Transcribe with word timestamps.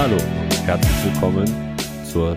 Hallo 0.00 0.14
und 0.16 0.66
herzlich 0.66 1.12
willkommen 1.12 1.44
zur 2.10 2.34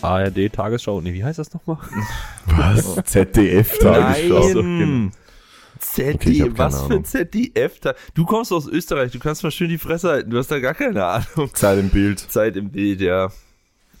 ARD-Tagesschau. 0.00 1.02
Nee, 1.02 1.12
wie 1.12 1.22
heißt 1.22 1.38
das 1.38 1.52
nochmal? 1.52 1.76
Was? 2.46 2.94
ZDF-Tagesschau. 3.04 4.54
Nein! 4.62 5.12
Okay, 5.12 5.80
ich 5.80 5.84
ZDF, 5.84 6.38
keine 6.38 6.58
was 6.58 6.86
für. 6.86 7.02
ZDF? 7.02 7.80
da- 7.80 7.94
Du 8.14 8.24
kommst 8.24 8.54
aus 8.54 8.66
Österreich, 8.66 9.12
du 9.12 9.18
kannst 9.18 9.42
mal 9.42 9.50
schön 9.50 9.68
die 9.68 9.76
Fresse 9.76 10.08
halten, 10.08 10.30
du 10.30 10.38
hast 10.38 10.50
da 10.50 10.60
gar 10.60 10.72
keine 10.72 11.04
Ahnung. 11.04 11.50
Zeit 11.52 11.78
im 11.78 11.90
Bild. 11.90 12.20
Zeit 12.20 12.56
im 12.56 12.70
Bild, 12.70 13.02
ja. 13.02 13.30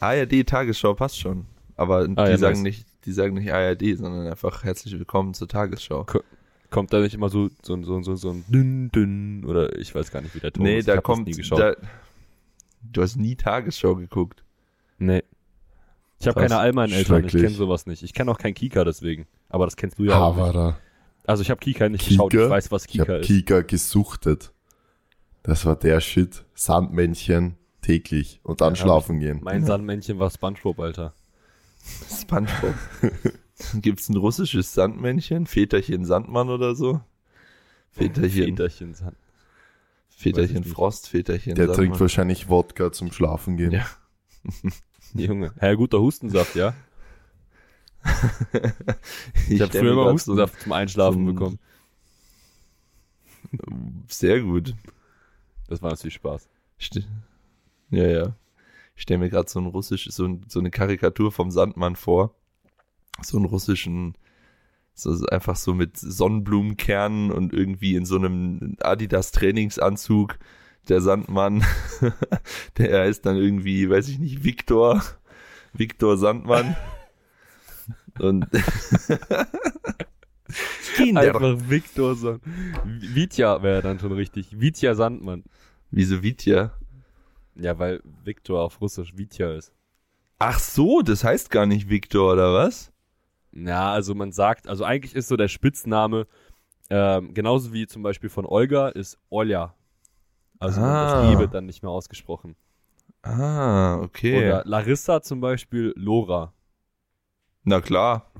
ARD 0.00 0.46
Tagesschau 0.46 0.94
passt 0.94 1.20
schon. 1.20 1.44
Aber 1.76 2.08
die 2.08 2.16
Ah, 2.16 2.30
ja, 2.30 2.38
sagen 2.38 2.62
nice. 2.62 2.78
nicht, 2.78 2.86
die 3.04 3.12
sagen 3.12 3.34
nicht 3.34 3.52
ARD, 3.52 3.98
sondern 3.98 4.28
einfach 4.28 4.64
herzlich 4.64 4.98
willkommen 4.98 5.34
zur 5.34 5.46
Tagesschau. 5.46 6.06
Kommt 6.70 6.90
da 6.94 7.00
nicht 7.00 7.14
immer 7.14 7.28
so, 7.28 7.50
so, 7.62 7.82
so, 7.82 8.00
so, 8.00 8.16
so 8.16 8.30
ein 8.30 8.44
dünn, 8.48 8.90
dünn, 8.92 9.44
oder 9.44 9.78
ich 9.78 9.94
weiß 9.94 10.10
gar 10.10 10.22
nicht, 10.22 10.34
wie 10.34 10.40
der 10.40 10.52
Ton 10.54 10.64
nee, 10.64 10.78
ist. 10.78 10.88
da 10.88 10.92
hab 10.92 11.04
das 11.04 11.04
kommt, 11.04 11.26
nie 11.28 11.34
geschaut. 11.34 11.60
da, 11.60 11.74
du 12.82 13.02
hast 13.02 13.16
nie 13.16 13.36
Tagesschau 13.36 13.94
geguckt. 13.96 14.44
nee. 14.98 15.22
Ich 16.20 16.26
habe 16.26 16.40
keine 16.40 16.58
Allmann-Eltern, 16.58 17.26
ich 17.26 17.32
kenne 17.32 17.50
sowas 17.50 17.86
nicht. 17.86 18.02
Ich 18.02 18.12
kenne 18.12 18.32
auch 18.32 18.38
keinen 18.38 18.54
Kika 18.54 18.82
deswegen. 18.82 19.28
Aber 19.50 19.66
das 19.66 19.76
kennst 19.76 20.00
du 20.00 20.04
ja 20.04 20.18
auch 20.18 20.34
nicht. 20.34 20.44
Havara. 20.46 20.76
Also 21.24 21.42
ich 21.42 21.50
habe 21.50 21.60
Kika 21.60 21.88
nicht 21.88 22.08
geschaut, 22.08 22.34
ich 22.34 22.40
Kika? 22.40 22.50
weiß, 22.50 22.72
was 22.72 22.86
Ich 22.86 22.90
Kika 22.90 23.04
habe 23.04 23.12
ist. 23.18 23.26
Kika 23.28 23.60
gesuchtet. 23.60 24.52
Das 25.44 25.64
war 25.64 25.76
der 25.76 26.00
Shit. 26.00 26.44
Sandmännchen 26.54 27.54
täglich 27.82 28.40
und 28.42 28.60
dann 28.60 28.74
Ja, 28.74 28.80
hab 28.80 28.84
schlafen 28.84 29.20
gehen. 29.20 29.38
Mein 29.44 29.64
Sandmännchen 29.64 30.18
war 30.18 30.28
Spongebob, 30.28 30.80
Alter. 30.80 31.14
Spongebob. 32.20 32.74
Gibt's 33.80 34.08
ein 34.08 34.16
russisches 34.16 34.74
Sandmännchen? 34.74 35.46
Väterchen 35.46 36.04
Sandmann 36.04 36.48
oder 36.48 36.74
so? 36.74 37.00
Väterchen, 37.92 38.56
Väterchen 38.56 38.94
Sand. 38.94 39.16
Väterchen 40.18 40.64
ich. 40.64 40.72
Frost, 40.72 41.08
Väterchen 41.08 41.54
Der 41.54 41.72
trinkt 41.72 42.00
wahrscheinlich 42.00 42.48
Wodka 42.48 42.90
zum 42.90 43.12
Schlafen 43.12 43.56
gehen. 43.56 43.70
Ja. 43.70 43.86
Junge. 45.14 45.54
Ja, 45.60 45.74
guter 45.74 46.00
Hustensaft, 46.00 46.56
ja. 46.56 46.74
Ich, 49.48 49.60
habe 49.60 49.70
stell 49.70 49.82
früher 49.82 49.92
immer 49.92 50.12
Hustensaft 50.12 50.60
zum 50.60 50.72
Einschlafen 50.72 51.22
ein- 51.22 51.26
bekommen. 51.34 51.58
Sehr 54.08 54.40
gut. 54.40 54.74
Das 55.68 55.82
war 55.82 55.90
natürlich 55.90 56.14
Spaß. 56.14 56.48
St 56.80 57.06
ja, 57.90 58.06
ja. 58.06 58.36
Ich 58.96 59.02
stelle 59.02 59.18
mir 59.18 59.30
gerade 59.30 59.48
so 59.48 59.60
ein 59.60 59.66
russisch, 59.66 60.08
so, 60.10 60.26
ein, 60.26 60.44
so 60.48 60.58
eine 60.58 60.70
Karikatur 60.70 61.30
vom 61.30 61.52
Sandmann 61.52 61.94
vor. 61.94 62.34
So 63.22 63.36
einen 63.36 63.46
russischen, 63.46 64.16
so 64.98 65.26
einfach 65.26 65.56
so 65.56 65.74
mit 65.74 65.96
Sonnenblumenkernen 65.96 67.30
und 67.30 67.52
irgendwie 67.52 67.94
in 67.94 68.04
so 68.04 68.16
einem 68.16 68.76
Adidas 68.80 69.32
Trainingsanzug. 69.32 70.38
Der 70.88 71.00
Sandmann, 71.00 71.64
der 72.78 73.00
heißt 73.02 73.26
dann 73.26 73.36
irgendwie, 73.36 73.90
weiß 73.90 74.08
ich 74.08 74.18
nicht, 74.18 74.42
Viktor, 74.44 75.02
Viktor 75.74 76.16
Sandmann. 76.16 76.76
Und 78.18 78.46
Kinder. 80.96 81.20
Einfach 81.20 81.70
Viktor 81.70 82.14
Sand. 82.16 82.42
Vitya 82.84 83.62
wäre 83.62 83.82
dann 83.82 83.98
schon 84.00 84.12
richtig. 84.12 84.60
Vitya 84.60 84.94
Sandmann. 84.94 85.44
Wieso 85.90 86.22
Vitya? 86.22 86.72
Ja, 87.54 87.78
weil 87.78 88.02
Viktor 88.24 88.62
auf 88.62 88.80
Russisch 88.80 89.16
Vitya 89.16 89.52
ist. 89.54 89.72
Ach 90.38 90.58
so, 90.58 91.02
das 91.02 91.24
heißt 91.24 91.50
gar 91.50 91.66
nicht 91.66 91.88
Viktor, 91.88 92.32
oder 92.32 92.54
was? 92.54 92.92
Ja, 93.52 93.92
also 93.92 94.14
man 94.14 94.32
sagt, 94.32 94.68
also 94.68 94.84
eigentlich 94.84 95.14
ist 95.14 95.28
so 95.28 95.36
der 95.36 95.48
Spitzname, 95.48 96.26
ähm, 96.90 97.34
genauso 97.34 97.72
wie 97.72 97.86
zum 97.86 98.02
Beispiel 98.02 98.30
von 98.30 98.46
Olga, 98.46 98.88
ist 98.88 99.18
Olja. 99.30 99.74
Also 100.58 100.80
Ah. 100.80 101.22
das 101.22 101.36
E 101.36 101.38
wird 101.38 101.54
dann 101.54 101.66
nicht 101.66 101.82
mehr 101.82 101.90
ausgesprochen. 101.90 102.56
Ah, 103.22 103.98
okay. 104.00 104.38
Oder 104.46 104.62
Larissa 104.64 105.20
zum 105.22 105.40
Beispiel 105.40 105.92
Lora. 105.96 106.52
Na 107.64 107.80
klar. 107.80 108.30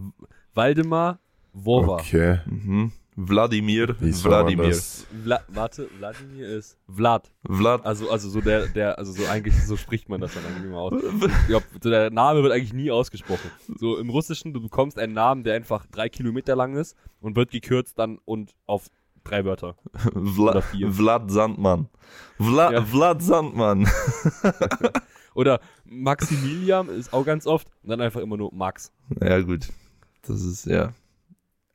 Waldemar 0.54 1.18
Wova. 1.52 1.94
Okay. 1.96 2.40
Mhm. 2.46 2.92
Wladimir, 3.20 3.96
Wladimir. 3.98 4.76
Vla 5.24 5.40
warte, 5.48 5.88
Wladimir 5.98 6.48
ist 6.48 6.78
Vlad. 6.88 7.32
Vlad. 7.44 7.84
Also, 7.84 8.08
also 8.10 8.28
so 8.28 8.40
der, 8.40 8.68
der, 8.68 8.96
also 8.96 9.10
so 9.10 9.26
eigentlich, 9.26 9.54
so 9.66 9.76
spricht 9.76 10.08
man 10.08 10.20
das 10.20 10.34
dann 10.34 10.44
eigentlich 10.46 10.66
immer 10.66 10.78
aus. 10.78 10.92
Ich 11.02 11.46
glaub, 11.48 11.64
so 11.82 11.90
der 11.90 12.10
Name 12.10 12.44
wird 12.44 12.52
eigentlich 12.52 12.72
nie 12.72 12.92
ausgesprochen. 12.92 13.50
So 13.76 13.98
im 13.98 14.08
Russischen, 14.08 14.54
du 14.54 14.60
bekommst 14.60 15.00
einen 15.00 15.14
Namen, 15.14 15.42
der 15.42 15.54
einfach 15.54 15.86
drei 15.86 16.08
Kilometer 16.08 16.54
lang 16.54 16.76
ist 16.76 16.96
und 17.20 17.34
wird 17.34 17.50
gekürzt 17.50 17.98
dann 17.98 18.18
und 18.24 18.54
auf 18.66 18.86
drei 19.24 19.44
Wörter. 19.44 19.74
Vla 20.14 20.52
oder 20.52 20.62
vier. 20.62 20.92
Vlad 20.92 21.28
Sandmann. 21.28 21.88
Vla 22.38 22.72
Ja. 22.72 22.84
Vlad 22.84 23.20
Sandmann. 23.20 23.88
Oder 25.34 25.60
Maximilian 25.84 26.88
ist 26.88 27.12
auch 27.12 27.24
ganz 27.24 27.46
oft 27.46 27.68
und 27.84 27.90
dann 27.90 28.00
einfach 28.00 28.20
immer 28.20 28.36
nur 28.36 28.52
Max. 28.52 28.90
Ja, 29.20 29.40
gut. 29.40 29.68
Das 30.22 30.42
ist, 30.42 30.66
ja. 30.66 30.92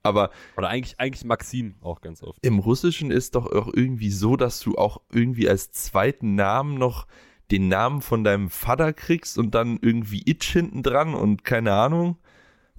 Aber 0.04 0.32
Oder 0.58 0.68
eigentlich, 0.68 1.00
eigentlich 1.00 1.24
Maxim 1.24 1.76
auch 1.82 2.02
ganz 2.02 2.22
oft. 2.24 2.38
im 2.46 2.60
Russischen 2.60 3.10
ist 3.10 3.36
doch 3.36 3.46
auch 3.46 3.70
irgendwie 3.74 4.12
so, 4.12 4.36
dass 4.36 4.60
du 4.60 4.76
auch 4.76 5.02
irgendwie 5.12 5.48
als 5.48 5.72
zweiten 5.72 6.36
Namen 6.36 6.78
noch 6.78 7.08
den 7.52 7.70
Namen 7.70 8.02
von 8.02 8.24
deinem 8.24 8.50
Vater 8.50 8.92
kriegst 8.92 9.38
und 9.38 9.56
dann 9.56 9.80
irgendwie 9.82 10.24
Itch 10.26 10.52
hinten 10.52 10.84
dran 10.84 11.14
und 11.14 11.46
keine 11.46 11.74
Ahnung. 11.74 12.18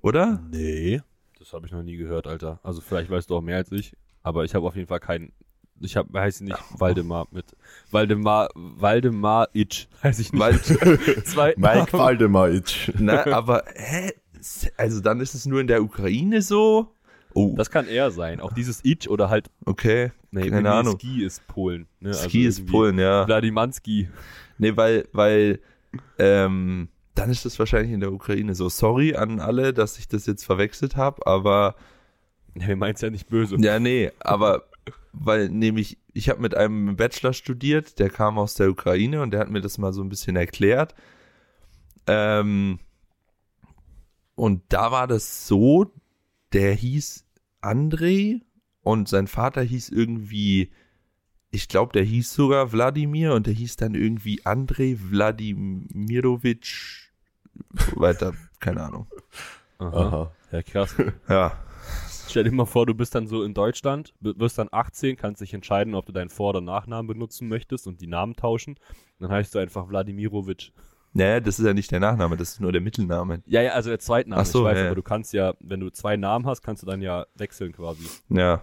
Oder? 0.02 0.42
Nee. 0.50 1.00
Das 1.38 1.52
habe 1.52 1.66
ich 1.66 1.72
noch 1.72 1.82
nie 1.82 1.96
gehört, 1.96 2.26
Alter. 2.26 2.60
Also 2.62 2.80
vielleicht 2.80 3.10
weißt 3.10 3.30
du 3.30 3.36
auch 3.36 3.42
mehr 3.42 3.56
als 3.56 3.72
ich, 3.72 3.96
aber 4.22 4.44
ich 4.44 4.54
habe 4.54 4.66
auf 4.66 4.76
jeden 4.76 4.88
Fall 4.88 5.00
keinen. 5.00 5.32
Ich 5.80 5.96
habe 5.96 6.18
heiße 6.18 6.44
nicht 6.44 6.58
Waldemar 6.78 7.26
mit 7.30 7.56
Waldemar 7.90 8.48
Waldemar 8.54 9.48
Itch 9.54 9.88
heiße 10.02 10.22
ich 10.22 10.32
nicht. 10.32 10.64
Zwei 11.26 11.54
Mike 11.56 11.92
Waldemaric. 11.92 12.92
na, 12.98 13.26
aber, 13.26 13.64
hä? 13.74 14.12
Also 14.76 15.00
dann 15.00 15.20
ist 15.20 15.34
es 15.34 15.46
nur 15.46 15.60
in 15.60 15.66
der 15.66 15.82
Ukraine 15.82 16.42
so? 16.42 16.93
Oh, 17.34 17.54
Das 17.56 17.70
kann 17.70 17.86
eher 17.88 18.10
sein. 18.10 18.40
Auch 18.40 18.52
dieses 18.52 18.84
Itch 18.84 19.08
oder 19.08 19.28
halt 19.28 19.50
okay. 19.64 20.12
nee, 20.30 20.48
Keine 20.48 20.72
Ahnung. 20.72 20.98
Ski 20.98 21.24
ist 21.24 21.46
Polen. 21.46 21.86
Ne? 22.00 22.10
Also 22.10 22.28
Ski 22.28 22.44
ist 22.46 22.58
irgendwie 22.60 22.72
Polen, 22.72 22.98
ja. 22.98 23.26
Wladimanski. 23.26 24.08
Nee, 24.58 24.76
weil, 24.76 25.08
weil, 25.12 25.60
ähm, 26.18 26.88
dann 27.14 27.30
ist 27.30 27.44
das 27.44 27.58
wahrscheinlich 27.58 27.92
in 27.92 28.00
der 28.00 28.12
Ukraine 28.12 28.54
so. 28.54 28.68
Sorry 28.68 29.14
an 29.14 29.40
alle, 29.40 29.72
dass 29.72 29.98
ich 29.98 30.08
das 30.08 30.26
jetzt 30.26 30.44
verwechselt 30.44 30.96
habe, 30.96 31.26
aber 31.26 31.74
Ja, 32.54 32.68
wir 32.68 32.76
meint's 32.76 33.00
ja 33.00 33.10
nicht 33.10 33.28
böse. 33.28 33.56
ja, 33.58 33.78
nee, 33.78 34.10
aber 34.20 34.64
weil 35.12 35.48
nämlich 35.48 35.98
ich 36.12 36.28
habe 36.28 36.40
mit 36.40 36.56
einem 36.56 36.96
Bachelor 36.96 37.32
studiert, 37.32 37.98
der 37.98 38.10
kam 38.10 38.38
aus 38.38 38.54
der 38.54 38.70
Ukraine 38.70 39.22
und 39.22 39.32
der 39.32 39.40
hat 39.40 39.50
mir 39.50 39.60
das 39.60 39.78
mal 39.78 39.92
so 39.92 40.02
ein 40.02 40.08
bisschen 40.08 40.36
erklärt. 40.36 40.94
Ähm, 42.06 42.78
und 44.34 44.62
da 44.68 44.90
war 44.92 45.06
das 45.06 45.46
so, 45.46 45.90
der 46.52 46.72
hieß 46.74 47.23
Andrei 47.64 48.40
und 48.82 49.08
sein 49.08 49.26
Vater 49.26 49.62
hieß 49.62 49.90
irgendwie, 49.90 50.70
ich 51.50 51.68
glaube, 51.68 51.92
der 51.92 52.04
hieß 52.04 52.32
sogar 52.32 52.72
Wladimir 52.72 53.34
und 53.34 53.46
der 53.46 53.54
hieß 53.54 53.76
dann 53.76 53.94
irgendwie 53.94 54.44
Andrei 54.44 54.96
Wladimirovich 54.98 57.10
weiter, 57.94 58.34
keine 58.60 58.82
Ahnung. 58.82 59.06
Aha. 59.78 60.06
Aha. 60.06 60.32
Ja, 60.52 60.62
krass. 60.62 60.94
Ja, 61.28 61.64
Stell 62.28 62.44
dir 62.44 62.52
mal 62.52 62.64
vor, 62.64 62.86
du 62.86 62.94
bist 62.94 63.14
dann 63.14 63.26
so 63.26 63.44
in 63.44 63.54
Deutschland, 63.54 64.14
wirst 64.20 64.58
dann 64.58 64.68
18, 64.70 65.16
kannst 65.16 65.40
dich 65.40 65.54
entscheiden, 65.54 65.94
ob 65.94 66.06
du 66.06 66.12
deinen 66.12 66.30
Vor- 66.30 66.50
oder 66.50 66.60
Nachnamen 66.60 67.06
benutzen 67.06 67.48
möchtest 67.48 67.86
und 67.86 68.00
die 68.00 68.06
Namen 68.06 68.34
tauschen. 68.34 68.78
Dann 69.20 69.30
heißt 69.30 69.54
du 69.54 69.58
einfach 69.58 69.88
Wladimirovic. 69.88 70.72
Naja, 71.14 71.40
das 71.40 71.58
ist 71.58 71.64
ja 71.64 71.72
nicht 71.72 71.90
der 71.90 72.00
Nachname, 72.00 72.36
das 72.36 72.50
ist 72.50 72.60
nur 72.60 72.72
der 72.72 72.80
Mittelname. 72.80 73.42
Ja, 73.46 73.62
ja, 73.62 73.72
also 73.72 73.88
der 73.90 73.98
Zweitname. 74.00 74.42
Ach 74.42 74.46
so, 74.46 74.60
ich 74.60 74.72
weiß, 74.72 74.78
ja, 74.78 74.86
aber 74.86 74.94
du 74.96 75.02
kannst 75.02 75.32
ja, 75.32 75.54
wenn 75.60 75.80
du 75.80 75.90
zwei 75.90 76.16
Namen 76.16 76.44
hast, 76.46 76.62
kannst 76.62 76.82
du 76.82 76.86
dann 76.86 77.00
ja 77.02 77.24
wechseln 77.34 77.72
quasi. 77.72 78.04
Ja, 78.28 78.62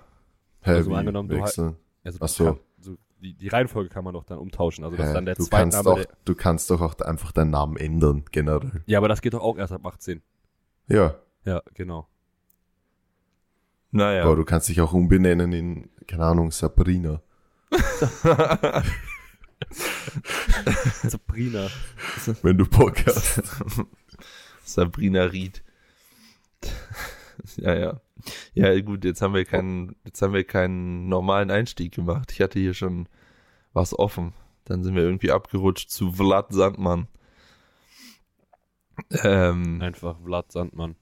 Hä, 0.62 0.72
Also 0.72 0.94
angenommen, 0.94 1.28
du 1.29 1.38
wechseln? 1.38 1.75
Also 2.03 2.19
Ach 2.21 2.27
so. 2.27 2.45
kann- 2.45 2.59
so 2.80 2.95
die, 3.19 3.33
die 3.36 3.48
Reihenfolge 3.48 3.89
kann 3.89 4.03
man 4.03 4.13
doch 4.13 4.24
dann 4.25 4.38
umtauschen. 4.39 4.83
Also 4.83 4.98
das 4.98 5.06
ist 5.07 5.09
Hä, 5.12 5.15
dann 5.15 5.25
der 5.25 5.36
du, 5.36 5.48
kannst 5.48 5.75
Zweitname. 5.77 5.95
doch, 6.01 6.06
Der, 6.06 6.18
du 6.25 6.36
kannst 6.36 6.69
doch 6.69 6.81
auch 6.81 7.00
einfach 7.00 7.31
deinen 7.31 7.51
Namen 7.51 7.77
ändern, 7.77 8.25
generell. 8.31 8.83
ja, 8.86 8.98
aber 9.00 9.07
das 9.07 9.21
geht 9.21 9.33
doch 9.33 9.42
auch 9.42 9.57
erst 9.57 9.74
ab 9.74 9.86
18. 9.86 10.21
Ja. 10.88 11.15
Ja, 11.45 11.62
genau. 11.74 12.07
naja. 13.92 14.24
Aber 14.24 14.36
du 14.36 14.44
kannst 14.45 14.69
dich 14.69 14.81
auch 14.81 14.94
umbenennen 14.94 15.51
in, 15.53 15.89
keine 16.07 16.25
Ahnung, 16.25 16.51
Sabrina. 16.51 17.21
Sabrina. 21.04 21.69
Wenn 22.42 22.58
du 22.58 22.66
Bock 22.66 23.06
hast. 23.06 23.42
Sabrina 24.63 25.25
Ried. 25.25 25.63
ja, 27.58 27.74
ja. 27.74 28.02
Ja, 28.54 28.80
gut, 28.81 29.04
jetzt 29.04 29.22
haben 29.22 29.34
wir 29.34 29.46
keinen, 29.46 29.96
jetzt 30.04 30.22
haben 30.22 30.34
wir 30.34 30.44
keinen 30.44 31.10
normalen 31.10 31.50
Einstieg 31.50 31.94
gemacht. 31.94 32.31
Ich 32.31 32.42
hatte 32.42 32.60
hier 32.60 32.74
schon 32.74 33.08
was 33.74 33.98
offen. 33.98 34.34
Dann 34.66 34.84
sind 34.84 34.96
wir 34.96 35.04
irgendwie 35.04 35.31
abgerutscht 35.31 35.90
zu 35.90 36.12
Vlad 36.12 36.54
Sandmann. 36.54 37.08
Ähm, 39.24 39.81
Einfach 39.81 40.18
Vlad 40.24 40.52
Sandmann. 40.52 40.96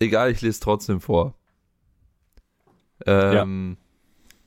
egal, 0.00 0.32
ich 0.32 0.40
lese 0.40 0.60
trotzdem 0.60 1.00
vor. 1.00 1.34
Ähm, 3.06 3.76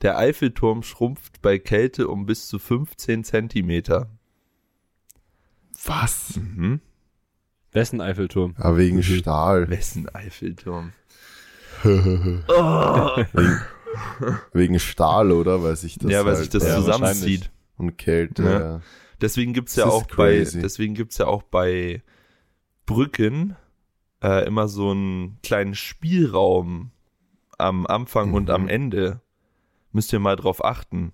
Der 0.02 0.18
Eiffelturm 0.18 0.82
schrumpft 0.82 1.40
bei 1.42 1.58
Kälte 1.58 2.08
um 2.08 2.26
bis 2.26 2.48
zu 2.48 2.58
15 2.58 3.24
Zentimeter. 3.24 4.10
Was? 5.84 6.36
Mhm. 6.36 6.80
Wessen 7.72 8.00
Eiffelturm? 8.00 8.54
Aber 8.58 8.76
wegen 8.76 9.02
Stahl. 9.02 9.70
Wessen 9.70 10.08
Eiffelturm? 10.14 10.92
wegen 14.52 14.78
Stahl, 14.78 15.32
oder? 15.32 15.62
Weil 15.62 15.76
sich 15.76 15.98
das 15.98 16.10
ja, 16.10 16.20
weil 16.24 16.34
halt 16.34 16.38
sich 16.38 16.48
das 16.50 16.64
ja, 16.64 16.76
zusammenzieht. 16.76 17.50
und 17.76 17.96
Kälte. 17.98 18.42
Ja. 18.44 18.60
Ja. 18.60 18.80
Deswegen 19.20 19.52
gibt's 19.52 19.76
ja 19.76 19.84
Das 19.86 19.94
ist 19.94 20.00
auch 20.02 20.06
bei, 20.16 20.36
crazy. 20.38 20.60
deswegen 20.60 20.94
gibt's 20.94 21.18
ja 21.18 21.26
auch 21.26 21.42
bei 21.44 22.02
Brücken 22.86 23.56
äh, 24.22 24.44
immer 24.46 24.68
so 24.68 24.90
einen 24.90 25.38
kleinen 25.42 25.74
Spielraum 25.74 26.90
am 27.58 27.86
Anfang 27.86 28.32
und 28.34 28.44
Mhm. 28.44 28.50
am 28.50 28.68
Ende. 28.68 29.20
Müsst 29.92 30.12
ihr 30.12 30.18
mal 30.18 30.36
drauf 30.36 30.64
achten. 30.64 31.12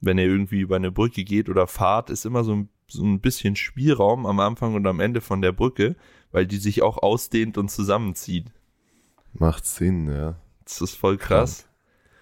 Wenn 0.00 0.18
ihr 0.18 0.24
irgendwie 0.24 0.60
über 0.60 0.76
eine 0.76 0.90
Brücke 0.90 1.24
geht 1.24 1.48
oder 1.48 1.66
fahrt, 1.66 2.10
ist 2.10 2.24
immer 2.24 2.44
so 2.44 2.54
ein, 2.54 2.68
so 2.88 3.04
ein 3.04 3.20
bisschen 3.20 3.56
Spielraum 3.56 4.26
am 4.26 4.40
Anfang 4.40 4.74
und 4.74 4.86
am 4.86 5.00
Ende 5.00 5.20
von 5.20 5.42
der 5.42 5.52
Brücke, 5.52 5.96
weil 6.32 6.46
die 6.46 6.56
sich 6.56 6.82
auch 6.82 6.98
ausdehnt 6.98 7.58
und 7.58 7.70
zusammenzieht. 7.70 8.52
Macht 9.32 9.66
Sinn, 9.66 10.08
ja. 10.08 10.36
Das 10.64 10.80
ist 10.80 10.94
voll 10.94 11.18
krass. 11.18 11.68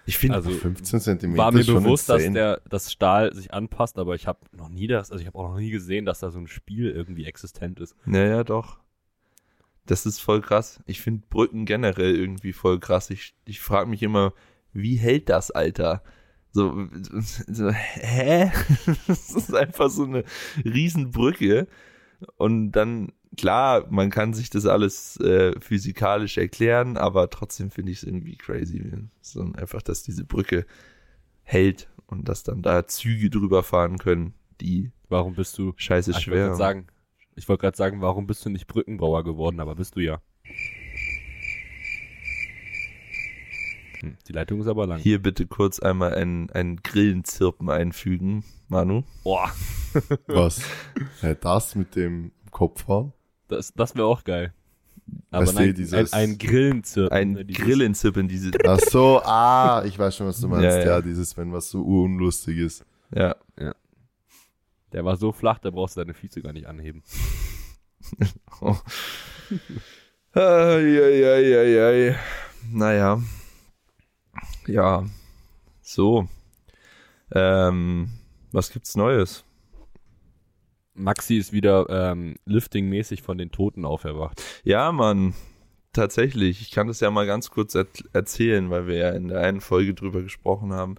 Ich 0.05 0.17
finde, 0.17 0.37
Also 0.37 0.49
15 0.49 0.99
Zentimeter 0.99 1.37
war 1.37 1.51
mir 1.51 1.63
bewusst, 1.63 2.09
dass 2.09 2.23
der 2.23 2.61
das 2.67 2.91
Stahl 2.91 3.33
sich 3.35 3.53
anpasst, 3.53 3.99
aber 3.99 4.15
ich 4.15 4.25
habe 4.25 4.39
noch 4.51 4.69
nie 4.69 4.87
das, 4.87 5.11
also 5.11 5.21
ich 5.21 5.27
habe 5.27 5.37
auch 5.37 5.49
noch 5.49 5.59
nie 5.59 5.69
gesehen, 5.69 6.05
dass 6.05 6.19
da 6.19 6.31
so 6.31 6.39
ein 6.39 6.47
Spiel 6.47 6.89
irgendwie 6.89 7.25
existent 7.25 7.79
ist. 7.79 7.95
Naja, 8.05 8.43
doch. 8.43 8.79
Das 9.85 10.07
ist 10.07 10.19
voll 10.19 10.41
krass. 10.41 10.81
Ich 10.87 11.01
finde 11.01 11.23
Brücken 11.29 11.65
generell 11.65 12.15
irgendwie 12.15 12.53
voll 12.53 12.79
krass. 12.79 13.11
Ich, 13.11 13.35
ich 13.45 13.59
frage 13.59 13.89
mich 13.89 14.01
immer, 14.01 14.33
wie 14.73 14.95
hält 14.95 15.29
das, 15.29 15.51
Alter? 15.51 16.03
So, 16.51 16.87
so 17.47 17.69
hä? 17.71 18.51
Das 19.07 19.29
ist 19.31 19.53
einfach 19.53 19.89
so 19.89 20.03
eine 20.03 20.23
Riesenbrücke. 20.63 21.67
Und 22.37 22.71
dann, 22.71 23.11
klar, 23.37 23.85
man 23.89 24.09
kann 24.09 24.33
sich 24.33 24.49
das 24.49 24.65
alles 24.65 25.17
äh, 25.17 25.59
physikalisch 25.59 26.37
erklären, 26.37 26.97
aber 26.97 27.29
trotzdem 27.29 27.71
finde 27.71 27.91
ich 27.91 27.99
es 27.99 28.03
irgendwie 28.03 28.35
crazy. 28.35 28.83
So 29.21 29.41
einfach, 29.53 29.81
dass 29.81 30.03
diese 30.03 30.25
Brücke 30.25 30.65
hält 31.43 31.89
und 32.07 32.27
dass 32.27 32.43
dann 32.43 32.61
da 32.61 32.87
Züge 32.87 33.29
drüber 33.29 33.63
fahren 33.63 33.97
können, 33.97 34.33
die 34.59 34.91
Warum 35.09 35.33
bist 35.33 35.57
du 35.57 35.73
scheiße 35.75 36.11
Ah, 36.13 36.17
ich 36.19 36.27
wollte 36.27 36.45
schwer. 36.45 36.55
sagen, 36.55 36.87
ich 37.35 37.49
wollte 37.49 37.61
gerade 37.61 37.77
sagen, 37.77 38.01
warum 38.01 38.27
bist 38.27 38.45
du 38.45 38.49
nicht 38.49 38.67
Brückenbauer 38.67 39.23
geworden, 39.23 39.59
aber 39.59 39.75
bist 39.75 39.95
du 39.95 40.01
ja. 40.01 40.21
Hm, 40.43 40.53
die 44.27 44.33
Leitung 44.33 44.59
ist 44.61 44.67
aber 44.67 44.87
lang. 44.87 44.99
Hier 44.99 45.21
bitte 45.21 45.45
kurz 45.47 45.79
einmal 45.79 46.15
ein, 46.15 46.49
ein 46.51 46.77
Grillenzirpen 46.77 47.69
einfügen, 47.69 48.43
Manu. 48.67 49.03
Boah, 49.23 49.51
Was? 50.27 50.61
Ja, 51.21 51.33
das 51.33 51.75
mit 51.75 51.95
dem 51.95 52.31
Kopfhorn? 52.51 53.13
das, 53.47 53.73
das 53.73 53.95
wäre 53.95 54.05
auch 54.07 54.23
geil. 54.23 54.53
Aber 55.31 55.41
Weißt 55.47 55.53
du, 55.57 55.61
nein, 55.61 55.73
dieses- 55.73 56.13
ein, 56.13 56.31
ein 56.31 56.37
Grillenzirpen. 56.37 57.17
Ein 57.17 57.31
ne, 57.33 57.45
dieses- 57.45 57.63
Grillenzirpen, 57.65 58.27
diese. 58.27 58.51
Ach 58.67 58.79
so, 58.79 59.19
ah, 59.23 59.83
ich 59.85 59.97
weiß 59.97 60.15
schon, 60.15 60.27
was 60.27 60.39
du 60.39 60.47
meinst. 60.47 60.65
Ja, 60.65 60.77
Ja, 60.79 60.85
ja. 60.85 61.01
dieses, 61.01 61.35
wenn 61.35 61.51
was 61.51 61.69
so 61.69 61.81
urunlustig 61.83 62.57
ist. 62.59 62.85
Ja. 63.13 63.35
Der 64.91 65.05
war 65.05 65.17
so 65.17 65.31
flach, 65.31 65.59
da 65.59 65.69
brauchst 65.71 65.97
du 65.97 66.01
deine 66.01 66.13
Füße 66.13 66.41
gar 66.41 66.53
nicht 66.53 66.67
anheben. 66.67 67.03
Oh. 68.61 68.75
Eieieiei. 70.33 72.15
Naja. 72.71 73.21
Ja. 74.67 75.05
So. 75.81 76.27
Ähm, 77.31 78.09
was 78.51 78.71
gibt's 78.71 78.95
Neues? 78.95 79.43
Maxi 80.93 81.37
ist 81.37 81.53
wieder 81.53 81.87
ähm, 81.89 82.35
liftingmäßig 82.45 83.21
von 83.21 83.37
den 83.37 83.51
Toten 83.51 83.85
auferwacht. 83.85 84.41
Ja, 84.63 84.91
Mann. 84.91 85.33
Tatsächlich. 85.93 86.61
Ich 86.61 86.71
kann 86.71 86.87
das 86.87 86.99
ja 86.99 87.09
mal 87.09 87.25
ganz 87.25 87.49
kurz 87.49 87.73
er 87.73 87.87
erzählen, 88.13 88.69
weil 88.69 88.85
wir 88.85 88.95
ja 88.95 89.09
in 89.09 89.29
der 89.29 89.41
einen 89.41 89.59
Folge 89.61 89.93
drüber 89.95 90.21
gesprochen 90.21 90.71
haben. 90.71 90.95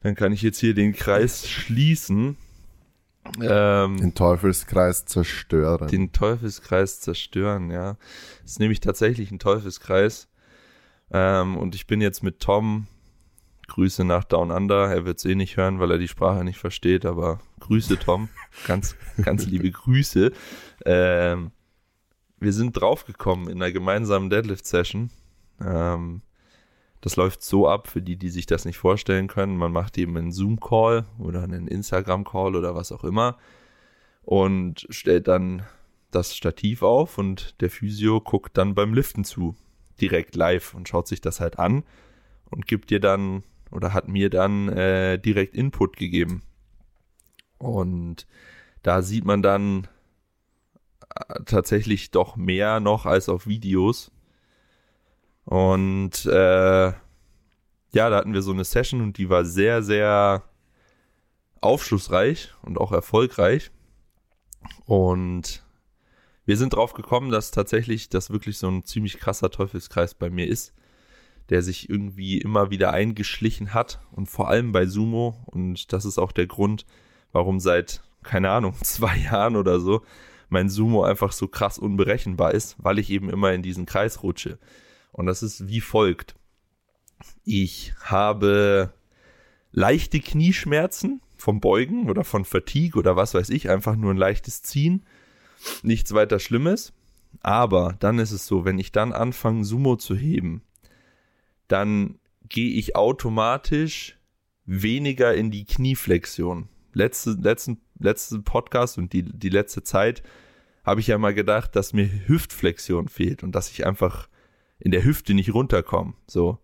Dann 0.00 0.16
kann 0.16 0.32
ich 0.32 0.42
jetzt 0.42 0.58
hier 0.58 0.74
den 0.74 0.92
Kreis 0.92 1.48
schließen. 1.48 2.36
Ähm, 3.40 3.96
Den 3.96 4.14
Teufelskreis 4.14 5.06
zerstören. 5.06 5.88
Den 5.88 6.12
Teufelskreis 6.12 7.00
zerstören, 7.00 7.70
ja. 7.70 7.96
Das 8.42 8.52
ist 8.52 8.60
nämlich 8.60 8.80
tatsächlich 8.80 9.30
ein 9.30 9.38
Teufelskreis. 9.38 10.28
Ähm, 11.14 11.56
und 11.56 11.76
ich 11.76 11.86
bin 11.86 12.00
jetzt 12.00 12.24
mit 12.24 12.40
Tom, 12.40 12.88
Grüße 13.68 14.04
nach 14.04 14.24
Down 14.24 14.50
Under. 14.50 14.90
Er 14.90 15.04
wird 15.06 15.18
es 15.18 15.24
eh 15.24 15.36
nicht 15.36 15.56
hören, 15.56 15.78
weil 15.78 15.92
er 15.92 15.98
die 15.98 16.08
Sprache 16.08 16.44
nicht 16.44 16.58
versteht, 16.58 17.06
aber 17.06 17.40
Grüße, 17.60 17.98
Tom. 17.98 18.28
ganz, 18.66 18.96
ganz 19.22 19.46
liebe 19.46 19.70
Grüße. 19.70 20.32
Ähm, 20.84 21.52
wir 22.40 22.52
sind 22.52 22.72
draufgekommen 22.72 23.48
in 23.48 23.62
einer 23.62 23.72
gemeinsamen 23.72 24.28
Deadlift-Session. 24.28 25.10
Ähm, 25.62 26.22
das 27.00 27.16
läuft 27.16 27.42
so 27.42 27.68
ab, 27.68 27.86
für 27.86 28.02
die, 28.02 28.16
die 28.16 28.30
sich 28.30 28.46
das 28.46 28.64
nicht 28.64 28.78
vorstellen 28.78 29.28
können. 29.28 29.56
Man 29.56 29.72
macht 29.72 29.96
eben 29.96 30.16
einen 30.16 30.32
Zoom-Call 30.32 31.06
oder 31.18 31.44
einen 31.44 31.68
Instagram-Call 31.68 32.56
oder 32.56 32.74
was 32.74 32.90
auch 32.92 33.04
immer 33.04 33.38
und 34.24 34.86
stellt 34.90 35.28
dann 35.28 35.62
das 36.10 36.34
Stativ 36.34 36.82
auf 36.82 37.18
und 37.18 37.60
der 37.60 37.70
Physio 37.70 38.20
guckt 38.20 38.56
dann 38.56 38.74
beim 38.74 38.94
Liften 38.94 39.24
zu, 39.24 39.54
direkt 40.00 40.36
live 40.36 40.74
und 40.74 40.88
schaut 40.88 41.08
sich 41.08 41.20
das 41.20 41.40
halt 41.40 41.58
an 41.58 41.84
und 42.50 42.66
gibt 42.66 42.90
dir 42.90 43.00
dann 43.00 43.42
oder 43.70 43.92
hat 43.92 44.08
mir 44.08 44.30
dann 44.30 44.68
äh, 44.68 45.18
direkt 45.18 45.54
Input 45.54 45.96
gegeben. 45.96 46.42
Und 47.58 48.26
da 48.82 49.02
sieht 49.02 49.24
man 49.24 49.42
dann 49.42 49.88
äh, 51.14 51.42
tatsächlich 51.44 52.10
doch 52.10 52.36
mehr 52.36 52.80
noch 52.80 53.06
als 53.06 53.28
auf 53.28 53.46
Videos. 53.46 54.12
Und 55.44 56.24
äh, 56.26 56.86
ja, 56.86 58.10
da 58.10 58.16
hatten 58.16 58.34
wir 58.34 58.42
so 58.42 58.52
eine 58.52 58.64
Session 58.64 59.00
und 59.00 59.18
die 59.18 59.30
war 59.30 59.44
sehr, 59.44 59.82
sehr 59.82 60.42
aufschlussreich 61.60 62.52
und 62.62 62.78
auch 62.78 62.92
erfolgreich. 62.92 63.70
Und 64.86 65.64
wir 66.46 66.56
sind 66.56 66.74
drauf 66.74 66.92
gekommen, 66.92 67.30
dass 67.30 67.50
tatsächlich 67.50 68.08
das 68.08 68.30
wirklich 68.30 68.58
so 68.58 68.68
ein 68.68 68.84
ziemlich 68.84 69.18
krasser 69.18 69.50
Teufelskreis 69.50 70.14
bei 70.14 70.30
mir 70.30 70.46
ist, 70.46 70.74
der 71.48 71.62
sich 71.62 71.88
irgendwie 71.88 72.38
immer 72.38 72.70
wieder 72.70 72.92
eingeschlichen 72.92 73.74
hat 73.74 74.00
und 74.12 74.26
vor 74.26 74.48
allem 74.48 74.72
bei 74.72 74.86
Sumo. 74.86 75.42
Und 75.46 75.92
das 75.92 76.04
ist 76.04 76.18
auch 76.18 76.32
der 76.32 76.46
Grund, 76.46 76.86
warum 77.32 77.60
seit, 77.60 78.02
keine 78.22 78.50
Ahnung, 78.50 78.74
zwei 78.82 79.16
Jahren 79.16 79.56
oder 79.56 79.80
so 79.80 80.02
mein 80.54 80.68
Sumo 80.68 81.02
einfach 81.02 81.32
so 81.32 81.48
krass 81.48 81.78
unberechenbar 81.78 82.54
ist, 82.54 82.76
weil 82.78 82.98
ich 82.98 83.10
eben 83.10 83.28
immer 83.28 83.52
in 83.52 83.62
diesen 83.62 83.86
Kreis 83.86 84.22
rutsche. 84.22 84.58
Und 85.12 85.26
das 85.26 85.42
ist 85.42 85.68
wie 85.68 85.80
folgt. 85.80 86.34
Ich 87.44 87.92
habe 88.00 88.92
leichte 89.72 90.20
Knieschmerzen 90.20 91.20
vom 91.36 91.60
Beugen 91.60 92.08
oder 92.08 92.24
von 92.24 92.44
Fatigue 92.44 92.98
oder 92.98 93.16
was 93.16 93.34
weiß 93.34 93.50
ich, 93.50 93.68
einfach 93.68 93.96
nur 93.96 94.12
ein 94.12 94.16
leichtes 94.16 94.62
Ziehen. 94.62 95.04
Nichts 95.82 96.12
weiter 96.12 96.38
Schlimmes. 96.38 96.92
Aber 97.40 97.96
dann 97.98 98.18
ist 98.18 98.30
es 98.30 98.46
so, 98.46 98.64
wenn 98.64 98.78
ich 98.78 98.92
dann 98.92 99.12
anfange, 99.12 99.64
Sumo 99.64 99.96
zu 99.96 100.14
heben, 100.14 100.62
dann 101.68 102.18
gehe 102.48 102.74
ich 102.74 102.96
automatisch 102.96 104.18
weniger 104.66 105.34
in 105.34 105.50
die 105.50 105.64
Knieflexion. 105.64 106.68
Letzte, 106.92 107.32
letzten, 107.32 107.80
letzten 107.98 108.44
Podcast 108.44 108.98
und 108.98 109.12
die, 109.12 109.22
die 109.22 109.48
letzte 109.48 109.82
Zeit 109.82 110.22
habe 110.84 111.00
ich 111.00 111.06
ja 111.08 111.18
mal 111.18 111.34
gedacht, 111.34 111.74
dass 111.76 111.92
mir 111.92 112.08
Hüftflexion 112.26 113.08
fehlt 113.08 113.42
und 113.42 113.54
dass 113.54 113.70
ich 113.70 113.86
einfach 113.86 114.28
in 114.78 114.90
der 114.90 115.04
Hüfte 115.04 115.34
nicht 115.34 115.54
runterkomme. 115.54 116.14
So. 116.26 116.58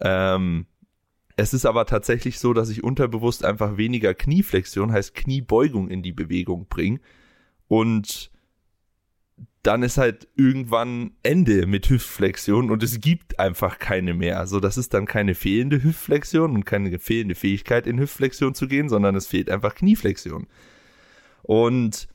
Ähm, 0.00 0.66
es 1.36 1.54
ist 1.54 1.66
aber 1.66 1.86
tatsächlich 1.86 2.38
so, 2.38 2.52
dass 2.52 2.68
ich 2.68 2.84
unterbewusst 2.84 3.44
einfach 3.44 3.76
weniger 3.76 4.12
Knieflexion, 4.12 4.92
heißt 4.92 5.14
Kniebeugung 5.14 5.88
in 5.88 6.02
die 6.02 6.12
Bewegung 6.12 6.66
bringe. 6.68 7.00
Und 7.68 8.30
dann 9.62 9.82
ist 9.82 9.98
halt 9.98 10.28
irgendwann 10.34 11.12
Ende 11.22 11.66
mit 11.66 11.90
Hüftflexion 11.90 12.70
und 12.70 12.82
es 12.82 13.00
gibt 13.00 13.38
einfach 13.38 13.78
keine 13.78 14.14
mehr. 14.14 14.38
Also 14.38 14.60
das 14.60 14.78
ist 14.78 14.94
dann 14.94 15.04
keine 15.04 15.34
fehlende 15.34 15.82
Hüftflexion 15.82 16.54
und 16.54 16.64
keine 16.64 16.98
fehlende 16.98 17.34
Fähigkeit 17.34 17.86
in 17.86 17.98
Hüftflexion 17.98 18.54
zu 18.54 18.66
gehen, 18.66 18.88
sondern 18.88 19.14
es 19.14 19.26
fehlt 19.26 19.50
einfach 19.50 19.74
Knieflexion. 19.74 20.46
Und 21.42 22.08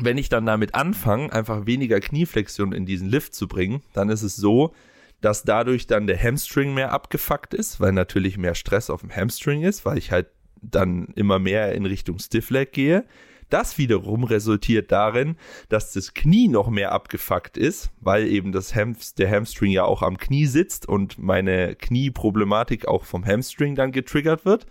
wenn 0.00 0.18
ich 0.18 0.28
dann 0.28 0.46
damit 0.46 0.74
anfange, 0.74 1.32
einfach 1.32 1.66
weniger 1.66 2.00
Knieflexion 2.00 2.72
in 2.72 2.86
diesen 2.86 3.08
Lift 3.08 3.34
zu 3.34 3.48
bringen, 3.48 3.82
dann 3.92 4.08
ist 4.08 4.22
es 4.22 4.36
so, 4.36 4.74
dass 5.20 5.44
dadurch 5.44 5.86
dann 5.86 6.06
der 6.06 6.22
Hamstring 6.22 6.74
mehr 6.74 6.92
abgefuckt 6.92 7.54
ist, 7.54 7.80
weil 7.80 7.92
natürlich 7.92 8.38
mehr 8.38 8.54
Stress 8.54 8.90
auf 8.90 9.00
dem 9.00 9.14
Hamstring 9.14 9.62
ist, 9.62 9.84
weil 9.84 9.98
ich 9.98 10.10
halt 10.10 10.26
dann 10.62 11.08
immer 11.14 11.38
mehr 11.38 11.74
in 11.74 11.86
Richtung 11.86 12.18
Stiffleg 12.18 12.72
gehe. 12.72 13.04
Das 13.48 13.78
wiederum 13.78 14.24
resultiert 14.24 14.90
darin, 14.90 15.36
dass 15.68 15.92
das 15.92 16.14
Knie 16.14 16.48
noch 16.48 16.68
mehr 16.68 16.92
abgefuckt 16.92 17.56
ist, 17.56 17.90
weil 18.00 18.26
eben 18.26 18.50
das 18.52 18.74
Ham 18.74 18.96
der 19.18 19.30
Hamstring 19.30 19.70
ja 19.70 19.84
auch 19.84 20.02
am 20.02 20.18
Knie 20.18 20.46
sitzt 20.46 20.88
und 20.88 21.18
meine 21.18 21.76
Knieproblematik 21.76 22.88
auch 22.88 23.04
vom 23.04 23.24
Hamstring 23.24 23.76
dann 23.76 23.92
getriggert 23.92 24.44
wird, 24.44 24.66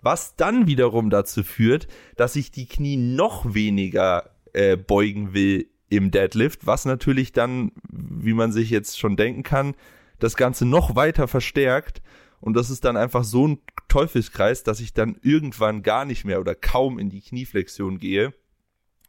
Was 0.00 0.36
dann 0.36 0.68
wiederum 0.68 1.10
dazu 1.10 1.42
führt, 1.42 1.88
dass 2.16 2.36
ich 2.36 2.52
die 2.52 2.66
Knie 2.66 2.96
noch 2.96 3.54
weniger 3.54 4.30
äh, 4.52 4.76
beugen 4.76 5.34
will 5.34 5.68
im 5.88 6.10
Deadlift, 6.10 6.66
was 6.66 6.84
natürlich 6.84 7.32
dann, 7.32 7.72
wie 7.90 8.34
man 8.34 8.52
sich 8.52 8.70
jetzt 8.70 8.98
schon 8.98 9.16
denken 9.16 9.42
kann, 9.42 9.74
das 10.18 10.36
Ganze 10.36 10.66
noch 10.66 10.96
weiter 10.96 11.28
verstärkt. 11.28 12.02
Und 12.40 12.54
das 12.54 12.70
ist 12.70 12.84
dann 12.84 12.96
einfach 12.96 13.24
so 13.24 13.48
ein 13.48 13.60
Teufelskreis, 13.88 14.62
dass 14.62 14.80
ich 14.80 14.92
dann 14.94 15.18
irgendwann 15.22 15.82
gar 15.82 16.04
nicht 16.04 16.24
mehr 16.24 16.40
oder 16.40 16.54
kaum 16.54 16.98
in 16.98 17.10
die 17.10 17.20
Knieflexion 17.20 17.98
gehe 17.98 18.32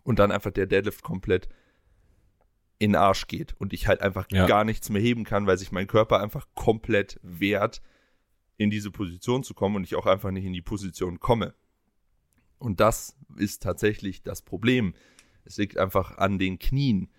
und 0.03 0.19
dann 0.19 0.31
einfach 0.31 0.51
der 0.51 0.65
Deadlift 0.65 1.03
komplett 1.03 1.47
in 2.79 2.91
den 2.91 2.95
Arsch 2.95 3.27
geht 3.27 3.53
und 3.59 3.73
ich 3.73 3.87
halt 3.87 4.01
einfach 4.01 4.25
Ja. 4.31 4.47
gar 4.47 4.63
nichts 4.63 4.89
mehr 4.89 5.01
heben 5.01 5.25
kann, 5.25 5.45
weil 5.47 5.57
sich 5.57 5.71
mein 5.71 5.85
Körper 5.87 6.21
einfach 6.21 6.47
komplett 6.55 7.19
wehrt, 7.21 7.81
in 8.57 8.69
diese 8.69 8.89
Position 8.91 9.43
zu 9.43 9.53
kommen 9.53 9.75
und 9.77 9.83
ich 9.83 9.95
auch 9.95 10.05
einfach 10.05 10.31
nicht 10.31 10.45
in 10.45 10.53
die 10.53 10.61
Position 10.61 11.19
komme. 11.19 11.53
Und 12.57 12.79
das 12.79 13.15
ist 13.37 13.63
tatsächlich 13.63 14.23
das 14.23 14.41
Problem. 14.41 14.93
Es 15.45 15.57
liegt 15.57 15.77
einfach 15.77 16.17
an 16.17 16.39
den 16.39 16.57
Knien. 16.59 17.09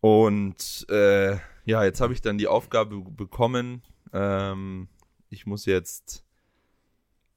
Und 0.00 0.86
äh, 0.90 1.36
ja, 1.64 1.84
jetzt 1.84 2.00
habe 2.00 2.12
ich 2.12 2.20
dann 2.22 2.38
die 2.38 2.46
Aufgabe 2.46 3.00
bekommen, 3.00 3.82
ähm, 4.12 4.88
ich 5.30 5.46
muss 5.46 5.66
jetzt 5.66 6.24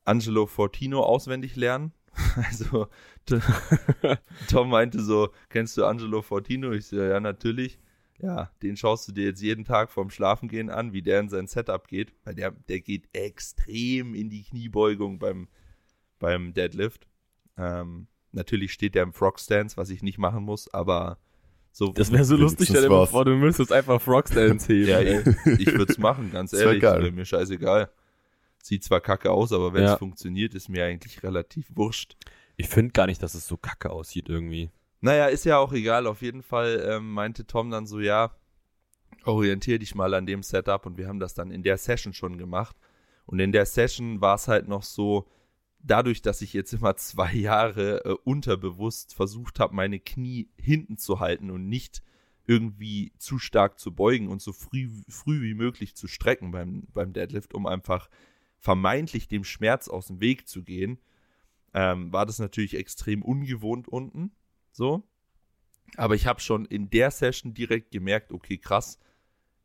Angelo 0.04 0.46
Fortino 0.46 1.04
auswendig 1.04 1.56
lernen. 1.56 1.94
Also 2.36 2.88
Tom 4.50 4.70
meinte 4.70 5.02
so, 5.02 5.30
kennst 5.50 5.78
du 5.78 5.86
Angelo 5.86 6.22
Fortino? 6.22 6.72
Ich 6.72 6.88
so, 6.88 6.98
ja, 6.98 7.20
natürlich. 7.20 7.80
Ja, 8.20 8.52
den 8.62 8.78
schaust 8.78 9.08
du 9.08 9.12
dir 9.14 9.26
jetzt 9.26 9.42
jeden 9.42 9.66
Tag 9.66 9.90
vorm 9.90 10.12
Schlafengehen 10.12 10.70
an, 10.70 10.94
wie 10.94 11.02
der 11.02 11.22
in 11.22 11.30
sein 11.30 11.48
Setup 11.48 11.88
geht. 11.88 12.14
Weil 12.24 12.36
der, 12.36 12.52
der 12.52 12.82
geht 12.82 13.10
extrem 13.14 14.14
in 14.14 14.30
die 14.30 14.44
Kniebeugung 14.44 15.20
beim, 15.20 15.48
beim 16.20 16.54
Deadlift. 16.54 17.08
Ähm, 17.58 18.08
natürlich 18.32 18.74
steht 18.74 18.96
der 18.96 19.04
im 19.04 19.14
Frog 19.14 19.40
Stance, 19.40 19.78
was 19.78 19.90
ich 19.90 20.04
nicht 20.04 20.18
machen 20.18 20.44
muss, 20.44 20.72
aber 20.74 21.18
so. 21.72 21.94
Das 21.94 22.12
wäre 22.12 22.24
so 22.26 22.36
lustig, 22.36 22.70
mal 22.72 22.90
was. 22.90 23.10
vor, 23.12 23.26
du 23.26 23.32
müsstest 23.36 23.72
einfach 23.72 24.02
Frogstance 24.02 24.68
heben. 24.68 24.88
ja, 24.90 25.00
ich, 25.02 25.26
ich 25.60 25.68
würde 25.74 25.92
es 25.92 25.98
machen, 25.98 26.32
ganz 26.32 26.54
ehrlich. 26.54 26.82
geil. 26.82 27.04
Wär 27.04 27.12
mir 27.12 27.26
scheißegal. 27.26 27.90
Sieht 28.64 28.84
zwar 28.84 29.02
kacke 29.02 29.32
aus, 29.32 29.52
aber 29.54 29.74
wenn 29.74 29.84
es 29.84 29.92
Ja. 29.92 29.98
funktioniert, 29.98 30.54
ist 30.54 30.70
mir 30.70 30.86
eigentlich 30.86 31.24
relativ 31.24 31.68
wurscht. 31.76 32.16
Ich 32.58 32.68
finde 32.68 32.92
gar 32.92 33.08
nicht, 33.08 33.24
dass 33.24 33.34
es 33.34 33.48
so 33.48 33.58
kacke 33.58 33.90
aussieht 33.90 34.30
irgendwie. 34.30 34.70
Naja, 35.00 35.28
ist 35.28 35.46
ja 35.46 35.58
auch 35.58 35.74
egal. 35.74 36.06
Auf 36.06 36.22
jeden 36.22 36.44
Fall 36.44 36.84
ähm, 36.88 37.12
meinte 37.14 37.48
Tom 37.48 37.72
dann 37.72 37.88
so, 37.88 38.00
ja, 38.00 38.32
orientier 39.26 39.80
dich 39.80 39.96
mal 39.96 40.14
an 40.14 40.26
dem 40.26 40.44
Setup 40.44 40.86
und 40.86 40.98
wir 40.98 41.08
haben 41.08 41.20
das 41.20 41.34
dann 41.34 41.52
in 41.52 41.64
der 41.64 41.78
Session 41.78 42.14
schon 42.14 42.38
gemacht. 42.38 42.76
Und 43.26 43.40
in 43.40 43.52
der 43.52 43.66
Session 43.66 44.22
war 44.22 44.36
es 44.36 44.48
halt 44.48 44.68
noch 44.68 44.84
so, 44.84 45.28
dadurch, 45.84 46.22
dass 46.22 46.42
ich 46.42 46.54
jetzt 46.54 46.74
immer 46.74 46.96
zwei 46.96 47.34
Jahre 47.34 48.06
äh, 48.06 48.16
unterbewusst 48.24 49.14
versucht 49.14 49.60
habe, 49.60 49.76
meine 49.76 50.00
Knie 50.00 50.50
hinten 50.58 50.98
zu 50.98 51.20
halten 51.20 51.52
und 51.52 51.68
nicht 51.68 52.04
irgendwie 52.48 53.14
zu 53.18 53.40
stark 53.40 53.80
zu 53.80 53.94
beugen 53.94 54.28
und 54.28 54.42
so 54.42 54.52
früh, 54.52 54.90
früh 55.08 55.42
wie 55.42 55.54
möglich 55.54 55.96
zu 55.96 56.08
strecken 56.08 56.52
beim, 56.52 56.88
beim 56.94 57.14
Deadlift, 57.14 57.54
um 57.54 57.66
einfach 57.66 58.10
vermeintlich 58.58 59.28
dem 59.28 59.44
Schmerz 59.44 59.88
aus 59.88 60.08
dem 60.08 60.20
Weg 60.20 60.48
zu 60.48 60.64
gehen, 60.64 61.00
ähm, 61.74 62.12
war 62.12 62.26
das 62.26 62.40
natürlich 62.40 62.76
extrem 62.76 63.24
ungewohnt 63.24 63.88
unten. 63.88 64.32
So. 64.72 65.08
Aber 65.98 66.16
ich 66.16 66.26
habe 66.28 66.40
schon 66.40 66.66
in 66.66 66.90
der 66.90 67.12
Session 67.12 67.54
direkt 67.54 67.92
gemerkt, 67.92 68.32
okay, 68.32 68.58
krass, 68.58 69.00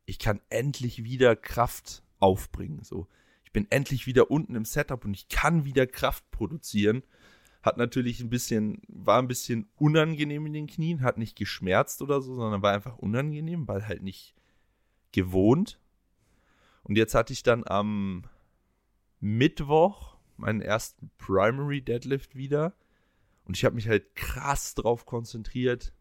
ich 0.04 0.18
kann 0.18 0.40
endlich 0.48 1.04
wieder 1.04 1.36
Kraft 1.36 2.02
aufbringen. 2.18 2.82
So. 2.82 3.08
Bin 3.56 3.70
endlich 3.70 4.06
wieder 4.06 4.30
unten 4.30 4.54
im 4.54 4.66
Setup 4.66 5.02
und 5.06 5.14
ich 5.14 5.28
kann 5.28 5.64
wieder 5.64 5.86
Kraft 5.86 6.30
produzieren. 6.30 7.02
Hat 7.62 7.78
natürlich 7.78 8.20
ein 8.20 8.28
bisschen, 8.28 8.82
war 8.86 9.18
ein 9.18 9.28
bisschen 9.28 9.66
unangenehm 9.76 10.44
in 10.44 10.52
den 10.52 10.66
Knien, 10.66 11.00
hat 11.00 11.16
nicht 11.16 11.38
geschmerzt 11.38 12.02
oder 12.02 12.20
so, 12.20 12.34
sondern 12.34 12.60
war 12.60 12.74
einfach 12.74 12.98
unangenehm, 12.98 13.66
weil 13.66 13.88
halt 13.88 14.02
nicht 14.02 14.34
gewohnt. 15.10 15.80
Und 16.82 16.98
jetzt 16.98 17.14
hatte 17.14 17.32
ich 17.32 17.42
dann 17.44 17.66
am 17.66 18.24
Mittwoch 19.20 20.18
meinen 20.36 20.60
ersten 20.60 21.10
Primary 21.16 21.80
Deadlift 21.80 22.36
wieder. 22.36 22.74
Und 23.46 23.56
ich 23.56 23.64
habe 23.64 23.76
mich 23.76 23.88
halt 23.88 24.14
krass 24.14 24.74
drauf 24.74 25.06
konzentriert, 25.06 25.94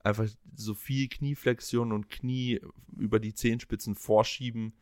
einfach 0.00 0.26
so 0.56 0.74
viel 0.74 1.08
Knieflexion 1.08 1.92
und 1.92 2.08
Knie 2.08 2.60
über 2.96 3.20
die 3.20 3.32
Zehenspitzen 3.32 3.94
vorschieben 3.94 4.72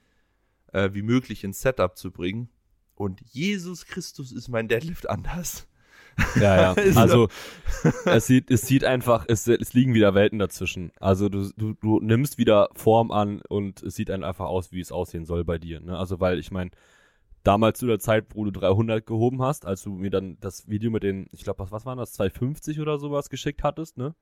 äh, 0.73 0.91
wie 0.93 1.03
möglich 1.03 1.45
ins 1.45 1.61
Setup 1.61 1.97
zu 1.97 2.11
bringen. 2.11 2.49
Und 2.95 3.21
Jesus 3.33 3.87
Christus 3.87 4.31
ist 4.33 4.49
mein 4.49 4.69
Deadlift 4.69 5.09
anders. 5.09 5.67
Ja, 6.37 6.75
ja. 6.75 6.75
Also- 6.97 7.29
Also 7.29 7.29
es 8.05 8.27
sieht, 8.27 8.51
es 8.51 8.63
sieht 8.63 8.85
einfach, 8.85 9.25
es, 9.29 9.47
es 9.47 9.73
liegen 9.73 9.95
wieder 9.95 10.15
Welten 10.15 10.39
dazwischen. 10.39 10.93
Also 11.01 11.29
du, 11.29 11.51
du, 11.57 11.73
du 11.75 12.01
nimmst 12.01 12.37
wieder 12.37 12.69
Form 12.75 13.11
an 13.11 13.41
und 13.49 13.83
es 13.83 13.95
sieht 13.95 14.11
dann 14.11 14.23
einfach 14.25 14.47
aus, 14.47 14.71
wie 14.73 14.81
es 14.81 14.93
aussehen 14.93 15.25
soll 15.25 15.45
bei 15.45 15.59
dir. 15.59 15.81
Ne? 15.81 15.97
Also 15.97 16.21
weil 16.21 16.39
ich 16.39 16.51
meine, 16.51 16.71
damals 17.43 17.79
zu 17.79 17.87
der 17.87 17.99
Zeit, 18.01 18.27
wo 18.35 18.45
du 18.45 18.51
300 18.51 19.07
gehoben 19.07 19.41
hast, 19.41 19.65
als 19.65 19.83
du 19.83 19.91
mir 19.95 20.11
dann 20.11 20.37
das 20.41 20.69
Video 20.69 20.91
mit 20.91 21.03
den, 21.05 21.27
ich 21.33 21.43
glaube, 21.45 21.61
was, 21.61 21.73
was 21.73 21.87
waren 21.87 21.97
das, 21.97 22.13
250 22.13 22.81
oder 22.81 22.99
sowas 22.99 23.31
geschickt 23.31 23.63
hattest, 23.63 23.97
ne? 23.97 24.15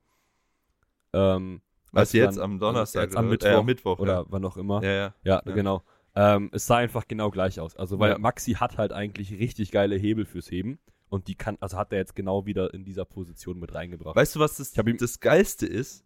Ähm, 1.11 1.61
Was 1.91 2.13
jetzt 2.13 2.37
dann- 2.37 2.43
am 2.43 2.59
Donnerstag 2.59 3.03
jetzt 3.05 3.17
am 3.17 3.29
Mittwoch, 3.29 3.49
äh, 3.49 3.63
Mittwoch, 3.63 3.99
oder 3.99 4.13
ja. 4.13 4.25
wann 4.29 4.45
auch 4.45 4.57
immer. 4.57 4.81
Ja, 4.83 4.89
ja. 4.91 5.13
Ja, 5.23 5.41
Ja. 5.45 5.53
genau. 5.53 5.83
Ähm, 6.15 6.49
es 6.53 6.65
sah 6.65 6.77
einfach 6.77 7.07
genau 7.07 7.29
gleich 7.29 7.59
aus. 7.59 7.75
Also, 7.75 7.99
weil 7.99 8.11
Ja. 8.11 8.17
Maxi 8.17 8.53
hat 8.53 8.77
halt 8.77 8.91
eigentlich 8.91 9.31
richtig 9.33 9.71
geile 9.71 9.95
Hebel 9.95 10.25
fürs 10.25 10.49
Heben. 10.51 10.79
Und 11.09 11.27
die 11.27 11.35
kann, 11.35 11.57
also 11.59 11.77
hat 11.77 11.91
er 11.91 11.97
jetzt 11.97 12.15
genau 12.15 12.45
wieder 12.45 12.73
in 12.73 12.83
dieser 12.85 13.03
Position 13.05 13.57
mit 13.59 13.73
reingebracht. 13.73 14.15
Weißt 14.15 14.35
du, 14.35 14.39
was 14.39 14.57
das, 14.57 14.73
das 14.73 15.19
Geilste 15.19 15.65
ist? 15.65 16.05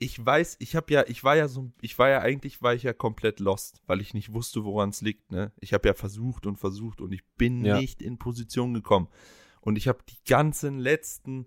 Ich 0.00 0.24
weiß, 0.24 0.56
ich 0.60 0.76
habe 0.76 0.92
ja, 0.92 1.04
ich 1.08 1.24
war 1.24 1.36
ja 1.36 1.48
so, 1.48 1.72
ich 1.80 1.98
war 1.98 2.08
ja 2.08 2.20
eigentlich, 2.20 2.62
war 2.62 2.74
ich 2.74 2.82
ja 2.84 2.92
komplett 2.92 3.40
lost, 3.40 3.82
weil 3.86 4.00
ich 4.00 4.14
nicht 4.14 4.32
wusste, 4.32 4.64
woran 4.64 4.90
es 4.90 5.00
liegt. 5.00 5.32
Ne? 5.32 5.52
Ich 5.58 5.72
habe 5.72 5.88
ja 5.88 5.94
versucht 5.94 6.46
und 6.46 6.56
versucht 6.56 7.00
und 7.00 7.12
ich 7.12 7.24
bin 7.36 7.64
Ja. 7.64 7.80
nicht 7.80 8.00
in 8.02 8.18
Position 8.18 8.74
gekommen. 8.74 9.08
Und 9.60 9.76
ich 9.76 9.88
habe 9.88 9.98
die 10.08 10.22
ganzen 10.28 10.78
letzten 10.78 11.46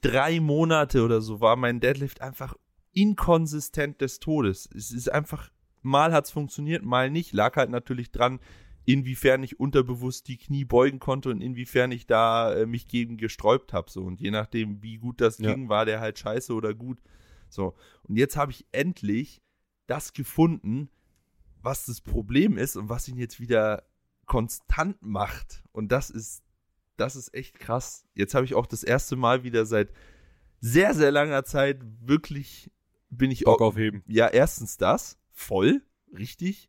drei 0.00 0.40
Monate 0.40 1.02
oder 1.04 1.20
so 1.20 1.40
war 1.40 1.56
mein 1.56 1.80
Deadlift 1.80 2.20
einfach 2.20 2.54
inkonsistent 2.92 4.00
des 4.00 4.20
Todes. 4.20 4.68
Es 4.74 4.90
ist 4.92 5.10
einfach, 5.10 5.50
mal 5.82 6.12
hat's 6.12 6.30
funktioniert, 6.30 6.84
mal 6.84 7.10
nicht. 7.10 7.32
Lag 7.32 7.56
halt 7.56 7.70
natürlich 7.70 8.10
dran, 8.10 8.40
inwiefern 8.84 9.42
ich 9.42 9.60
unterbewusst 9.60 10.26
die 10.28 10.36
Knie 10.38 10.64
beugen 10.64 10.98
konnte 10.98 11.30
und 11.30 11.40
inwiefern 11.40 11.92
ich 11.92 12.06
da 12.06 12.52
äh, 12.54 12.66
mich 12.66 12.88
gegen 12.88 13.16
gesträubt 13.16 13.72
habe. 13.72 13.90
So. 13.90 14.02
Und 14.02 14.20
je 14.20 14.30
nachdem, 14.30 14.82
wie 14.82 14.98
gut 14.98 15.20
das 15.20 15.38
Ja. 15.38 15.52
ging, 15.54 15.68
war 15.68 15.84
der 15.84 16.00
halt 16.00 16.18
scheiße 16.18 16.52
oder 16.54 16.74
gut. 16.74 17.00
So. 17.48 17.74
Und 18.04 18.16
jetzt 18.16 18.36
habe 18.36 18.50
ich 18.52 18.66
endlich 18.72 19.42
das 19.86 20.12
gefunden, 20.12 20.88
was 21.62 21.86
das 21.86 22.00
Problem 22.00 22.58
ist 22.58 22.76
und 22.76 22.88
was 22.88 23.06
ihn 23.08 23.18
jetzt 23.18 23.38
wieder 23.38 23.84
konstant 24.26 24.96
macht. 25.02 25.62
Und 25.72 25.92
das 25.92 26.10
ist, 26.10 26.42
das 26.96 27.14
ist 27.14 27.34
echt 27.34 27.58
krass. 27.60 28.04
Jetzt 28.14 28.34
habe 28.34 28.44
ich 28.44 28.54
auch 28.54 28.66
das 28.66 28.82
erste 28.82 29.14
Mal 29.16 29.44
wieder 29.44 29.64
seit 29.66 29.92
sehr, 30.60 30.94
sehr 30.94 31.10
langer 31.10 31.44
Zeit 31.44 31.80
wirklich 32.00 32.70
bin 33.10 33.30
ich 33.30 33.44
Bock 33.44 33.60
auch, 33.60 33.66
auf 33.66 33.76
Heben. 33.76 34.02
ja, 34.06 34.28
erstens 34.28 34.76
das, 34.76 35.18
voll, 35.32 35.82
richtig. 36.16 36.68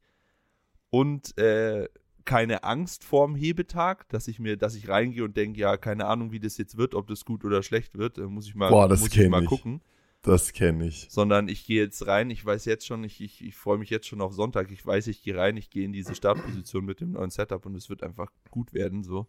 Und 0.89 1.37
äh, 1.37 1.87
keine 2.25 2.63
Angst 2.63 3.03
vorm 3.03 3.35
Hebetag, 3.35 4.07
dass 4.09 4.27
ich 4.27 4.39
mir, 4.39 4.57
dass 4.57 4.75
ich 4.75 4.87
reingehe 4.87 5.23
und 5.23 5.35
denke, 5.35 5.59
ja, 5.59 5.77
keine 5.77 6.05
Ahnung, 6.05 6.31
wie 6.31 6.39
das 6.39 6.57
jetzt 6.57 6.77
wird, 6.77 6.95
ob 6.95 7.07
das 7.07 7.25
gut 7.25 7.43
oder 7.43 7.63
schlecht 7.63 7.97
wird, 7.97 8.17
äh, 8.17 8.21
muss 8.21 8.47
ich 8.47 8.55
mal, 8.55 8.69
Boah, 8.69 8.87
das 8.87 9.01
muss 9.01 9.15
ich 9.15 9.29
mal 9.29 9.43
ich. 9.43 9.49
gucken. 9.49 9.81
Das 10.21 10.53
kenne 10.53 10.87
ich. 10.87 11.07
Sondern 11.09 11.49
ich 11.49 11.65
gehe 11.65 11.83
jetzt 11.83 12.07
rein, 12.07 12.29
ich 12.29 12.45
weiß 12.45 12.63
jetzt 12.63 12.85
schon, 12.85 13.03
ich, 13.03 13.19
ich, 13.19 13.43
ich 13.43 13.55
freue 13.57 13.77
mich 13.77 13.89
jetzt 13.89 14.07
schon 14.07 14.21
auf 14.21 14.33
Sonntag, 14.33 14.71
ich 14.71 14.85
weiß, 14.85 15.07
ich 15.07 15.21
gehe 15.21 15.35
rein, 15.35 15.57
ich 15.57 15.69
gehe 15.69 15.83
in 15.83 15.91
diese 15.91 16.15
Startposition 16.15 16.85
mit 16.85 17.01
dem 17.01 17.11
neuen 17.11 17.29
Setup 17.29 17.65
und 17.65 17.75
es 17.75 17.89
wird 17.89 18.03
einfach 18.03 18.31
gut 18.49 18.73
werden, 18.73 19.03
so. 19.03 19.27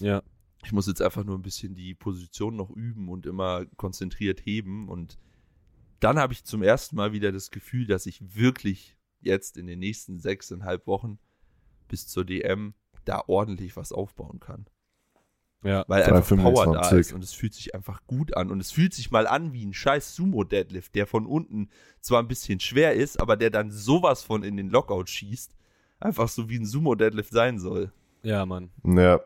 Ja. 0.00 0.22
Ich 0.64 0.72
muss 0.72 0.86
jetzt 0.86 1.02
einfach 1.02 1.24
nur 1.24 1.36
ein 1.36 1.42
bisschen 1.42 1.74
die 1.74 1.94
Position 1.94 2.56
noch 2.56 2.70
üben 2.70 3.10
und 3.10 3.26
immer 3.26 3.66
konzentriert 3.76 4.46
heben. 4.46 4.88
Und 4.88 5.18
dann 6.04 6.18
habe 6.18 6.32
ich 6.32 6.44
zum 6.44 6.62
ersten 6.62 6.96
Mal 6.96 7.12
wieder 7.12 7.32
das 7.32 7.50
Gefühl, 7.50 7.86
dass 7.86 8.06
ich 8.06 8.36
wirklich 8.36 8.96
jetzt 9.20 9.56
in 9.56 9.66
den 9.66 9.78
nächsten 9.78 10.18
sechseinhalb 10.18 10.86
Wochen 10.86 11.18
bis 11.88 12.06
zur 12.06 12.24
DM 12.24 12.74
da 13.04 13.22
ordentlich 13.26 13.76
was 13.76 13.92
aufbauen 13.92 14.40
kann. 14.40 14.66
Ja. 15.62 15.84
Weil 15.88 16.02
einfach 16.02 16.36
Power 16.36 16.66
da 16.66 16.72
325. 16.82 16.98
ist 16.98 17.12
und 17.14 17.24
es 17.24 17.32
fühlt 17.32 17.54
sich 17.54 17.74
einfach 17.74 18.06
gut 18.06 18.36
an. 18.36 18.50
Und 18.50 18.60
es 18.60 18.70
fühlt 18.70 18.92
sich 18.92 19.10
mal 19.10 19.26
an 19.26 19.54
wie 19.54 19.64
ein 19.64 19.72
scheiß 19.72 20.14
Sumo-Deadlift, 20.14 20.94
der 20.94 21.06
von 21.06 21.24
unten 21.24 21.70
zwar 22.00 22.20
ein 22.20 22.28
bisschen 22.28 22.60
schwer 22.60 22.92
ist, 22.92 23.18
aber 23.18 23.36
der 23.36 23.48
dann 23.48 23.70
sowas 23.70 24.22
von 24.22 24.42
in 24.42 24.58
den 24.58 24.68
Lockout 24.68 25.08
schießt. 25.08 25.56
Einfach 26.00 26.28
so 26.28 26.50
wie 26.50 26.58
ein 26.58 26.66
Sumo-Deadlift 26.66 27.32
sein 27.32 27.58
soll. 27.58 27.92
Ja, 28.22 28.44
Mann. 28.44 28.70
Ja, 28.84 29.20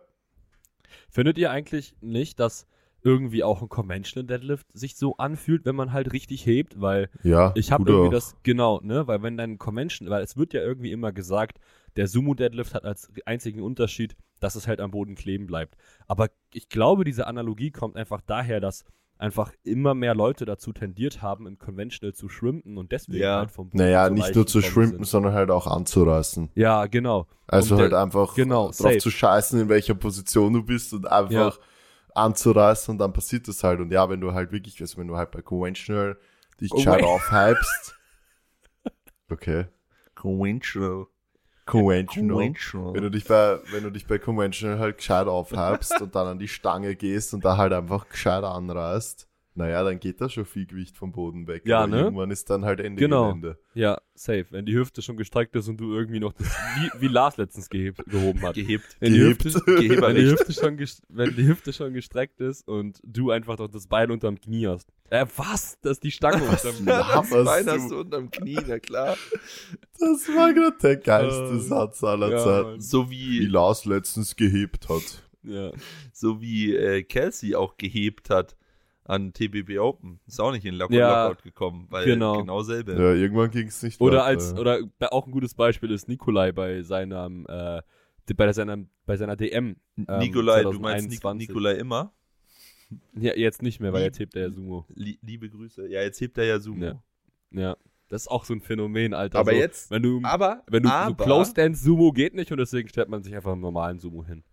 Findet 1.10 1.38
ihr 1.38 1.50
eigentlich 1.50 1.96
nicht, 2.00 2.38
dass 2.40 2.66
irgendwie 3.02 3.44
auch 3.44 3.62
ein 3.62 3.68
Conventional 3.68 4.26
Deadlift 4.26 4.66
sich 4.72 4.96
so 4.96 5.16
anfühlt, 5.18 5.64
wenn 5.64 5.76
man 5.76 5.92
halt 5.92 6.12
richtig 6.12 6.44
hebt, 6.46 6.80
weil 6.80 7.08
Ja, 7.22 7.52
ich 7.54 7.70
habe 7.72 7.88
irgendwie 7.90 8.08
auch. 8.08 8.12
das, 8.12 8.36
genau, 8.42 8.80
ne, 8.82 9.06
weil 9.06 9.22
wenn 9.22 9.36
dein 9.36 9.58
Convention, 9.58 10.10
weil 10.10 10.22
es 10.22 10.36
wird 10.36 10.52
ja 10.52 10.60
irgendwie 10.60 10.90
immer 10.92 11.12
gesagt, 11.12 11.58
der 11.96 12.06
Sumo 12.08 12.34
Deadlift 12.34 12.74
hat 12.74 12.84
als 12.84 13.10
einzigen 13.24 13.62
Unterschied, 13.62 14.16
dass 14.40 14.54
es 14.56 14.66
halt 14.68 14.80
am 14.80 14.90
Boden 14.90 15.14
kleben 15.14 15.46
bleibt. 15.46 15.76
Aber 16.06 16.28
ich 16.52 16.68
glaube, 16.68 17.04
diese 17.04 17.26
Analogie 17.26 17.70
kommt 17.70 17.96
einfach 17.96 18.20
daher, 18.20 18.60
dass 18.60 18.84
einfach 19.16 19.52
immer 19.64 19.94
mehr 19.94 20.14
Leute 20.14 20.44
dazu 20.44 20.72
tendiert 20.72 21.22
haben, 21.22 21.48
im 21.48 21.58
Conventional 21.58 22.14
zu 22.14 22.28
schrimpen 22.28 22.78
und 22.78 22.92
deswegen 22.92 23.22
Ja. 23.24 23.38
halt 23.38 23.50
vom 23.50 23.68
Boden 23.70 23.78
Naja, 23.82 24.08
nicht 24.10 24.32
nur 24.34 24.46
zu 24.46 24.62
schrimpen, 24.62 25.02
sondern 25.04 25.32
halt 25.32 25.50
auch 25.50 25.66
anzureißen. 25.66 26.50
Ja, 26.54 26.86
genau. 26.86 27.26
Also 27.48 27.74
Und 27.74 27.80
halt 27.80 27.92
der- 27.92 28.00
einfach 28.02 28.34
genau, 28.36 28.66
drauf 28.66 28.74
safe. 28.76 28.98
zu 28.98 29.10
scheißen, 29.10 29.58
in 29.60 29.68
welcher 29.68 29.94
Position 29.94 30.52
du 30.52 30.62
bist 30.62 30.92
und 30.94 31.06
einfach 31.10 31.58
anzureißen 32.18 32.92
und 32.92 32.98
dann 32.98 33.12
passiert 33.12 33.48
das 33.48 33.62
halt. 33.64 33.80
Und 33.80 33.90
ja, 33.92 34.08
wenn 34.10 34.20
du 34.20 34.32
halt 34.34 34.52
wirklich, 34.52 34.80
also 34.80 34.98
wenn 34.98 35.08
du 35.08 35.16
halt 35.16 35.30
bei 35.30 35.40
Conventional 35.42 36.18
dich 36.60 36.72
Oh 36.72 36.76
gescheit 36.76 37.00
mein- 37.02 37.10
aufhypst. 37.10 37.94
Okay. 39.30 39.66
Conventional. 40.14 41.06
Conventional. 41.66 42.28
Wenn 42.38 42.46
Conventional. 42.54 43.00
du 43.02 43.10
dich 43.10 43.24
bei, 43.26 43.58
wenn 43.72 43.82
du 43.84 43.90
dich 43.90 44.06
bei 44.06 44.18
Conventional 44.18 44.78
halt 44.78 44.96
gescheit 44.96 45.26
aufhypst 45.26 46.00
und 46.00 46.14
dann 46.14 46.26
an 46.28 46.38
die 46.38 46.48
Stange 46.48 46.96
gehst 46.96 47.34
und 47.34 47.44
da 47.44 47.58
halt 47.58 47.74
einfach 47.74 48.08
gescheit 48.08 48.42
anreißt, 48.42 49.27
naja, 49.58 49.82
dann 49.82 49.98
geht 49.98 50.20
da 50.20 50.28
schon 50.28 50.44
viel 50.44 50.66
Gewicht 50.66 50.96
vom 50.96 51.10
Boden 51.10 51.48
weg. 51.48 51.62
Ja, 51.66 51.88
ne? 51.88 52.02
Irgendwann 52.02 52.30
ist 52.30 52.48
dann 52.48 52.64
halt 52.64 52.78
Ende 52.78 53.00
Genau. 53.00 53.26
Gelände. 53.26 53.58
Ja, 53.74 54.00
safe. 54.14 54.46
Wenn 54.50 54.66
die 54.66 54.74
Hüfte 54.74 55.02
schon 55.02 55.16
gestreckt 55.16 55.56
ist 55.56 55.68
und 55.68 55.78
du 55.78 55.92
irgendwie 55.92 56.20
noch 56.20 56.32
das, 56.32 56.46
wie, 56.46 57.00
wie 57.00 57.08
Lars 57.08 57.36
letztens 57.38 57.68
gehebt, 57.68 58.04
gehoben 58.06 58.40
hat. 58.42 58.54
Gehebt. 58.54 58.96
Wenn 59.00 59.12
die, 59.12 59.18
Gehebt. 59.18 59.44
Hüfte, 59.44 59.66
wenn, 59.66 60.14
die. 60.14 60.30
Hüfte 60.30 60.52
schon 60.52 60.78
wenn 61.08 61.34
die 61.34 61.46
Hüfte 61.48 61.72
schon 61.72 61.92
gestreckt 61.92 62.40
ist 62.40 62.68
und 62.68 63.00
du 63.02 63.32
einfach 63.32 63.58
noch 63.58 63.66
das 63.66 63.88
Bein 63.88 64.12
unterm 64.12 64.40
Knie 64.40 64.68
hast. 64.68 64.88
Äh, 65.10 65.26
was? 65.36 65.76
Das 65.80 65.92
ist 65.92 66.04
die 66.04 66.12
Stange 66.12 66.44
unterm 66.44 66.76
Knie. 66.76 66.86
Das 66.86 67.30
Bein 67.30 67.66
du? 67.66 67.72
hast 67.72 67.90
du 67.90 67.98
unterm 67.98 68.30
Knie, 68.30 68.58
na 68.64 68.78
klar. 68.78 69.16
Das 69.98 70.28
war 70.28 70.54
gerade 70.54 70.76
der 70.80 70.96
geilste 70.98 71.56
Äh, 71.56 71.58
Satz 71.58 72.04
aller 72.04 72.30
ja, 72.30 72.38
Zeiten. 72.38 72.70
Mann. 72.70 72.80
So 72.80 73.10
Wie 73.10 73.40
wie, 73.40 73.46
Lars 73.46 73.84
letztens 73.86 74.36
gehebt 74.36 74.88
hat. 74.88 75.24
Ja. 75.42 75.72
so 76.12 76.40
wie 76.40 76.76
äh, 76.76 77.02
Kelsey 77.02 77.54
auch 77.54 77.76
gehebt 77.76 78.28
hat 78.30 78.56
an 79.08 79.32
TBB 79.32 79.78
Open. 79.78 80.20
Ist 80.26 80.38
auch 80.40 80.52
nicht 80.52 80.64
in 80.64 80.74
Lock 80.74 80.92
Ja, 80.92 81.24
Lockout 81.28 81.42
gekommen, 81.42 81.86
weil 81.90 82.04
genau. 82.04 82.38
genau 82.38 82.62
selbe. 82.62 82.92
Ja, 82.92 83.14
irgendwann 83.14 83.50
ging 83.50 83.66
es 83.66 83.82
nicht 83.82 84.00
Oder 84.00 84.18
weiter. 84.18 84.24
als, 84.26 84.54
oder 84.54 84.80
auch 85.10 85.26
ein 85.26 85.32
gutes 85.32 85.54
Beispiel 85.54 85.90
ist 85.90 86.08
Nikolai 86.08 86.52
bei 86.52 86.82
seinem, 86.82 87.46
äh, 87.48 87.82
bei 88.36 88.52
seiner, 88.52 88.78
bei 89.06 89.16
seiner 89.16 89.34
DM. 89.34 89.76
ähm, 89.96 90.18
Nikolai, 90.18 90.62
du 90.62 90.78
meinst 90.78 91.08
Nik 91.08 91.20
2021. 91.22 91.48
Nikolai 91.48 91.72
immer? 91.74 92.12
Ja, 93.14 93.34
jetzt 93.34 93.62
nicht 93.62 93.80
mehr, 93.80 93.92
weil 93.92 94.00
Lieb- 94.02 94.06
jetzt 94.08 94.18
hebt 94.20 94.34
er 94.36 94.42
ja 94.42 94.50
Sumo. 94.50 94.86
Lie- 94.94 95.18
liebe 95.22 95.48
Grüße. 95.50 95.88
Ja, 95.88 96.02
jetzt 96.02 96.20
hebt 96.20 96.36
er 96.38 96.44
ja 96.44 96.58
Sumo. 96.60 96.84
Ja. 96.84 97.02
Ja. 97.50 97.76
Das 98.10 98.22
ist 98.22 98.28
auch 98.28 98.44
so 98.44 98.54
ein 98.54 98.60
Phänomen, 98.60 99.12
Alter. 99.14 99.38
Aber 99.38 99.52
so, 99.52 99.56
jetzt, 99.58 99.90
wenn 99.90 100.02
du, 100.02 100.20
aber, 100.22 100.62
wenn 100.66 100.82
du 100.84 100.88
aber, 100.90 101.08
so 101.10 101.24
Close 101.24 101.52
Dance 101.54 101.82
Sumo 101.84 102.12
geht 102.12 102.34
nicht 102.34 102.50
und 102.52 102.56
deswegen 102.58 102.88
stellt 102.88 103.08
man 103.10 103.22
sich 103.22 103.34
einfach 103.34 103.52
einen 103.52 103.60
normalen 103.60 103.98
Sumo 104.00 104.24
hin. 104.24 104.44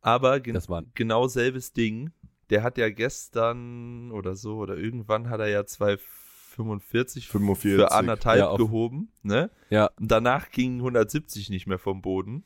aber 0.00 0.40
gen 0.40 0.58
genau 0.94 1.28
selbes 1.28 1.72
Ding. 1.72 2.10
Der 2.50 2.62
hat 2.62 2.78
ja 2.78 2.88
gestern 2.90 4.10
oder 4.12 4.34
so 4.34 4.56
oder 4.58 4.76
irgendwann 4.76 5.28
hat 5.28 5.40
er 5.40 5.48
ja 5.48 5.64
245 5.66 7.28
45. 7.28 7.74
für 7.76 7.92
anderthalb 7.92 8.38
Ja, 8.38 8.48
auf- 8.48 8.58
gehoben, 8.58 9.12
ne? 9.22 9.50
Ja. 9.70 9.90
Und 10.00 10.10
danach 10.10 10.50
ging 10.50 10.78
170 10.80 11.50
nicht 11.50 11.66
mehr 11.66 11.78
vom 11.78 12.00
Boden, 12.02 12.44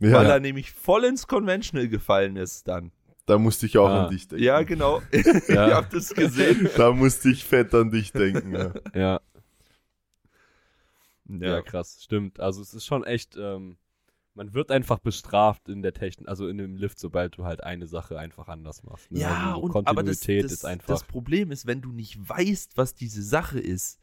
ja, 0.00 0.12
weil 0.12 0.26
er 0.26 0.40
nämlich 0.40 0.72
voll 0.72 1.04
ins 1.04 1.26
Conventional 1.26 1.88
gefallen 1.88 2.36
ist 2.36 2.66
dann. 2.68 2.90
da 3.26 3.36
musste 3.38 3.66
ich 3.66 3.76
auch 3.78 3.88
Ah. 3.88 4.04
an 4.06 4.10
dich 4.10 4.26
denken. 4.26 4.42
Ja, 4.44 4.62
genau. 4.62 5.02
Ja. 5.48 5.68
Ihr 5.68 5.74
habt 5.76 5.92
es 5.94 6.14
gesehen. 6.14 6.68
Da 6.76 6.92
musste 6.92 7.28
ich 7.30 7.44
fett 7.44 7.74
an 7.74 7.90
dich 7.90 8.10
denken. 8.12 8.54
Ja. 8.54 8.72
Ja, 8.94 9.20
ja, 11.28 11.46
Ja. 11.56 11.62
krass, 11.62 12.00
stimmt. 12.02 12.40
Also 12.40 12.62
es 12.62 12.72
ist 12.74 12.86
schon 12.86 13.04
echt, 13.04 13.36
ähm, 13.36 13.76
man 14.38 14.54
wird 14.54 14.70
einfach 14.70 15.00
bestraft 15.00 15.68
in 15.68 15.82
der 15.82 15.92
Technik, 15.92 16.28
also 16.28 16.48
in 16.48 16.58
dem 16.58 16.76
Lift, 16.76 16.98
sobald 16.98 17.36
du 17.36 17.44
halt 17.44 17.62
eine 17.62 17.88
Sache 17.88 18.18
einfach 18.18 18.48
anders 18.48 18.84
machst. 18.84 19.10
Ne? 19.10 19.20
Ja, 19.20 19.54
also 19.54 19.60
und 19.60 19.86
aber 19.86 20.04
das, 20.04 20.20
Kontinuität 20.20 20.44
das, 20.44 20.52
ist 20.52 20.64
einfach, 20.64 20.86
das 20.86 21.02
Problem 21.04 21.50
ist, 21.50 21.66
wenn 21.66 21.82
du 21.82 21.90
nicht 21.90 22.16
weißt, 22.26 22.76
was 22.76 22.94
diese 22.94 23.22
Sache 23.22 23.58
ist. 23.58 23.98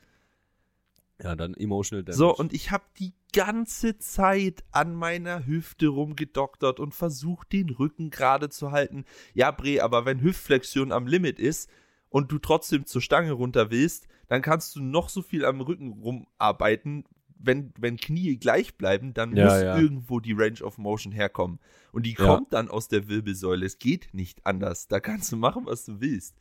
ja, 1.24 1.36
dann 1.38 1.54
emotional 1.56 2.04
damage. 2.04 2.18
So, 2.18 2.36
und 2.36 2.54
ich 2.54 2.70
habe 2.70 2.84
die 3.00 3.14
ganze 3.34 3.98
Zeit 3.98 4.66
an 4.72 4.94
meiner 4.94 5.46
Hüfte 5.46 5.88
rumgedoktert 5.88 6.82
und 6.82 6.94
versucht, 6.94 7.54
den 7.54 7.70
Rücken 7.70 8.10
gerade 8.10 8.50
zu 8.50 8.72
halten. 8.72 9.06
Ja, 9.34 9.52
Bre, 9.52 9.82
aber 9.82 10.06
wenn 10.06 10.22
Hüftflexion 10.22 10.92
am 10.92 11.08
Limit 11.08 11.40
ist 11.40 11.70
und 12.10 12.30
du 12.32 12.40
trotzdem 12.40 12.86
zur 12.86 13.02
Stange 13.02 13.32
runter 13.32 13.72
willst, 13.72 14.10
dann 14.28 14.42
kannst 14.42 14.76
du 14.76 14.82
noch 14.82 15.08
so 15.08 15.22
viel 15.22 15.46
am 15.46 15.62
Rücken 15.62 15.94
rumarbeiten. 15.94 17.06
Wenn, 17.38 17.74
wenn 17.78 17.98
Knie 17.98 18.38
gleich 18.38 18.76
bleiben, 18.76 19.14
dann 19.14 19.36
Ja, 19.36 19.46
muss 19.46 19.62
ja. 19.62 19.78
irgendwo 19.80 20.20
die 20.20 20.34
Range 20.34 20.62
of 20.64 20.78
Motion 20.78 21.12
herkommen. 21.12 21.60
Und 21.92 22.06
die 22.06 22.14
Ja. 22.18 22.26
kommt 22.26 22.54
dann 22.54 22.70
aus 22.70 22.88
der 22.88 23.08
Wirbelsäule. 23.08 23.66
Es 23.66 23.78
geht 23.78 24.14
nicht 24.14 24.46
anders. 24.46 24.88
Da 24.88 25.00
kannst 25.00 25.32
du 25.32 25.38
machen, 25.38 25.66
was 25.66 25.86
du 25.86 26.00
willst. 26.00 26.36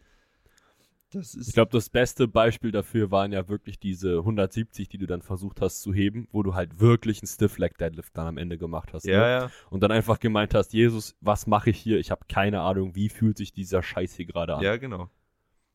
Das 1.10 1.34
ist 1.34 1.48
Ich 1.48 1.54
glaube, 1.54 1.70
das 1.70 1.90
beste 1.90 2.26
Beispiel 2.26 2.72
dafür 2.72 3.10
waren 3.12 3.30
ja 3.32 3.48
wirklich 3.48 3.78
diese 3.78 4.18
170, 4.24 4.88
die 4.88 4.98
du 4.98 5.06
dann 5.06 5.22
versucht 5.22 5.60
hast 5.60 5.80
zu 5.80 5.94
heben, 5.94 6.26
wo 6.32 6.42
du 6.42 6.54
halt 6.54 6.80
wirklich 6.80 7.20
einen 7.22 7.28
Stiff 7.28 7.56
Leg 7.58 7.78
Deadlift 7.78 8.16
dann 8.16 8.26
am 8.26 8.36
Ende 8.36 8.58
gemacht 8.58 8.92
hast. 8.92 9.04
ja, 9.04 9.20
Ne? 9.20 9.26
ja. 9.44 9.50
Und 9.70 9.82
dann 9.82 9.92
einfach 9.92 10.18
gemeint 10.18 10.54
hast, 10.54 10.72
Jesus, 10.72 11.14
was 11.20 11.46
mache 11.46 11.70
ich 11.70 11.78
hier? 11.78 11.98
Ich 11.98 12.10
habe 12.10 12.24
keine 12.28 12.62
Ahnung, 12.62 12.96
wie 12.96 13.08
fühlt 13.08 13.36
sich 13.36 13.52
dieser 13.52 13.82
Scheiß 13.82 14.14
hier 14.14 14.26
gerade 14.26 14.56
an. 14.56 14.62
Ja, 14.62 14.76
genau. 14.76 15.08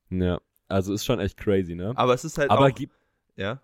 ja. 0.10 0.40
Also 0.68 0.94
ist 0.94 1.06
schon 1.06 1.20
echt 1.20 1.38
crazy, 1.38 1.74
ne? 1.74 1.94
Aber 1.96 2.14
es 2.14 2.24
ist 2.26 2.38
halt 2.38 2.52
Aber 2.52 2.66
auch, 2.68 2.80
ja. 3.38 3.62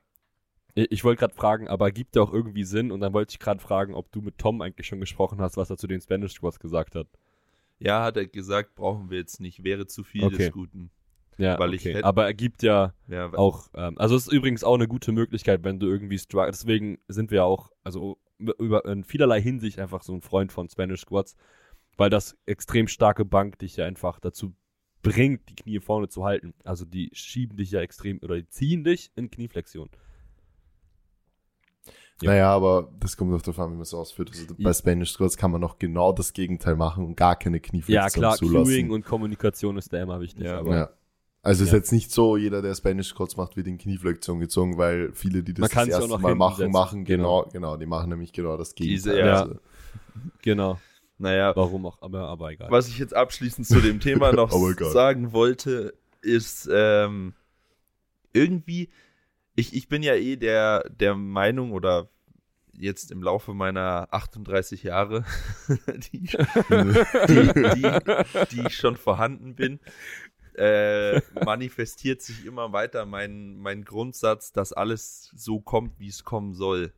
Ich, 0.76 1.04
wollte 1.04 1.20
gerade 1.22 1.34
fragen, 1.36 1.68
aber 1.68 1.92
gibt 1.92 2.16
der 2.16 2.24
auch 2.24 2.34
irgendwie 2.34 2.64
Sinn? 2.66 2.92
Und 2.92 3.00
dann 3.00 3.14
wollte 3.14 3.32
ich 3.32 3.40
gerade 3.40 3.60
fragen, 3.62 3.94
ob 3.94 4.12
du 4.12 4.22
mit 4.22 4.38
Tom 4.38 4.62
eigentlich 4.62 4.88
schon 4.88 5.00
gesprochen 5.00 5.40
hast, 5.42 5.58
was 5.58 5.70
er 5.70 5.78
zu 5.78 5.88
den 5.88 6.02
Spanish 6.02 6.34
Squads 6.34 6.60
gesagt 6.60 6.96
hat. 6.96 7.08
Ja, 7.80 8.04
hat 8.04 8.18
er 8.18 8.26
gesagt, 8.28 8.76
brauchen 8.76 9.10
wir 9.10 9.18
jetzt 9.18 9.40
nicht, 9.42 9.64
wäre 9.64 9.88
zu 9.88 10.04
viel 10.04 10.24
Okay. 10.24 10.38
des 10.38 10.52
Guten. 10.52 10.92
Ja, 11.38 11.60
Weil 11.60 11.74
ich 11.74 11.82
okay. 11.82 11.96
hätt- 11.96 12.04
aber 12.06 12.26
er 12.26 12.34
gibt 12.34 12.64
ja 12.64 12.94
Ja, 13.08 13.34
auch, 13.34 13.68
ähm, 13.74 13.98
also 13.98 14.16
es 14.16 14.28
ist 14.28 14.34
übrigens 14.34 14.64
auch 14.64 14.76
eine 14.76 14.88
gute 14.88 15.12
Möglichkeit, 15.12 15.64
wenn 15.66 15.80
du 15.80 15.88
irgendwie 15.88 16.18
struggle, 16.18 16.52
deswegen 16.52 17.00
sind 17.10 17.32
wir 17.32 17.44
auch, 17.44 17.72
also 17.84 18.18
über, 18.38 18.86
in 18.86 19.04
vielerlei 19.04 19.42
Hinsicht 19.42 19.80
einfach 19.80 20.02
so 20.04 20.14
ein 20.14 20.22
Freund 20.22 20.52
von 20.54 20.70
Spanish 20.70 21.02
Squats, 21.02 21.36
weil 21.98 22.10
das 22.10 22.38
extrem 22.46 22.88
starke 22.88 23.26
Bank 23.26 23.60
dich 23.60 23.76
ja 23.78 23.86
einfach 23.86 24.20
dazu 24.20 24.54
bringt, 25.02 25.50
die 25.50 25.56
Knie 25.56 25.80
vorne 25.80 26.08
zu 26.08 26.24
halten. 26.26 26.54
Also 26.64 26.86
die 26.86 27.10
schieben 27.14 27.58
dich 27.58 27.72
ja 27.72 27.82
extrem, 27.82 28.20
oder 28.22 28.36
die 28.38 28.48
ziehen 28.48 28.84
dich 28.86 29.12
in 29.16 29.30
Knieflexion. 29.30 29.90
Ja. 32.22 32.32
Naja, 32.32 32.50
aber 32.56 32.90
das 33.00 33.18
kommt 33.18 33.34
auch 33.34 33.42
darauf 33.42 33.60
an, 33.60 33.72
wie 33.72 33.74
man 33.76 33.82
es 33.82 33.94
ausführt. 33.94 34.30
Also 34.32 34.46
Ja. 34.58 34.64
bei 34.64 34.74
Spanish 34.74 35.12
Squats 35.12 35.36
kann 35.36 35.52
man 35.52 35.60
noch 35.60 35.78
genau 35.80 36.14
das 36.14 36.32
Gegenteil 36.34 36.76
machen 36.76 37.06
und 37.06 37.18
gar 37.18 37.36
keine 37.36 37.58
Ja, 37.58 37.62
Knieflexion 37.62 38.22
klar, 38.22 38.38
zulassen. 38.38 38.66
Cueing 38.66 38.90
und 38.92 39.04
Kommunikation 39.06 39.78
ist 39.78 39.92
da 39.92 40.02
immer 40.02 40.22
wichtig. 40.22 40.46
Ja, 40.46 40.60
aber 40.60 40.76
ja. 40.76 40.90
Also 41.44 41.62
es 41.64 41.68
ist 41.68 41.74
Ja. 41.74 41.78
jetzt 41.80 41.92
nicht 41.92 42.12
so, 42.12 42.38
jeder, 42.38 42.62
der 42.62 42.74
Spanish 42.74 43.10
Squats 43.10 43.36
macht, 43.38 43.56
wird 43.58 43.68
in 43.68 43.78
Knieflexion 43.78 44.40
gezogen, 44.40 44.78
weil 44.78 45.12
viele, 45.14 45.44
die 45.44 45.54
das 45.54 45.70
das 45.70 45.88
erste 45.88 46.08
noch 46.10 46.20
Mal 46.20 46.36
machen, 46.36 46.56
setzen. 46.58 46.72
machen 46.72 47.06
genau, 47.06 47.48
genau, 47.52 47.76
die 47.78 47.86
machen 47.86 48.10
nämlich 48.10 48.32
genau 48.34 48.56
das 48.58 48.74
Diese, 48.76 49.12
Gegenteil. 49.12 49.28
ja. 49.34 49.42
Also, 49.42 49.56
genau, 50.42 50.80
naja, 51.20 51.56
warum 51.56 51.86
auch, 51.86 52.02
aber, 52.02 52.22
aber 52.30 52.52
egal. 52.52 52.72
was 52.72 52.88
ich 52.88 52.98
jetzt 52.98 53.14
abschließend 53.14 53.68
zu 53.68 53.80
dem 53.82 54.00
Thema 54.00 54.32
noch 54.34 54.52
Oh 54.54 54.72
sagen 54.90 55.34
wollte, 55.34 55.94
ist 56.22 56.68
ähm, 56.74 57.34
irgendwie, 58.34 58.90
ich, 59.56 59.74
ich 59.74 59.88
bin 59.88 60.04
ja 60.04 60.16
eh 60.16 60.36
der, 60.36 60.90
der 60.90 61.16
Meinung 61.16 61.72
oder 61.72 62.10
jetzt 62.74 63.12
im 63.12 63.24
Laufe 63.24 63.54
meiner 63.54 64.08
38 64.12 64.84
Jahre, 64.84 65.24
die, 66.12 66.28
die, 67.30 67.54
die, 67.54 68.46
die 68.52 68.68
ich 68.68 68.76
schon 68.76 68.98
vorhanden 68.98 69.56
bin, 69.56 69.80
äh, 70.56 71.22
manifestiert 71.44 72.22
sich 72.22 72.46
immer 72.46 72.74
weiter 72.74 73.06
mein, 73.06 73.58
mein 73.58 73.84
Grundsatz, 73.86 74.52
dass 74.52 74.74
alles 74.74 75.32
so 75.36 75.60
kommt, 75.62 76.00
wie 76.00 76.08
es 76.10 76.24
kommen 76.24 76.54
soll. 76.54 76.94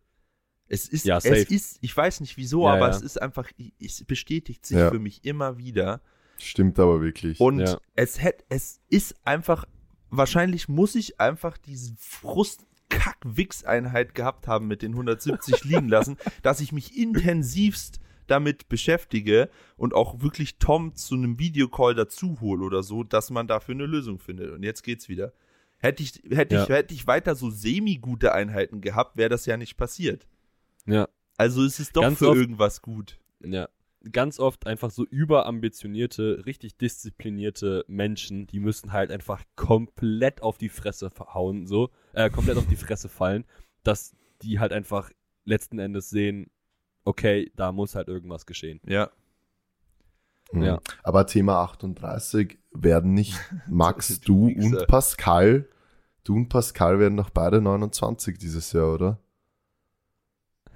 Es 0.67 0.87
ist, 0.89 1.05
Ja, 1.05 1.17
es 1.17 1.25
ist, 1.49 1.77
ich 1.81 1.95
weiß 1.95 2.19
nicht 2.21 2.37
wieso, 2.37 2.63
Ja, 2.65 2.73
aber 2.73 2.89
ja. 2.89 2.95
es 2.95 3.01
ist 3.01 3.21
einfach, 3.21 3.49
es 3.79 4.03
bestätigt 4.03 4.65
sich 4.65 4.77
Ja. 4.77 4.89
für 4.91 4.99
mich 4.99 5.23
immer 5.25 5.57
wieder. 5.57 6.01
Stimmt 6.39 6.77
aber 6.77 7.01
wirklich. 7.01 7.39
Und 7.39 7.59
Ja. 7.61 7.79
es 7.95 8.21
hätte, 8.21 8.43
es 8.49 8.79
ist 8.89 9.15
einfach, 9.25 9.65
wahrscheinlich 10.09 10.69
muss 10.69 10.95
ich 10.95 11.19
einfach 11.19 11.57
diese 11.57 11.93
Frust-Kack-Wix-Einheit 11.97 14.15
gehabt 14.15 14.47
haben 14.47 14.67
mit 14.67 14.81
den 14.81 14.93
170 14.93 15.63
liegen 15.63 15.89
lassen, 15.89 16.17
dass 16.41 16.61
ich 16.61 16.71
mich 16.71 16.97
intensivst 16.97 17.99
damit 18.27 18.67
beschäftige 18.67 19.49
und 19.77 19.93
auch 19.93 20.21
wirklich 20.21 20.57
Tom 20.57 20.95
zu 20.95 21.15
einem 21.15 21.39
Videocall 21.39 21.95
dazu 21.95 22.39
hole 22.41 22.63
oder 22.63 22.83
so, 22.83 23.03
dass 23.03 23.29
man 23.29 23.47
dafür 23.47 23.75
eine 23.75 23.85
Lösung 23.85 24.19
findet. 24.19 24.51
Und 24.51 24.63
jetzt 24.63 24.83
geht's 24.83 25.07
wieder. 25.07 25.31
Hätte 25.77 26.03
ich, 26.03 26.21
hätte 26.29 26.55
ich, 26.55 26.67
Ja. 26.67 26.75
hätte 26.75 26.93
ich 26.93 27.07
weiter 27.07 27.35
so 27.35 27.49
semi-gute 27.49 28.33
Einheiten 28.33 28.81
gehabt, 28.81 29.15
wäre 29.15 29.29
das 29.29 29.45
ja 29.45 29.55
nicht 29.55 29.77
passiert. 29.77 30.27
Ja, 30.85 31.07
Also 31.37 31.63
ist 31.63 31.79
es 31.79 31.91
doch 31.91 32.01
Ganz 32.01 32.17
für 32.17 32.33
irgendwas 32.33 32.81
gut. 32.81 33.19
Ja. 33.41 33.69
Ganz 34.11 34.39
oft 34.39 34.67
einfach 34.67 34.91
so 34.91 35.05
überambitionierte, 35.05 36.45
richtig 36.45 36.77
disziplinierte 36.77 37.85
Menschen, 37.87 38.47
die 38.47 38.59
müssen 38.59 38.91
halt 38.91 39.11
einfach 39.11 39.43
komplett 39.55 40.41
auf 40.41 40.57
die 40.57 40.69
Fresse 40.69 41.11
hauen, 41.33 41.67
so, 41.67 41.89
äh, 42.13 42.29
komplett 42.29 42.57
auf 42.57 42.67
die 42.67 42.75
Fresse 42.75 43.09
fallen, 43.09 43.45
dass 43.83 44.15
die 44.41 44.59
halt 44.59 44.71
einfach 44.71 45.11
letzten 45.45 45.79
Endes 45.79 46.09
sehen, 46.09 46.49
okay, 47.05 47.51
da 47.55 47.71
muss 47.71 47.95
halt 47.95 48.07
irgendwas 48.07 48.45
geschehen. 48.45 48.81
Ja. 48.85 49.09
Mhm. 50.51 50.63
Ja. 50.63 50.79
Aber 51.03 51.25
Thema 51.25 51.61
38 51.61 52.57
werden 52.71 53.13
nicht 53.13 53.37
Max, 53.67 54.19
Du 54.21 54.47
und 54.47 54.87
Pascal, 54.87 55.67
du 56.23 56.35
und 56.35 56.49
Pascal 56.49 56.99
werden 56.99 57.15
noch 57.15 57.29
beide 57.29 57.61
29 57.61 58.37
dieses 58.37 58.71
Jahr, 58.73 58.93
oder? 58.93 59.19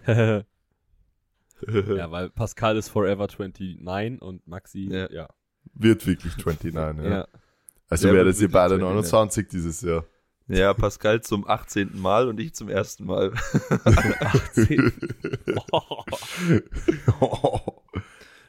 ja, 1.97 2.11
weil 2.11 2.29
Pascal 2.29 2.77
ist 2.77 2.89
forever 2.89 3.27
29 3.27 4.21
und 4.21 4.47
Maxi, 4.47 4.89
Ja. 4.91 5.09
ja. 5.11 5.27
Wird 5.73 6.05
wirklich 6.07 6.37
29, 6.37 6.73
ja. 6.73 7.09
ja. 7.09 7.27
Also 7.89 8.07
Ja, 8.07 8.13
werdet 8.13 8.39
ihr 8.39 8.49
beide 8.51 8.75
wirklich 8.75 8.89
29 8.89 9.47
dieses 9.47 9.81
Jahr. 9.81 10.05
Ja, 10.47 10.73
Pascal 10.73 11.21
zum 11.21 11.47
18. 11.47 11.99
Mal 11.99 12.27
und 12.27 12.39
ich 12.39 12.53
zum 12.53 12.67
ersten 12.67 13.05
Mal. 13.05 13.31
18. 13.85 14.91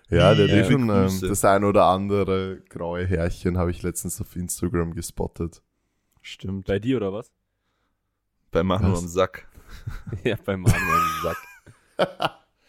ja, 0.09 0.35
der 0.35 0.59
hat 0.59 0.71
schon 0.71 0.89
ähm, 0.91 1.21
das 1.21 1.45
ein 1.45 1.65
oder 1.65 1.85
andere 1.85 2.61
graue 2.69 3.07
Härchen 3.07 3.57
habe 3.57 3.71
ich 3.71 3.83
letztens 3.83 4.21
auf 4.21 4.35
Instagram 4.35 4.95
gespottet. 4.95 5.63
Stimmt. 6.23 6.67
Bei 6.67 6.79
dir 6.79 6.97
oder 6.97 7.13
was? 7.13 7.31
Bei 8.51 8.63
Manu 8.63 8.93
Was? 8.93 9.01
am 9.01 9.09
Sack. 9.09 9.49
ja, 10.25 10.37
bei 10.45 10.57
Manuel 10.57 10.81
im 10.81 11.23
Sack. 11.23 11.37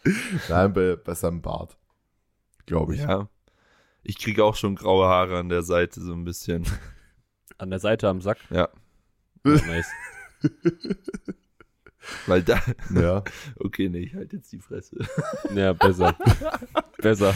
Nein, 0.48 0.72
bei, 0.72 0.96
bei 0.96 1.14
seinem 1.14 1.42
Bart. 1.42 1.76
Glaube 2.66 2.94
ich. 2.94 3.00
Ja. 3.02 3.28
Ich 4.02 4.18
kriege 4.18 4.44
auch 4.44 4.56
schon 4.56 4.76
graue 4.76 5.06
Haare 5.06 5.38
an 5.38 5.48
der 5.48 5.62
Seite, 5.62 6.00
so 6.00 6.12
ein 6.12 6.24
bisschen. 6.24 6.66
An 7.58 7.70
der 7.70 7.78
Seite 7.78 8.08
am 8.08 8.20
Sack. 8.20 8.38
Ja. 8.50 8.68
Nice. 9.44 9.86
Weil 12.26 12.42
da. 12.42 12.60
Ja. 12.92 13.22
Okay, 13.56 13.88
nee, 13.88 14.00
ich 14.00 14.14
halte 14.14 14.36
jetzt 14.36 14.50
die 14.50 14.58
Fresse. 14.58 14.98
Ja, 15.54 15.72
besser. 15.72 16.16
besser. 16.98 17.32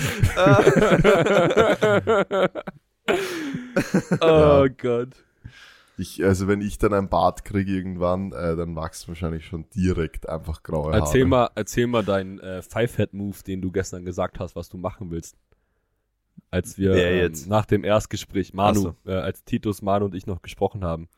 oh 4.21 4.67
Gott. 4.77 5.25
Ich, 5.99 6.25
also 6.25 6.47
wenn 6.47 6.61
ich 6.61 6.79
dann 6.79 6.95
ein 6.95 7.09
Bart 7.09 7.45
kriege 7.45 7.73
irgendwann, 7.73 8.33
äh, 8.33 8.55
dann 8.55 8.77
wachsen 8.77 9.09
wahrscheinlich 9.09 9.45
schon 9.47 9.69
direkt 9.75 10.29
einfach 10.29 10.63
graue 10.63 10.93
Haare. 10.93 10.99
Erzähl 11.03 11.25
mal, 11.25 11.51
erzähl 11.57 11.89
mal 11.89 12.05
deinen 12.05 12.39
äh, 12.39 12.63
Five-Head-Move, 12.63 13.43
den 13.45 13.61
du 13.61 13.73
gestern 13.73 14.05
gesagt 14.05 14.39
hast, 14.39 14.55
was 14.55 14.69
du 14.69 14.79
machen 14.79 15.11
willst. 15.11 15.37
Als 16.51 16.79
wir 16.79 16.95
ähm, 16.95 17.19
jetzt? 17.19 17.49
nach 17.49 17.67
dem 17.67 17.83
Erstgespräch, 17.83 18.55
Manu, 18.55 18.95
Ach 19.05 19.09
äh, 19.09 19.15
als 19.15 19.45
Titus, 19.45 19.83
Manu 19.83 20.07
und 20.07 20.15
ich 20.15 20.27
noch 20.27 20.41
gesprochen 20.41 20.85
haben, 20.85 21.09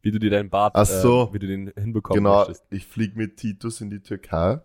wie 0.00 0.10
du 0.10 0.18
dir 0.18 0.30
deinen 0.30 0.48
Bart, 0.48 0.72
Ach 0.74 0.86
so. 0.86 1.28
äh, 1.28 1.34
wie 1.34 1.38
du 1.38 1.46
den 1.46 1.72
hinbekommen 1.76 2.24
Genau, 2.24 2.38
möchtest. 2.38 2.64
ich 2.70 2.86
fliege 2.86 3.18
mit 3.18 3.36
Titus 3.36 3.82
in 3.82 3.90
die 3.90 4.00
Türkei 4.00 4.60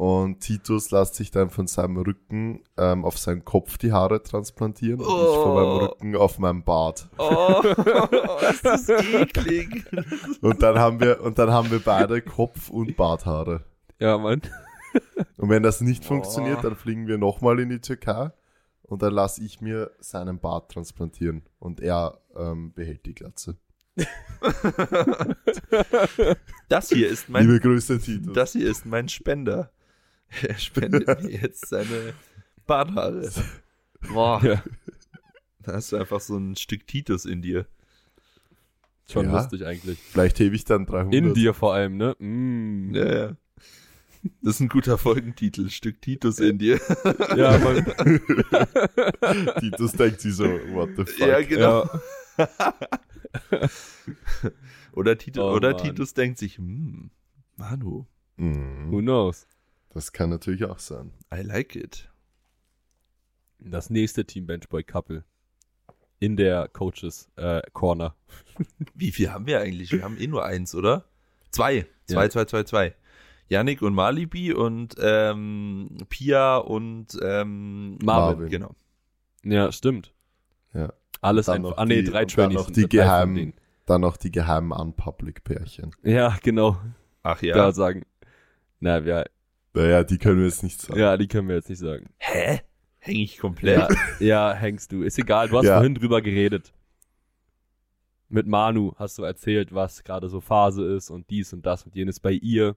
und 0.00 0.40
Titus 0.40 0.90
lässt 0.92 1.14
sich 1.16 1.30
dann 1.30 1.50
von 1.50 1.66
seinem 1.66 1.98
Rücken 1.98 2.62
ähm, 2.78 3.04
auf 3.04 3.18
seinen 3.18 3.44
Kopf 3.44 3.76
die 3.76 3.92
Haare 3.92 4.22
transplantieren 4.22 5.00
und 5.00 5.06
ich 5.06 5.36
von 5.36 5.54
meinem 5.54 5.66
Oh. 5.68 5.76
Rücken 5.84 6.16
auf 6.16 6.38
meinen 6.38 6.64
Bart. 6.64 7.06
Oh, 7.18 7.62
ist 8.50 8.64
das 8.64 8.88
eklig. 8.88 9.84
Und 10.40 10.62
dann 10.62 10.78
haben 10.78 11.00
wir, 11.00 11.20
und 11.20 11.38
dann 11.38 11.50
haben 11.50 11.70
wir 11.70 11.80
beide 11.80 12.22
Kopf- 12.22 12.70
und 12.70 12.96
Barthaare. 12.96 13.66
Ja, 13.98 14.16
Mann. 14.16 14.40
Und 15.36 15.50
wenn 15.50 15.62
das 15.62 15.82
nicht 15.82 16.02
Oh. 16.04 16.08
funktioniert, 16.08 16.64
dann 16.64 16.76
fliegen 16.76 17.06
wir 17.06 17.18
nochmal 17.18 17.60
in 17.60 17.68
die 17.68 17.80
Türkei 17.80 18.30
und 18.82 19.02
dann 19.02 19.12
lasse 19.12 19.44
ich 19.44 19.60
mir 19.60 19.90
seinen 20.00 20.38
Bart 20.40 20.72
transplantieren 20.72 21.42
und 21.58 21.78
er 21.82 22.18
ähm, 22.34 22.72
behält 22.72 23.04
die 23.04 23.14
Glatze. 23.14 23.58
Das 26.68 26.88
hier 26.88 27.08
ist 27.08 27.28
mein 27.28 27.46
Liebe 27.46 27.60
Grüße, 27.60 27.98
Titus. 28.00 28.32
Das 28.32 28.52
hier 28.52 28.70
ist 28.70 28.86
mein 28.86 29.08
Spender. 29.08 29.70
Er 30.42 30.58
spendet 30.58 31.22
mir 31.22 31.30
jetzt 31.30 31.68
seine 31.68 32.14
Barthaare. 32.66 33.30
Boah, 34.12 34.42
Ja, 34.44 34.62
da 35.62 35.72
hast 35.74 35.92
du 35.92 35.96
einfach 35.96 36.20
so 36.20 36.36
ein 36.36 36.56
Stück 36.56 36.86
Titus 36.86 37.24
in 37.24 37.42
dir. 37.42 37.66
schon 39.10 39.26
Ja. 39.26 39.32
lustig 39.40 39.66
eigentlich. 39.66 39.98
Vielleicht 39.98 40.38
hebe 40.38 40.54
ich 40.54 40.64
dann 40.64 40.86
300. 40.86 41.14
In 41.14 41.34
dir 41.34 41.52
vor 41.52 41.74
allem, 41.74 41.96
ne? 41.96 42.14
Mm. 42.20 42.94
Ja, 42.94 43.12
ja. 43.14 43.36
Das 44.42 44.56
ist 44.56 44.60
ein 44.60 44.68
guter 44.68 44.98
Folgentitel. 44.98 45.68
Stück 45.70 46.00
Titus 46.02 46.38
in 46.40 46.58
dir. 46.58 46.78
Ja, 47.36 47.58
Mann. 47.58 47.84
Titus 49.60 49.92
denkt 49.92 50.20
sich 50.20 50.34
so, 50.36 50.44
what 50.44 50.90
the 50.96 51.04
fuck. 51.06 51.26
Ja, 51.26 51.40
genau. 51.42 51.88
Ja. 52.38 53.68
Oder, 54.92 55.16
Titus, 55.18 55.42
Oh, 55.42 55.52
oder 55.54 55.72
Mann. 55.72 55.82
Titus 55.82 56.14
denkt 56.14 56.38
sich, 56.38 56.58
hm, 56.58 57.10
Manu, 57.56 58.06
Mhm. 58.36 58.90
Who 58.90 59.00
knows? 59.00 59.46
Das 59.90 60.12
kann 60.12 60.30
natürlich 60.30 60.64
auch 60.64 60.78
sein. 60.78 61.12
I 61.34 61.42
like 61.42 61.76
it. 61.76 62.08
Das 63.58 63.90
nächste 63.90 64.24
Team 64.24 64.46
Benchboy 64.46 64.82
Couple. 64.84 65.24
In 66.18 66.36
der 66.36 66.68
Coaches 66.68 67.30
äh, 67.36 67.62
Corner. 67.72 68.14
Wie 68.94 69.10
viel 69.10 69.30
haben 69.32 69.46
wir 69.46 69.60
eigentlich? 69.60 69.90
Wir 69.92 70.02
haben 70.02 70.18
eh 70.18 70.26
nur 70.26 70.44
eins, 70.44 70.74
oder? 70.74 71.04
Zwei. 71.50 71.86
Zwei, 72.06 72.24
Ja. 72.24 72.30
zwei, 72.30 72.44
zwei, 72.44 72.62
zwei. 72.64 72.94
Yannick 73.48 73.82
und 73.82 73.94
Malibi 73.94 74.52
und 74.52 74.94
ähm, 75.00 75.96
Pia 76.08 76.58
und 76.58 77.18
ähm, 77.22 77.98
Marvin. 78.02 78.04
Marvin. 78.04 78.48
Genau. 78.48 78.74
Ja, 79.42 79.72
stimmt. 79.72 80.12
Ja. 80.72 80.92
Alles 81.20 81.48
einfach. 81.48 81.76
Ah, 81.76 81.84
nee, 81.84 82.02
drei 82.02 82.22
und 82.22 82.38
dann 82.38 82.52
noch 82.52 82.70
die 82.70 82.88
geheimen-. 82.88 83.54
Dann 83.86 84.02
noch 84.02 84.16
die 84.16 84.30
geheimen 84.30 84.70
Unpublic-Pärchen. 84.72 85.90
Ja, 86.02 86.36
genau. 86.42 86.78
Ach 87.24 87.42
Ja. 87.42 87.56
ja. 87.56 87.64
Da 87.64 87.72
sagen. 87.72 88.04
Na, 88.78 89.04
wir, 89.04 89.24
Naja, 89.74 90.02
die 90.04 90.18
können 90.18 90.38
wir 90.38 90.46
jetzt 90.46 90.62
nicht 90.62 90.80
sagen. 90.80 90.98
ja, 90.98 91.16
die 91.16 91.28
können 91.28 91.48
wir 91.48 91.54
jetzt 91.56 91.68
nicht 91.68 91.78
sagen. 91.78 92.10
Hä? 92.18 92.60
Häng 92.98 93.16
ich 93.16 93.38
komplett? 93.38 93.78
Ja, 93.78 94.50
ja, 94.50 94.52
hängst 94.54 94.92
du. 94.92 95.02
Ist 95.02 95.18
egal, 95.18 95.48
du 95.48 95.56
hast 95.58 95.64
Ja. 95.66 95.76
vorhin 95.76 95.94
drüber 95.94 96.20
geredet. 96.20 96.72
Mit 98.28 98.46
Manu 98.46 98.92
hast 98.96 99.18
du 99.18 99.22
erzählt, 99.22 99.74
was 99.74 100.04
gerade 100.04 100.28
so 100.28 100.40
Phase 100.40 100.84
ist 100.84 101.10
und 101.10 101.30
dies 101.30 101.52
und 101.52 101.64
das 101.66 101.84
und 101.84 101.94
jenes 101.96 102.20
bei 102.20 102.32
ihr. 102.32 102.76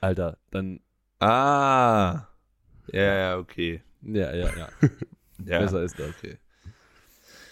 Alter, 0.00 0.38
dann, 0.50 0.80
Ah. 1.20 2.26
Ja, 2.92 3.14
ja, 3.18 3.38
okay. 3.38 3.82
ja, 4.02 4.34
ja, 4.34 4.50
ja. 4.56 4.68
Ja. 5.46 5.60
Besser 5.60 5.82
ist 5.84 5.98
das. 5.98 6.08
Okay. 6.18 6.36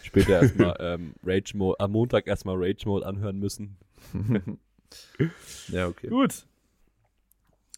Später 0.03 0.41
erstmal 0.43 0.77
ähm, 0.81 1.15
Rage 1.25 1.57
Mode, 1.57 1.79
am 1.79 1.93
Montag 1.93 2.27
erstmal 2.27 2.57
Rage 2.59 2.85
Mode 2.87 3.07
anhören 3.07 3.39
müssen. 3.39 3.77
ja, 5.69 5.87
okay. 5.87 6.09
Gut. 6.09 6.47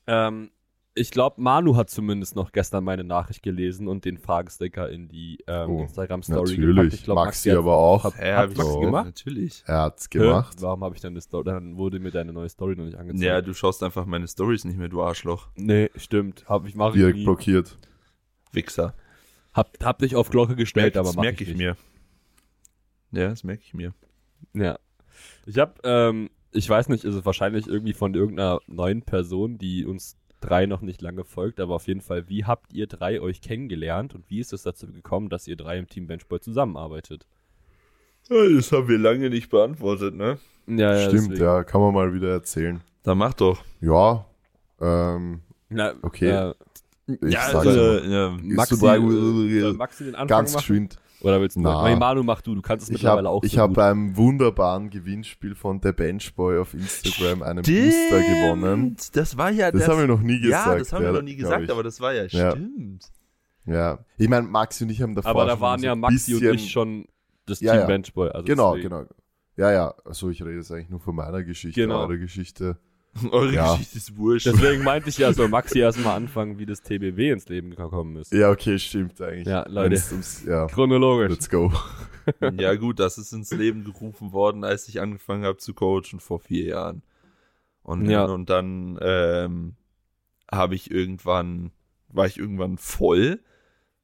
Ähm, 0.09 0.51
ich 0.95 1.13
glaube, 1.13 1.41
Manu 1.41 1.77
hat 1.77 1.91
zumindest 1.91 2.35
noch 2.35 2.51
gestern 2.51 2.83
meine 2.83 3.05
Nachricht 3.05 3.45
gelesen 3.45 3.87
und 3.87 4.05
den 4.05 4.19
Fragesticker 4.19 4.91
in 4.91 5.09
die 5.09 5.39
ähm, 5.47 5.71
Oh, 5.71 5.83
Instagram-Story 5.83 6.57
Natürlich. 6.59 6.95
Ich 6.95 7.05
glaub, 7.05 7.15
Maxi 7.17 7.51
hat- 7.51 7.59
aber 7.59 7.77
auch. 7.77 8.03
Hat, 8.03 8.15
Ja, 8.19 8.39
hat 8.39 8.57
Maxi 8.57 8.63
so. 8.73 8.81
gemacht? 8.81 9.05
Natürlich. 9.05 9.63
Er 9.67 9.83
hat's 9.83 10.09
Hä? 10.13 10.19
gemacht. 10.19 10.57
Warum 10.61 10.83
habe 10.83 10.97
ich 10.97 11.01
dann 11.01 11.13
eine 11.13 11.21
Story? 11.21 11.45
Dann 11.45 11.77
wurde 11.77 12.01
mir 12.01 12.11
deine 12.11 12.33
neue 12.33 12.49
Story 12.49 12.75
noch 12.75 12.85
nicht 12.85 12.97
angezeigt. 12.99 13.23
Ja, 13.23 13.41
du 13.43 13.55
schaust 13.55 13.83
einfach 13.85 14.07
meine 14.07 14.27
Stories 14.27 14.65
nicht 14.65 14.77
mehr, 14.77 14.89
du 14.89 15.01
Arschloch. 15.03 15.49
Nee, 15.55 15.89
stimmt. 15.95 16.45
Hab 16.49 16.67
ich 16.67 16.75
mache 16.75 16.91
ich 16.91 16.95
Direkt 16.97 17.19
nie. 17.19 17.25
blockiert. 17.25 17.79
Wichser. 18.51 18.95
Hab, 19.53 19.77
hab 19.85 19.99
dich 20.01 20.17
auf 20.17 20.31
Glocke 20.31 20.57
gestellt, 20.57 20.97
aber 20.97 21.09
das 21.09 21.17
mach 21.17 21.23
merke 21.23 21.45
ich, 21.45 21.57
mir. 21.57 21.77
Ja, 23.13 23.29
das 23.29 23.45
merke 23.45 23.63
ich 23.65 23.75
mir. 23.75 23.95
Ja. 24.53 24.79
Ich 25.47 25.59
hab, 25.59 25.81
ähm, 25.85 26.29
ich 26.53 26.69
weiß 26.69 26.89
nicht, 26.89 27.05
ist 27.05 27.15
es 27.15 27.25
wahrscheinlich 27.27 27.67
irgendwie 27.67 27.93
von 27.93 28.15
irgendeiner 28.15 28.61
neuen 28.67 29.03
Person, 29.03 29.59
die 29.59 29.85
uns 29.85 30.17
drei 30.41 30.67
noch 30.67 30.81
nicht 30.83 31.03
lange 31.03 31.25
folgt, 31.25 31.61
aber 31.61 31.75
auf 31.75 31.87
jeden 31.89 32.01
Fall, 32.01 32.29
wie 32.29 32.45
habt 32.45 32.73
ihr 32.73 32.87
drei 32.87 33.21
euch 33.21 33.41
kennengelernt 33.41 34.15
und 34.15 34.29
wie 34.31 34.39
ist 34.39 34.53
es 34.53 34.63
dazu 34.63 34.87
gekommen, 34.87 35.29
dass 35.29 35.49
ihr 35.49 35.57
drei 35.57 35.79
im 35.79 35.89
Team 35.89 36.07
Benchboy 36.07 36.41
zusammenarbeitet? 36.41 37.27
Das 38.29 38.73
haben 38.73 38.89
wir 38.89 38.99
lange 38.99 39.31
nicht 39.31 39.51
beantwortet, 39.51 40.15
ne? 40.15 40.39
Ja, 40.67 40.99
Stimmt, 41.09 41.31
deswegen. 41.31 41.43
ja, 41.43 41.65
kann 41.65 41.81
man 41.81 41.95
mal 41.95 42.13
wieder 42.13 42.31
erzählen. 42.31 42.83
Dann 43.03 43.19
mach 43.19 43.33
doch. 43.35 43.63
Ja, 43.81 44.27
ähm, 44.81 45.41
Na, 45.71 45.95
Okay. 46.03 46.29
Äh, 46.31 46.55
ich 47.07 47.33
ja, 47.33 47.41
sag's 47.51 47.67
also, 47.67 47.81
mal. 47.81 48.11
ja. 48.11 48.31
Maxi, 48.43 48.87
äh, 48.87 49.73
Maxi 49.73 50.05
den 50.05 50.15
Anfang 50.15 50.29
ganz 50.29 50.53
machen? 50.53 50.61
geschwind. 50.61 50.99
Oder 51.21 51.41
willst 51.41 51.57
du? 51.57 51.61
Na. 51.61 51.83
Nee, 51.89 51.97
Manu, 51.97 52.23
mach 52.23 52.41
du, 52.43 52.55
du 52.55 52.63
kannst 52.63 52.85
es 52.85 52.91
Ich 52.91 52.93
mittlerweile 52.95 53.29
habe 53.29 53.37
auch 53.37 53.43
ich 53.43 53.53
so 53.53 53.61
hab 53.61 53.71
gut. 53.71 53.77
beim 53.77 54.17
wunderbaren 54.17 54.89
Gewinnspiel 54.91 55.55
von 55.57 55.81
der 55.81 55.93
Benchboy 55.93 56.59
auf 56.59 56.75
Instagram 56.75 57.43
einen 57.43 57.63
Booster 57.63 58.21
gewonnen. 58.21 58.97
Stimmt, 59.01 59.17
Das 59.17 59.37
war 59.37 59.51
ja 59.51 59.71
Das 59.73 59.81
das. 59.81 59.91
haben 59.91 60.01
wir 60.01 60.07
noch 60.07 60.21
nie 60.21 60.41
gesagt. 60.41 60.67
ja, 60.67 60.77
das 60.79 60.93
haben 60.93 61.01
wir 61.03 61.09
ja, 61.09 61.13
noch 61.17 61.23
nie 61.23 61.37
gesagt, 61.37 61.65
ich. 61.65 61.71
aber 61.71 61.83
das 61.83 62.01
war 62.01 62.13
ja, 62.15 62.25
Ja. 62.27 62.51
stimmt. 62.53 63.05
Ja, 63.67 63.99
ich 64.17 64.29
meine, 64.29 64.47
Maxi 64.47 64.85
und 64.85 64.91
ich 64.91 65.03
haben 65.03 65.15
davor 65.15 65.31
aber 65.33 65.45
da 65.47 65.61
waren 65.61 65.81
so 65.81 65.87
ja 65.87 65.95
Maxi 65.95 66.35
und 66.35 66.41
bisschen- 66.41 66.55
ich 66.55 66.71
schon 66.71 67.07
das 67.47 67.61
Ja, 67.61 67.77
Team. 67.77 67.87
Benchboy. 67.87 68.29
Also 68.31 68.45
Genau, 68.47 68.75
deswegen. 68.75 68.91
genau. 68.95 69.05
Ja, 69.57 69.73
ja, 69.73 69.95
also 70.05 70.31
ich 70.31 70.41
rede 70.43 70.55
jetzt 70.57 70.71
eigentlich 70.71 70.89
nur 70.89 71.01
von 71.01 71.17
meiner 71.17 71.43
Geschichte, 71.43 71.81
Genau. 71.81 72.01
eure 72.03 72.19
Geschichte. 72.19 72.79
Eure 73.31 73.53
Ja. 73.55 73.73
Geschichte 73.73 73.99
ist 73.99 74.17
wurscht. 74.17 74.47
Deswegen 74.47 74.83
meinte 74.85 75.09
ich 75.09 75.19
ja, 75.19 75.33
soll 75.33 75.49
Maxi 75.49 75.79
erstmal 75.79 76.17
anfangen, 76.17 76.59
wie 76.59 76.67
das 76.67 76.83
TBW 76.83 77.31
ins 77.31 77.49
Leben 77.49 77.71
gekommen 77.71 78.17
ist. 78.17 78.33
Ja, 78.33 78.51
okay, 78.51 78.79
stimmt 78.79 79.21
eigentlich. 79.21 79.47
Ja, 79.47 79.67
Leute. 79.69 79.93
Wenn's 79.93 80.13
ums- 80.13 80.45
ja, 80.47 80.67
Chronologisch. 80.67 81.31
let's 81.31 81.49
go. 81.51 81.73
ja 82.59 82.75
gut, 82.75 82.99
das 83.01 83.19
ist 83.19 83.33
ins 83.33 83.53
Leben 83.53 83.85
gerufen 83.85 84.33
worden, 84.33 84.65
als 84.65 84.89
ich 84.89 85.01
angefangen 85.01 85.45
habe 85.45 85.57
zu 85.59 85.75
coachen 85.75 86.21
vor 86.21 86.41
vier 86.41 86.65
Jahren. 86.67 87.03
Und, 87.83 88.09
Ja. 88.11 88.25
und 88.27 88.51
dann 88.51 88.99
ähm, 89.01 89.77
habe 90.51 90.75
ich 90.75 90.91
irgendwann, 90.91 91.71
war 92.09 92.27
ich 92.27 92.39
irgendwann 92.39 92.77
voll, 92.79 93.41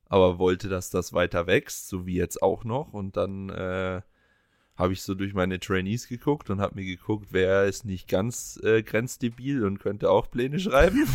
aber 0.06 0.38
wollte, 0.38 0.68
dass 0.68 0.90
das 0.90 1.12
weiter 1.12 1.46
wächst, 1.46 1.88
so 1.88 2.06
wie 2.06 2.14
jetzt 2.16 2.42
auch 2.42 2.64
noch. 2.64 2.92
Und 2.92 3.16
dann 3.16 3.50
äh, 3.50 4.00
habe 4.76 4.92
ich 4.92 5.02
so 5.02 5.14
durch 5.14 5.34
meine 5.34 5.60
Trainees 5.60 6.08
geguckt 6.08 6.50
und 6.50 6.60
habe 6.60 6.74
mir 6.74 6.84
geguckt, 6.84 7.28
wer 7.30 7.64
ist 7.64 7.84
nicht 7.84 8.08
ganz 8.08 8.60
äh, 8.62 8.82
grenzdebil 8.82 9.64
und 9.64 9.78
könnte 9.78 10.10
auch 10.10 10.30
Pläne 10.30 10.58
schreiben. 10.58 11.06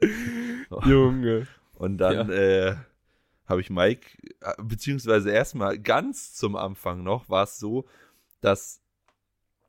Junge. 0.84 1.46
Und 1.74 1.98
dann 1.98 2.30
äh, 2.30 2.76
habe 3.46 3.60
ich 3.60 3.70
Mike, 3.70 4.06
beziehungsweise 4.62 5.30
erstmal 5.30 5.78
ganz 5.78 6.34
zum 6.34 6.56
Anfang 6.56 7.02
noch, 7.02 7.28
war 7.28 7.44
es 7.44 7.58
so, 7.58 7.86
dass 8.40 8.80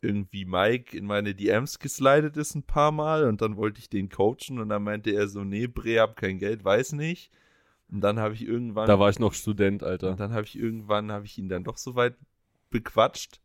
irgendwie 0.02 0.46
Mike 0.46 0.96
in 0.98 1.06
meine 1.06 1.34
DMs 1.34 1.80
geslidet 1.80 2.38
ist 2.38 2.56
ein 2.56 2.64
paar 2.64 2.92
Mal 2.92 3.26
und 3.26 3.42
dann 3.42 3.58
wollte 3.58 3.80
ich 3.80 3.90
den 3.90 4.10
coachen 4.10 4.60
und 4.60 4.70
dann 4.70 4.84
meinte 4.84 5.12
er 5.12 5.28
so, 5.28 5.44
nee, 5.44 5.68
Bre, 5.68 6.00
hab 6.00 6.18
kein 6.18 6.40
Geld, 6.40 6.64
weiß 6.64 6.94
nicht. 6.94 7.32
Und 7.94 8.02
dann 8.02 8.20
habe 8.20 8.34
ich 8.34 8.46
irgendwann, 8.46 8.88
Da 8.88 9.00
war 9.00 9.10
ich 9.12 9.20
noch 9.20 9.34
Student, 9.34 9.84
Alter. 9.84 10.10
und 10.12 10.20
dann 10.20 10.34
habe 10.34 10.44
ich 10.46 10.58
irgendwann, 10.58 11.12
habe 11.12 11.26
ich 11.26 11.38
ihn 11.38 11.48
dann 11.48 11.64
doch 11.64 11.78
so 11.78 11.94
weit 11.96 12.16
bequatscht, 12.72 13.40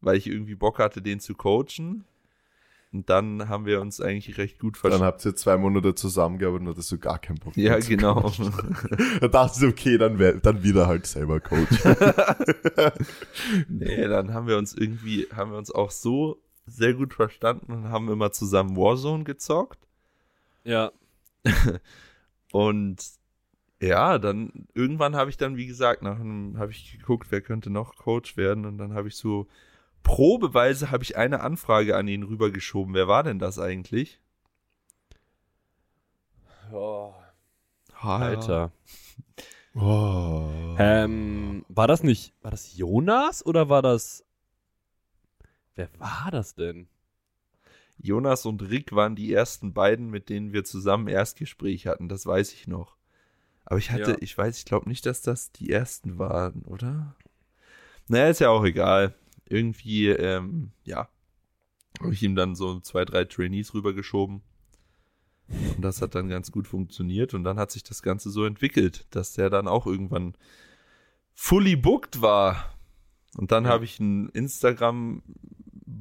weil 0.00 0.16
ich 0.16 0.28
irgendwie 0.28 0.54
Bock 0.54 0.78
hatte, 0.78 1.02
den 1.02 1.18
zu 1.18 1.34
coachen. 1.34 2.04
Und 2.92 3.08
dann 3.10 3.48
haben 3.48 3.66
wir 3.66 3.80
uns 3.80 4.00
eigentlich 4.00 4.36
recht 4.38 4.58
gut 4.60 4.74
Dann 4.76 4.80
verstanden. 4.80 5.04
habt 5.06 5.24
ihr 5.24 5.34
zwei 5.36 5.56
Monate 5.56 5.94
zusammengearbeitet 5.94 6.66
und 6.66 6.72
hattest 6.72 6.90
du 6.92 6.98
gar 6.98 7.18
keinen 7.18 7.38
Bock 7.38 7.56
Ja, 7.56 7.78
genau. 7.78 8.32
Dann 9.20 9.30
dachte 9.30 9.64
ich, 9.64 9.70
okay, 9.72 9.96
dann, 9.96 10.18
wär, 10.18 10.34
dann 10.40 10.62
wieder 10.64 10.86
halt 10.88 11.06
selber 11.06 11.38
Coach. 11.40 11.68
Nee, 13.68 14.06
dann 14.08 14.32
haben 14.34 14.46
wir 14.46 14.56
uns 14.58 14.74
irgendwie, 14.74 15.26
haben 15.34 15.50
wir 15.52 15.58
uns 15.58 15.70
auch 15.70 15.90
so 15.90 16.40
sehr 16.66 16.94
gut 16.94 17.14
verstanden 17.14 17.72
und 17.72 17.88
haben 17.90 18.08
immer 18.10 18.32
zusammen 18.32 18.76
Warzone 18.76 19.24
gezockt. 19.24 19.78
Ja. 20.64 20.90
Und 22.52 23.04
ja, 23.80 24.18
dann 24.18 24.66
irgendwann 24.74 25.16
habe 25.16 25.30
ich 25.30 25.36
dann, 25.36 25.56
wie 25.56 25.66
gesagt, 25.66 26.02
nach 26.02 26.20
einem, 26.20 26.58
habe 26.58 26.72
ich 26.72 26.98
geguckt, 26.98 27.28
wer 27.30 27.40
könnte 27.40 27.70
noch 27.70 27.96
Coach 27.96 28.36
werden 28.36 28.66
und 28.66 28.78
dann 28.78 28.92
habe 28.92 29.08
ich 29.08 29.16
so 29.16 29.46
probeweise 30.02 30.90
habe 30.90 31.02
ich 31.02 31.16
eine 31.16 31.40
Anfrage 31.40 31.96
an 31.96 32.08
ihn 32.08 32.22
rübergeschoben. 32.22 32.94
Wer 32.94 33.08
war 33.08 33.22
denn 33.22 33.38
das 33.38 33.58
eigentlich? 33.58 34.20
Oh, 36.72 37.14
Alter. 38.00 38.70
Oh. 39.74 40.48
Ähm, 40.78 41.64
war 41.68 41.86
das 41.86 42.02
nicht, 42.02 42.34
war 42.42 42.50
das 42.50 42.76
Jonas 42.76 43.44
oder 43.44 43.68
war 43.68 43.82
das, 43.82 44.24
wer 45.74 45.88
war 45.98 46.30
das 46.30 46.54
denn? 46.54 46.88
Jonas 48.02 48.46
und 48.46 48.62
Rick 48.62 48.92
waren 48.92 49.14
die 49.16 49.32
ersten 49.32 49.72
beiden, 49.72 50.10
mit 50.10 50.28
denen 50.28 50.52
wir 50.52 50.64
zusammen 50.64 51.08
Erstgespräch 51.08 51.86
hatten. 51.86 52.08
Das 52.08 52.24
weiß 52.26 52.52
ich 52.52 52.66
noch. 52.66 52.96
Aber 53.64 53.78
ich 53.78 53.90
hatte, 53.90 54.12
Ja. 54.12 54.16
ich 54.20 54.36
weiß, 54.36 54.58
ich 54.58 54.64
glaube 54.64 54.88
nicht, 54.88 55.04
dass 55.06 55.22
das 55.22 55.52
die 55.52 55.70
ersten 55.70 56.18
waren, 56.18 56.62
oder? 56.62 57.14
Naja, 58.08 58.28
ist 58.28 58.40
ja 58.40 58.48
auch 58.50 58.64
egal. 58.64 59.14
Irgendwie, 59.46 60.08
ähm, 60.08 60.70
ja, 60.84 61.08
habe 62.00 62.12
ich 62.12 62.22
ihm 62.22 62.34
dann 62.34 62.54
so 62.54 62.80
zwei, 62.80 63.04
drei 63.04 63.24
Trainees 63.24 63.74
rübergeschoben. 63.74 64.42
Und 65.48 65.82
das 65.82 66.00
hat 66.00 66.14
dann 66.14 66.28
ganz 66.28 66.50
gut 66.52 66.66
funktioniert. 66.68 67.34
Und 67.34 67.44
dann 67.44 67.58
hat 67.58 67.70
sich 67.70 67.82
das 67.82 68.02
Ganze 68.02 68.30
so 68.30 68.44
entwickelt, 68.44 69.06
dass 69.10 69.32
der 69.34 69.50
dann 69.50 69.68
auch 69.68 69.86
irgendwann 69.86 70.34
fully 71.34 71.76
booked 71.76 72.22
war. 72.22 72.74
Und 73.36 73.52
dann 73.52 73.64
Ja. 73.64 73.70
habe 73.70 73.84
ich 73.84 74.00
einen 74.00 74.28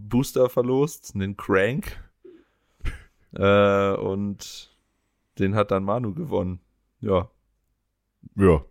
Instagram-Booster 0.09 0.49
verlost, 0.49 1.13
einen 1.15 1.37
Crank. 1.37 1.97
äh, 3.33 3.93
und 3.93 4.75
den 5.37 5.55
hat 5.55 5.71
dann 5.71 5.83
Manu 5.83 6.13
gewonnen. 6.13 6.59
Ja. 6.99 7.29
Ja. 8.35 8.63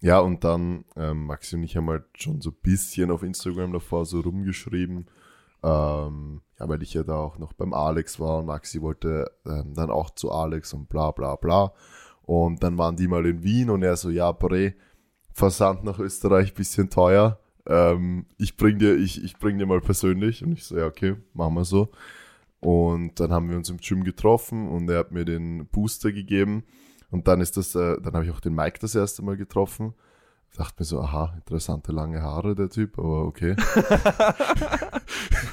Ja, 0.00 0.20
und 0.20 0.44
dann, 0.44 0.84
ähm, 0.96 1.26
Maxi 1.26 1.56
und 1.56 1.64
ich 1.64 1.76
haben 1.76 1.88
halt 1.88 2.04
schon 2.14 2.40
so 2.40 2.50
ein 2.50 2.56
bisschen 2.62 3.10
auf 3.10 3.22
Instagram 3.22 3.72
davor 3.72 4.06
so 4.06 4.20
rumgeschrieben. 4.20 5.10
Ähm, 5.62 6.42
ja, 6.58 6.68
weil 6.68 6.82
ich 6.82 6.94
ja 6.94 7.02
da 7.02 7.16
auch 7.16 7.38
noch 7.38 7.52
beim 7.52 7.74
Alex 7.74 8.20
war 8.20 8.38
und 8.38 8.46
Maxi 8.46 8.80
wollte 8.80 9.28
ähm, 9.44 9.74
dann 9.74 9.90
auch 9.90 10.10
zu 10.10 10.30
Alex 10.30 10.72
und 10.72 10.88
bla 10.88 11.10
bla 11.10 11.34
bla. 11.34 11.72
Und 12.22 12.62
dann 12.62 12.78
waren 12.78 12.94
die 12.94 13.08
mal 13.08 13.26
in 13.26 13.42
Wien 13.42 13.70
und 13.70 13.82
er 13.82 13.96
so, 13.96 14.10
ja, 14.10 14.30
Bre, 14.30 14.74
Versand 15.32 15.82
nach 15.82 15.98
Österreich 15.98 16.54
bisschen 16.54 16.90
teuer. 16.90 17.40
Ähm, 17.68 18.26
ich 18.38 18.56
bring 18.56 18.78
dir, 18.78 18.96
ich, 18.96 19.22
ich 19.22 19.36
bring 19.38 19.58
dir 19.58 19.66
mal 19.66 19.80
persönlich. 19.80 20.42
Und 20.42 20.52
ich 20.52 20.64
so, 20.64 20.76
ja, 20.76 20.86
okay, 20.86 21.16
machen 21.34 21.54
wir 21.54 21.64
so. 21.64 21.90
Und 22.60 23.20
dann 23.20 23.30
haben 23.32 23.48
wir 23.50 23.56
uns 23.56 23.70
im 23.70 23.76
Gym 23.76 24.02
getroffen 24.04 24.68
und 24.68 24.88
er 24.90 24.98
hat 24.98 25.12
mir 25.12 25.24
den 25.24 25.66
Booster 25.68 26.10
gegeben. 26.10 26.64
Und 27.10 27.28
dann 27.28 27.40
ist 27.40 27.56
das, 27.56 27.74
äh, 27.74 28.00
dann 28.02 28.14
habe 28.14 28.24
ich 28.24 28.30
auch 28.32 28.40
den 28.40 28.54
Mike 28.54 28.78
das 28.80 28.94
erste 28.94 29.22
Mal 29.22 29.36
getroffen. 29.36 29.94
Dachte 30.56 30.76
mir 30.78 30.84
so, 30.86 31.00
aha, 31.00 31.34
interessante 31.36 31.92
lange 31.92 32.20
Haare, 32.22 32.54
der 32.54 32.68
Typ, 32.70 32.98
aber 32.98 33.24
okay. 33.26 33.54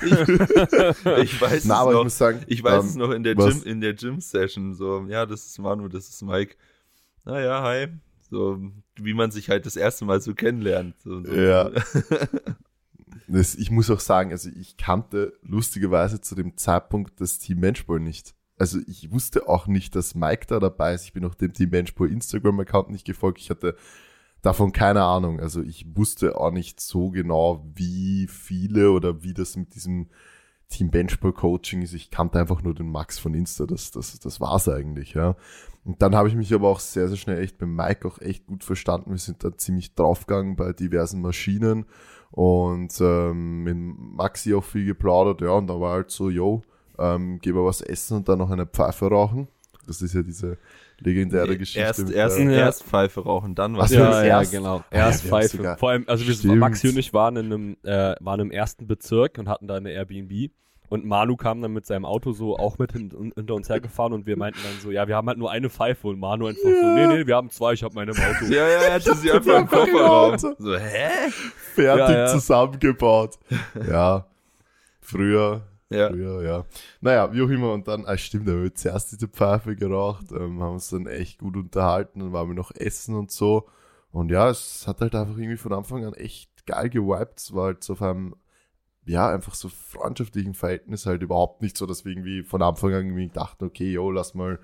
Ich 0.02 1.42
weiß 1.42 1.66
Na, 1.66 1.82
es 1.84 1.88
ich 1.88 1.94
noch. 1.94 2.04
muss 2.04 2.18
sagen, 2.18 2.42
Ich 2.48 2.64
weiß 2.64 2.84
ähm, 2.84 2.90
es 2.90 2.96
noch 2.96 3.12
in 3.12 3.24
der 3.24 3.38
was- 3.38 3.62
Gym, 3.64 3.72
in 3.72 3.82
der 3.82 3.94
Gym-Session. 3.94 4.74
So, 4.74 5.06
ja, 5.08 5.26
das 5.26 5.46
ist 5.46 5.60
Manu, 5.60 5.88
das 5.88 6.08
ist 6.10 6.22
Mike. 6.22 6.56
Naja, 7.24 7.62
hi. 7.62 7.88
So, 8.36 8.60
wie 8.98 9.14
man 9.14 9.32
sich 9.32 9.50
halt 9.50 9.66
das 9.66 9.78
erste 9.78 10.04
Mal 10.04 10.20
so 10.20 10.34
kennenlernt. 10.34 10.96
So, 11.00 11.24
so. 11.24 11.34
Ja. 11.34 11.72
Das, 13.28 13.56
ich 13.56 13.72
muss 13.72 13.90
auch 13.90 14.02
sagen, 14.02 14.30
also 14.30 14.52
ich 14.56 14.78
kannte 14.78 15.34
lustigerweise 15.42 16.22
zu 16.22 16.36
dem 16.36 16.58
Zeitpunkt 16.58 17.20
das 17.20 17.40
Team 17.40 17.60
Menschball 17.60 18.00
nicht. 18.00 18.36
Also 18.60 18.78
ich 18.86 19.12
wusste 19.12 19.50
auch 19.50 19.66
nicht, 19.66 19.96
dass 19.96 20.14
Mike 20.14 20.46
da 20.48 20.60
dabei 20.60 20.94
ist. 20.94 21.06
Ich 21.06 21.14
bin 21.14 21.26
auch 21.26 21.34
dem 21.34 21.52
Team 21.52 21.72
Menschball 21.72 22.12
Instagram-Account 22.12 22.92
nicht 22.92 23.04
gefolgt. 23.04 23.40
Ich 23.40 23.50
hatte 23.50 23.76
davon 24.44 24.74
keine 24.74 25.02
Ahnung. 25.02 25.40
Also 25.40 25.64
ich 25.64 25.88
wusste 25.96 26.38
auch 26.38 26.52
nicht 26.52 26.80
so 26.80 27.10
genau, 27.10 27.66
wie 27.74 28.28
viele 28.28 28.92
oder 28.92 29.24
wie 29.24 29.34
das 29.34 29.56
mit 29.56 29.74
diesem 29.74 30.12
Team 30.70 30.90
Benchball 30.90 31.34
Coaching 31.34 31.82
ist. 31.82 31.94
Ich 31.94 32.12
kannte 32.12 32.40
einfach 32.40 32.62
nur 32.62 32.74
den 32.74 32.92
Max 32.92 33.20
von 33.20 33.34
Insta. 33.34 33.66
Das, 33.66 33.92
das, 33.92 34.20
das 34.20 34.42
war's 34.42 34.68
eigentlich, 34.68 35.14
ja. 35.14 35.36
Und 35.84 36.02
dann 36.02 36.16
habe 36.16 36.28
ich 36.28 36.36
mich 36.36 36.54
aber 36.54 36.68
auch 36.70 36.80
sehr, 36.80 37.08
sehr 37.08 37.18
schnell 37.18 37.44
echt 37.44 37.62
mit 37.62 37.70
Mike 37.70 38.08
auch 38.08 38.20
echt 38.20 38.48
gut 38.48 38.64
verstanden. 38.64 39.12
Wir 39.12 39.20
sind 39.20 39.44
da 39.44 39.56
ziemlich 39.56 39.94
draufgegangen 39.94 40.56
bei 40.56 40.74
diversen 40.74 41.22
Maschinen 41.22 41.86
und 42.32 42.94
ähm, 43.00 43.64
mit 43.64 43.78
Maxi 43.78 44.56
auch 44.56 44.64
viel 44.64 44.86
geplaudert, 44.86 45.42
ja, 45.42 45.52
und 45.52 45.68
da 45.68 45.80
war 45.80 45.94
halt 45.94 46.12
so, 46.12 46.30
yo, 46.30 46.64
ähm, 46.98 47.40
geh 47.40 47.54
mal 47.54 47.64
was 47.64 47.82
essen 47.82 48.18
und 48.18 48.28
dann 48.28 48.40
noch 48.40 48.50
eine 48.50 48.66
Pfeife 48.66 49.08
rauchen. 49.08 49.48
Das 49.86 50.02
ist 50.02 50.16
ja 50.16 50.24
diese 50.24 50.58
legendäre 51.00 51.48
Nee, 51.50 51.58
Geschichte. 51.58 51.80
erst, 51.82 52.10
erst, 52.12 52.40
Ja. 52.40 52.50
erst 52.52 52.84
Pfeife 52.84 53.22
rauchen, 53.24 53.56
dann 53.56 53.78
was. 53.78 53.90
So, 53.90 53.96
Ja, 54.00 54.06
das 54.10 54.18
ja, 54.20 54.40
erst- 54.40 54.52
genau. 54.52 54.78
Ah, 54.78 54.96
ja, 54.96 54.98
Erst 55.08 55.30
haben's 55.32 55.52
Pfeife. 55.54 55.76
Vor 55.78 55.90
allem, 55.90 56.04
also 56.08 56.26
wir. 56.26 56.56
Maxi 56.56 56.90
und 56.90 56.98
ich 56.98 57.14
waren 57.14 57.36
in 57.38 57.46
einem, 57.48 57.78
äh, 57.84 58.16
waren 58.20 58.40
im 58.40 58.52
ersten 58.52 58.88
Bezirk 58.88 59.38
und 59.38 59.48
hatten 59.50 59.68
da 59.68 59.76
eine 59.76 59.92
Airbnb. 59.92 60.52
Und 60.88 61.04
Manu 61.04 61.36
kam 61.36 61.64
dann 61.64 61.74
mit 61.74 61.88
seinem 61.88 62.06
Auto 62.06 62.32
so 62.32 62.58
auch 62.58 62.78
mit 62.78 62.92
hin, 62.94 63.32
hinter 63.36 63.56
uns 63.56 63.68
hergefahren 63.70 64.14
und 64.14 64.28
wir 64.28 64.38
meinten 64.38 64.60
dann 64.64 64.80
so, 64.84 64.92
ja, 64.92 65.08
wir 65.08 65.16
haben 65.16 65.28
halt 65.28 65.40
nur 65.40 65.50
eine 65.50 65.70
Pfeife 65.72 66.08
und 66.08 66.20
Manu 66.20 66.46
einfach 66.46 66.62
so, 66.62 66.94
nee, 66.94 67.08
nee, 67.08 67.26
wir 67.26 67.36
haben 67.36 67.50
zwei, 67.50 67.74
ich 67.74 67.82
habe 67.84 67.96
meine 67.96 68.12
im 68.12 68.18
Auto. 68.18 68.46
Ja, 68.54 68.68
ja, 68.68 68.82
er 68.84 68.94
hatte 68.94 69.16
sie 69.16 69.32
einfach 69.32 69.62
im 69.62 69.68
Kofferraum. 69.68 70.38
So, 70.38 70.78
hä? 70.78 71.10
fertig 71.74 71.86
Ja, 72.10 72.12
ja. 72.20 72.28
zusammengebaut. 72.28 73.40
ja, 73.90 74.28
früher, 75.02 75.64
Ja. 75.90 76.10
früher, 76.10 76.44
ja. 76.44 76.66
Naja, 77.02 77.32
wie 77.34 77.42
auch 77.42 77.50
immer. 77.50 77.74
Und 77.74 77.88
dann, 77.88 78.06
ah, 78.06 78.18
stimmt, 78.18 78.48
da 78.48 78.54
haben 78.54 78.64
wir 78.64 78.74
zuerst 78.74 79.12
diese 79.12 79.28
Pfeife 79.28 79.76
geraucht, 79.76 80.32
ähm, 80.32 80.62
haben 80.62 80.74
uns 80.74 80.90
dann 80.90 81.08
echt 81.08 81.40
gut 81.40 81.56
unterhalten, 81.56 82.20
dann 82.20 82.34
waren 82.34 82.48
wir 82.48 82.56
noch 82.56 82.72
essen 82.72 83.16
und 83.16 83.32
so. 83.32 83.68
Und 84.12 84.32
ja, 84.32 84.50
es 84.50 84.88
hat 84.88 85.02
halt 85.02 85.14
einfach 85.14 85.38
irgendwie 85.38 85.58
von 85.58 85.74
Anfang 85.74 86.06
an 86.06 86.14
echt 86.14 86.66
geil 86.66 86.90
gewiped. 86.90 87.40
Es 87.40 87.54
war 87.54 87.66
halt 87.66 87.84
so 87.84 87.94
auf 87.94 88.02
einem, 88.02 88.36
ja, 89.06 89.30
einfach 89.30 89.54
so 89.54 89.70
freundschaftlichen 89.70 90.54
Verhältnis 90.54 91.06
halt 91.06 91.22
überhaupt 91.22 91.62
nicht 91.62 91.78
so, 91.78 91.86
dass 91.86 92.06
wir 92.06 92.14
irgendwie 92.14 92.44
von 92.44 92.62
Anfang 92.62 92.94
an 92.94 93.06
irgendwie 93.06 93.28
dachten, 93.28 93.66
okay, 93.66 93.92
yo, 93.92 94.10
lass 94.10 94.34
mal 94.34 94.60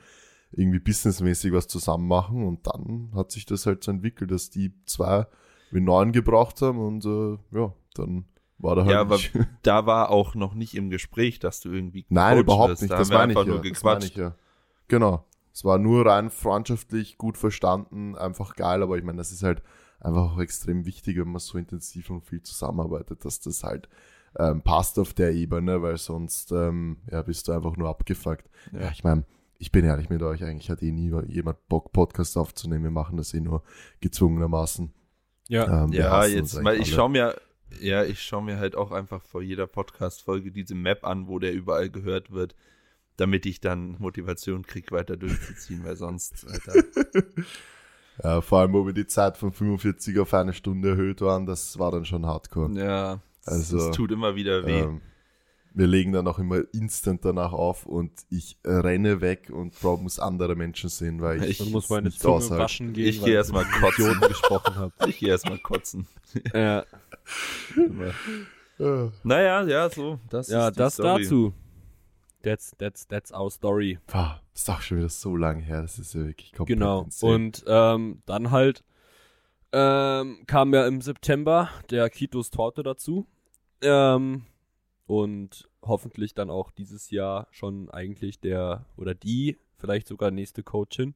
irgendwie 0.52 0.80
businessmäßig 0.80 1.52
was 1.54 1.68
zusammen 1.68 2.08
machen. 2.08 2.48
Und 2.48 2.66
dann 2.66 3.12
hat 3.16 3.32
sich 3.32 3.46
das 3.46 3.66
halt 3.66 3.84
so 3.84 3.92
entwickelt, 3.92 4.32
dass 4.32 4.50
die 4.50 4.74
zwei 4.86 5.28
wir 5.70 5.82
neun 5.82 6.12
gebraucht 6.12 6.62
haben 6.62 6.80
und 6.80 7.06
äh, 7.06 7.38
ja, 7.58 7.74
dann 7.94 8.26
war 8.64 8.76
da 8.76 8.82
halt. 8.84 8.92
Ja, 8.92 9.02
aber 9.02 9.16
nicht- 9.16 9.32
da 9.64 9.86
war 9.86 10.10
auch 10.10 10.36
noch 10.36 10.54
nicht 10.54 10.76
im 10.76 10.90
Gespräch, 10.90 11.40
dass 11.40 11.60
du 11.62 11.72
irgendwie. 11.72 12.06
Nein, 12.10 12.40
überhaupt 12.40 12.82
nicht. 12.82 12.92
Da 12.92 12.98
Das 12.98 13.10
ich 13.10 13.16
einfach 13.16 13.46
ja. 13.46 13.54
nur 13.54 13.62
Das 13.64 14.04
ich 14.06 14.16
ja. 14.16 14.36
Genau. 14.88 15.26
Es 15.54 15.66
war 15.66 15.78
nur 15.78 16.06
rein 16.06 16.30
freundschaftlich, 16.30 17.18
gut 17.18 17.38
verstanden, 17.38 18.16
einfach 18.16 18.56
geil, 18.56 18.82
aber 18.84 18.98
ich 18.98 19.04
meine, 19.04 19.18
das 19.18 19.32
ist 19.34 19.44
halt 19.44 19.62
einfach 20.00 20.34
auch 20.34 20.40
extrem 20.40 20.86
wichtig, 20.86 21.18
wenn 21.18 21.28
man 21.28 21.40
so 21.40 21.58
intensiv 21.58 22.10
und 22.10 22.22
viel 22.26 22.42
zusammenarbeitet, 22.42 23.26
dass 23.26 23.40
das 23.42 23.64
halt 23.64 23.90
ähm, 24.40 24.62
passt 24.62 24.98
auf 24.98 25.14
der 25.14 25.34
Ebene, 25.34 25.82
weil 25.82 25.98
sonst 25.98 26.54
ähm, 26.54 26.98
ja, 27.12 27.22
bist 27.22 27.48
du 27.48 27.52
einfach 27.52 27.76
nur 27.76 27.90
abgefuckt. 27.90 28.50
Ja, 28.72 28.90
ich 28.92 29.04
meine, 29.04 29.26
ich 29.58 29.72
bin 29.74 29.84
ehrlich 29.84 30.10
mit 30.10 30.24
euch, 30.24 30.44
eigentlich 30.44 30.70
hat 30.70 30.82
eh 30.82 30.92
nie 30.92 31.14
jemand 31.28 31.68
Bock, 31.68 31.92
Podcast 31.92 32.38
aufzunehmen. 32.38 32.86
Wir 32.86 32.92
machen 32.92 33.18
das 33.18 33.34
eh 33.34 33.42
nur 33.42 33.62
gezwungenermaßen. 34.00 34.94
Ja, 35.50 35.84
Ähm, 35.84 35.92
Ja, 35.92 36.26
jetzt, 36.26 36.58
eigentlich 36.58 36.88
ich 36.88 36.94
schaue 36.94 37.10
mir, 37.10 37.36
ja, 37.80 38.04
ich 38.04 38.22
schaue 38.22 38.44
mir 38.44 38.58
halt 38.60 38.76
auch 38.76 38.92
einfach 38.92 39.24
vor 39.24 39.42
jeder 39.42 39.68
Podcast-Folge 39.68 40.52
diese 40.52 40.76
Map 40.76 41.06
an, 41.06 41.28
wo 41.28 41.40
der 41.40 41.54
überall 41.54 41.90
gehört 41.90 42.32
wird, 42.32 42.56
damit 43.18 43.46
ich 43.46 43.62
dann 43.62 43.96
Motivation 44.00 44.66
krieg, 44.66 44.92
weiter 44.92 45.18
durchzuziehen, 45.18 45.84
weil 45.84 45.96
sonst, 45.96 46.46
Alter. 46.48 46.74
Ja, 48.24 48.42
vor 48.42 48.60
allem, 48.60 48.74
wo 48.74 48.86
wir 48.86 48.94
die 48.94 49.08
Zeit 49.08 49.38
von 49.38 49.52
45 49.52 50.20
auf 50.20 50.34
eine 50.34 50.54
Stunde 50.54 50.90
erhöht 50.90 51.22
waren, 51.22 51.46
das 51.46 51.80
war 51.80 51.92
dann 51.92 52.06
schon 52.06 52.26
hardcore. 52.26 52.72
Ja, 52.74 53.22
Also, 53.46 53.78
es 53.90 53.96
tut 53.96 54.12
immer 54.12 54.36
wieder 54.36 54.66
weh. 54.66 54.82
Ähm, 54.82 55.02
wir 55.74 55.88
legen 55.88 56.12
dann 56.12 56.28
auch 56.28 56.38
immer 56.40 56.62
instant 56.74 57.24
danach 57.24 57.54
auf 57.54 57.86
und 57.86 58.12
ich 58.30 58.58
renne 58.66 59.22
weg 59.22 59.50
und 59.54 59.80
Bro 59.80 59.98
muss 59.98 60.20
andere 60.20 60.56
Menschen 60.56 60.90
sehen, 60.90 61.22
weil 61.22 61.44
ich, 61.44 61.62
Ich 61.62 61.70
muss 61.72 61.90
meine 61.90 62.08
nicht 62.08 62.20
Zunge 62.20 62.36
aushalte. 62.36 62.64
waschen 62.64 62.94
gehen. 62.94 63.08
Ich 63.08 63.24
gehe 63.24 63.36
erstmal 63.36 63.66
kotzen. 63.66 64.20
Gesprochen 64.22 64.76
habe. 64.76 64.94
Ich 65.08 65.20
gehe 65.20 65.30
erstmal 65.30 65.60
kotzen. 65.60 66.08
ja. 66.54 66.84
Naja, 69.24 69.64
ja, 69.64 69.90
so. 69.90 70.20
Das 70.30 70.50
ja, 70.50 70.68
ist 70.68 70.76
die 70.76 70.80
das 70.80 70.94
Story. 70.96 71.24
dazu. 71.24 71.54
That's, 72.44 72.76
that's, 72.78 73.08
that's 73.08 73.32
our 73.32 73.52
story. 73.52 74.00
das 74.08 74.40
ist 74.56 74.70
auch 74.70 74.82
schon 74.82 74.98
wieder 74.98 75.10
so 75.10 75.36
lange 75.36 75.62
her, 75.62 75.84
das 75.84 76.00
ist 76.00 76.16
ja 76.16 76.26
wirklich 76.26 76.52
komplett 76.54 76.80
Genau. 76.80 77.04
insane. 77.04 77.34
Und 77.36 77.64
ähm, 77.68 78.24
dann 78.26 78.50
halt 78.50 78.84
ähm, 79.72 80.40
kam 80.48 80.74
ja 80.74 80.88
im 80.88 81.02
September 81.02 81.70
der 81.92 82.10
Kitos 82.10 82.50
Torte 82.50 82.82
dazu. 82.82 83.28
Ähm, 83.84 84.44
und 85.12 85.68
hoffentlich 85.82 86.34
dann 86.36 86.50
auch 86.50 86.72
dieses 86.72 87.12
Jahr 87.12 87.50
schon 87.52 87.90
eigentlich 87.90 88.40
der 88.40 88.86
oder 88.96 89.14
die, 89.14 89.58
vielleicht 89.78 90.08
sogar 90.08 90.32
nächste 90.32 90.64
Coachin. 90.64 91.16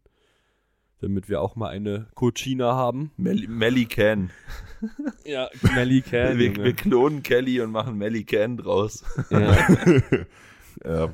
Damit 1.00 1.30
wir 1.30 1.40
auch 1.40 1.56
mal 1.56 1.70
eine 1.70 2.08
Coachina 2.14 2.74
haben. 2.74 3.12
Melly, 3.16 3.48
Melly 3.48 3.86
Can. 3.86 4.32
Ja, 5.26 5.50
Melly 5.74 6.02
Can. 6.02 6.38
Wir, 6.38 6.56
wir 6.58 6.74
klonen 6.74 7.24
Kelly 7.24 7.62
und 7.62 7.72
machen 7.72 7.98
Melly 7.98 8.26
Can 8.26 8.58
draus. 8.58 9.04
ja. 9.30 9.68
ja. 10.84 11.14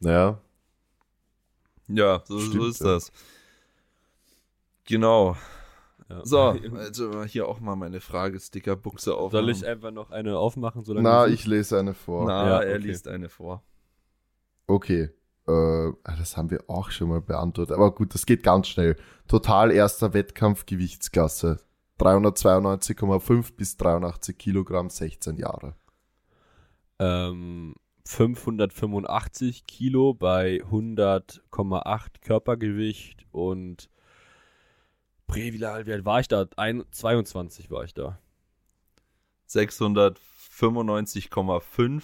Naja, 0.00 0.40
Ja, 1.88 2.22
so, 2.24 2.40
Stimmt, 2.40 2.54
so 2.54 2.66
ist 2.68 2.80
ja. 2.80 2.86
das. 2.86 3.12
Genau. 4.86 5.36
Ja. 6.08 6.24
So, 6.24 6.38
also 6.76 7.24
hier 7.24 7.48
auch 7.48 7.60
mal 7.60 7.76
meine 7.76 8.00
Frage-Sticker-Buchse 8.00 9.14
auf. 9.16 9.32
Soll 9.32 9.50
ich 9.50 9.66
einfach 9.66 9.90
noch 9.90 10.10
eine 10.10 10.38
aufmachen? 10.38 10.84
Solange 10.84 11.08
na, 11.08 11.26
ich 11.26 11.46
lese 11.46 11.78
eine 11.78 11.94
vor. 11.94 12.26
Na, 12.26 12.46
Ja, 12.46 12.60
er 12.62 12.76
okay. 12.76 12.86
liest 12.86 13.08
eine 13.08 13.28
vor. 13.28 13.62
Okay. 14.66 15.10
Äh, 15.46 15.50
ah, 15.50 16.16
das 16.18 16.36
haben 16.36 16.50
wir 16.50 16.64
auch 16.68 16.90
schon 16.90 17.08
mal 17.08 17.20
beantwortet. 17.22 17.74
Aber 17.74 17.94
gut, 17.94 18.14
das 18.14 18.26
geht 18.26 18.42
ganz 18.42 18.68
schnell. 18.68 18.96
Total 19.26 19.70
erster 19.70 20.12
Wettkampf 20.14 20.66
Gewichtsklasse. 20.66 21.60
392,5 21.98 23.54
bis 23.56 23.76
83 23.76 24.36
Kilogramm, 24.38 24.88
16 24.90 25.36
Jahre. 25.36 25.74
ähm, 26.98 27.74
585 28.04 29.66
Kilo 29.66 30.14
bei 30.14 30.62
100,8 30.70 32.20
Körpergewicht 32.22 33.26
und 33.32 33.88
Bre, 35.28 35.52
wie 35.52 35.64
alt 35.64 36.04
war 36.04 36.18
ich 36.20 36.26
da? 36.28 36.46
Ein, 36.56 36.84
22 36.90 37.70
war 37.70 37.84
ich 37.84 37.94
da. 37.94 38.18
695,5. 39.48 42.02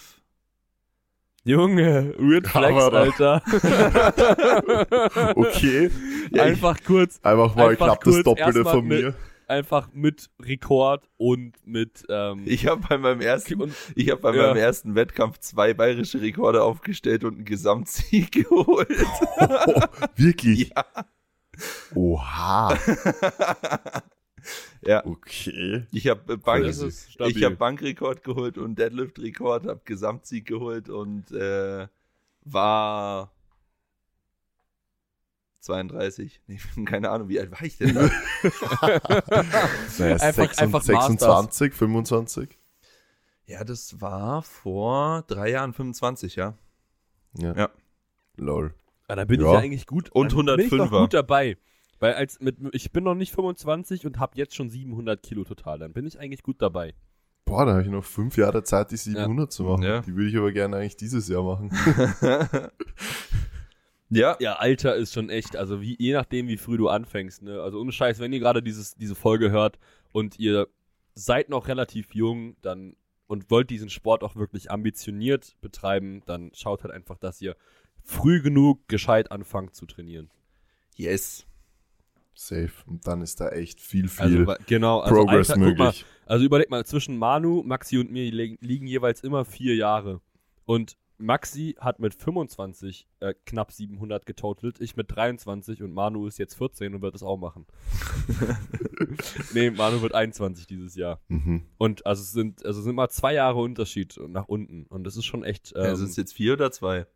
Junge, 1.46 2.14
Weird 2.16 2.46
Flex, 2.48 2.82
Alter. 2.84 3.42
Okay. 5.36 5.90
Ja, 6.30 6.44
einfach 6.44 6.78
kurz, 6.84 7.20
Einfach 7.22 7.54
mal 7.54 7.68
Einfach 7.70 7.86
knapp 7.86 8.02
das 8.04 8.22
Doppelte 8.22 8.64
von 8.64 8.86
mit- 8.86 9.02
mir. 9.02 9.14
einfach 9.46 9.88
mit 9.92 10.30
Rekord 10.40 11.06
und 11.18 11.52
mit 11.66 12.02
ähm, 12.08 12.44
Ich 12.46 12.66
habe 12.66 12.80
bei 12.88 12.96
meinem 12.96 13.20
ersten, 13.20 13.60
und, 13.60 13.74
ich 13.94 14.08
habe 14.10 14.22
bei 14.22 14.34
Ja. 14.34 14.46
meinem 14.48 14.56
ersten 14.56 14.94
Wettkampf 14.94 15.38
zwei 15.40 15.74
bayerische 15.74 16.22
Rekorde 16.22 16.62
aufgestellt 16.62 17.24
und 17.24 17.34
einen 17.34 17.44
Gesamtsieg 17.44 18.32
geholt. 18.48 18.88
Oh, 19.38 19.82
wirklich? 20.16 20.70
ja. 20.70 20.84
Oha. 21.94 22.78
ja. 24.82 25.04
Okay. 25.06 25.86
Ich 25.92 26.06
habe 26.08 26.36
Bank, 26.38 26.74
stabil. 26.74 27.36
ich 27.36 27.44
habe 27.44 27.56
Bankrekord 27.56 28.22
geholt 28.24 28.58
und 28.58 28.78
Deadlift-Rekord, 28.78 29.66
habe 29.66 29.80
Gesamtsieg 29.84 30.46
geholt 30.46 30.88
und 30.88 31.30
äh, 31.32 31.86
war 32.44 33.30
32. 35.60 36.40
Nee, 36.46 36.58
keine 36.84 37.10
Ahnung, 37.10 37.28
wie 37.28 37.40
alt 37.40 37.50
war 37.50 37.62
ich 37.62 37.78
denn? 37.78 37.94
da? 37.94 38.02
Naja, 39.98 40.16
Einfach- 40.16 40.52
26, 40.54 40.58
einfach 40.58 40.82
26 40.82 41.72
25. 41.74 42.58
ja, 43.46 43.64
das 43.64 44.00
war 44.00 44.42
vor 44.42 45.22
drei 45.26 45.50
Jahren 45.50 45.72
25, 45.72 46.36
ja. 46.36 46.54
Ja. 47.38 47.54
Ja. 47.56 47.70
Lol. 48.36 48.74
Ah, 49.08 49.16
dann 49.16 49.26
bin 49.28 49.40
Ja. 49.40 49.46
ich 49.48 49.52
ja 49.52 49.58
eigentlich 49.60 49.86
gut. 49.86 50.10
Und 50.12 50.32
dann 50.36 50.56
bin 50.56 50.60
ich 50.66 50.70
doch 50.70 50.90
105er. 50.90 51.00
gut 51.02 51.14
dabei. 51.14 51.56
Weil 52.00 52.14
als 52.14 52.40
mit, 52.40 52.56
ich 52.72 52.92
bin 52.92 53.04
noch 53.04 53.14
nicht 53.14 53.32
25 53.32 54.04
und 54.06 54.18
habe 54.18 54.32
jetzt 54.36 54.54
schon 54.54 54.68
700 54.70 55.22
Kilo 55.22 55.44
total. 55.44 55.78
Dann 55.78 55.92
bin 55.92 56.06
ich 56.06 56.18
eigentlich 56.18 56.42
gut 56.42 56.60
dabei. 56.60 56.94
Boah, 57.46 57.66
da 57.66 57.72
habe 57.72 57.82
ich 57.82 57.88
noch 57.88 58.04
fünf 58.04 58.36
Jahre 58.38 58.62
Zeit, 58.62 58.90
die 58.90 58.96
700 58.96 59.52
zu 59.52 59.64
machen. 59.64 59.82
Ja. 59.82 60.00
Die 60.00 60.14
würde 60.16 60.30
ich 60.30 60.36
aber 60.36 60.50
gerne 60.52 60.76
eigentlich 60.78 60.96
dieses 60.96 61.28
Jahr 61.28 61.42
machen. 61.42 61.70
ja, 64.10 64.36
Ja, 64.40 64.54
Alter 64.54 64.94
ist 64.96 65.12
schon 65.14 65.30
echt, 65.30 65.56
also 65.56 65.80
wie, 65.80 65.96
je 65.98 66.12
nachdem, 66.12 66.48
wie 66.48 66.56
früh 66.56 66.76
du 66.76 66.88
anfängst, 66.88 67.42
ne? 67.42 67.60
Also 67.60 67.80
ohne 67.80 67.92
Scheiß, 67.92 68.18
wenn 68.20 68.32
ihr 68.32 68.40
gerade 68.40 68.62
dieses, 68.62 68.94
diese 68.94 69.14
Folge 69.14 69.50
hört 69.50 69.78
und 70.12 70.38
ihr 70.38 70.68
seid 71.14 71.48
noch 71.48 71.68
relativ 71.68 72.14
jung, 72.14 72.56
dann 72.62 72.96
und 73.26 73.50
wollt 73.50 73.70
diesen 73.70 73.88
Sport 73.88 74.22
auch 74.22 74.36
wirklich 74.36 74.70
ambitioniert 74.70 75.56
betreiben, 75.60 76.22
dann 76.26 76.50
schaut 76.54 76.82
halt 76.84 76.92
einfach, 76.92 77.18
dass 77.18 77.40
ihr 77.40 77.56
früh 78.04 78.40
genug 78.42 78.86
gescheit 78.88 79.32
anfangt 79.32 79.74
zu 79.74 79.86
trainieren. 79.86 80.30
yes. 80.96 81.46
Safe. 82.36 82.72
Und 82.86 83.06
dann 83.06 83.22
ist 83.22 83.40
da 83.40 83.50
echt 83.50 83.80
viel, 83.80 84.10
Also, 84.16 84.36
viel 84.36 84.46
wa- 84.48 84.58
genau, 84.66 84.98
also 85.00 85.14
Progress 85.14 85.50
Alter, 85.50 85.64
guck 85.68 85.78
mal, 85.78 85.84
möglich. 85.86 86.04
Also 86.26 86.44
überleg 86.44 86.68
mal, 86.68 86.84
zwischen 86.84 87.16
Manu, 87.16 87.62
Maxi 87.62 87.96
und 87.98 88.10
mir 88.10 88.28
li- 88.32 88.58
liegen 88.60 88.88
jeweils 88.88 89.20
immer 89.22 89.44
vier 89.44 89.76
Jahre. 89.76 90.20
Und 90.64 90.96
Maxi 91.16 91.76
hat 91.78 92.00
mit 92.00 92.12
25 92.12 93.06
äh, 93.20 93.34
knapp 93.46 93.70
700 93.70 94.26
getotelt, 94.26 94.80
ich 94.80 94.96
mit 94.96 95.14
23 95.14 95.84
und 95.84 95.92
Manu 95.92 96.26
ist 96.26 96.38
jetzt 96.38 96.54
14 96.56 96.96
und 96.96 97.02
wird 97.02 97.14
es 97.14 97.22
auch 97.22 97.36
machen. 97.36 97.66
nee, 99.54 99.70
Manu 99.70 100.02
wird 100.02 100.14
21 100.14 100.66
dieses 100.66 100.96
Jahr. 100.96 101.20
Mhm. 101.28 101.62
Und 101.78 102.04
also 102.04 102.20
es 102.22 102.32
sind, 102.32 102.64
also 102.66 102.80
es 102.80 102.84
sind 102.84 102.96
mal 102.96 103.08
zwei 103.10 103.34
Jahre 103.34 103.60
Unterschied 103.60 104.18
nach 104.28 104.46
unten. 104.48 104.86
Und 104.86 105.04
das 105.04 105.16
ist 105.16 105.24
schon 105.24 105.44
echt. 105.44 105.72
Ähm, 105.76 105.84
ja, 105.84 105.94
sind 105.96 106.10
es 106.10 106.16
jetzt 106.16 106.32
vier 106.32 106.54
oder 106.54 106.72
zwei? 106.72 107.06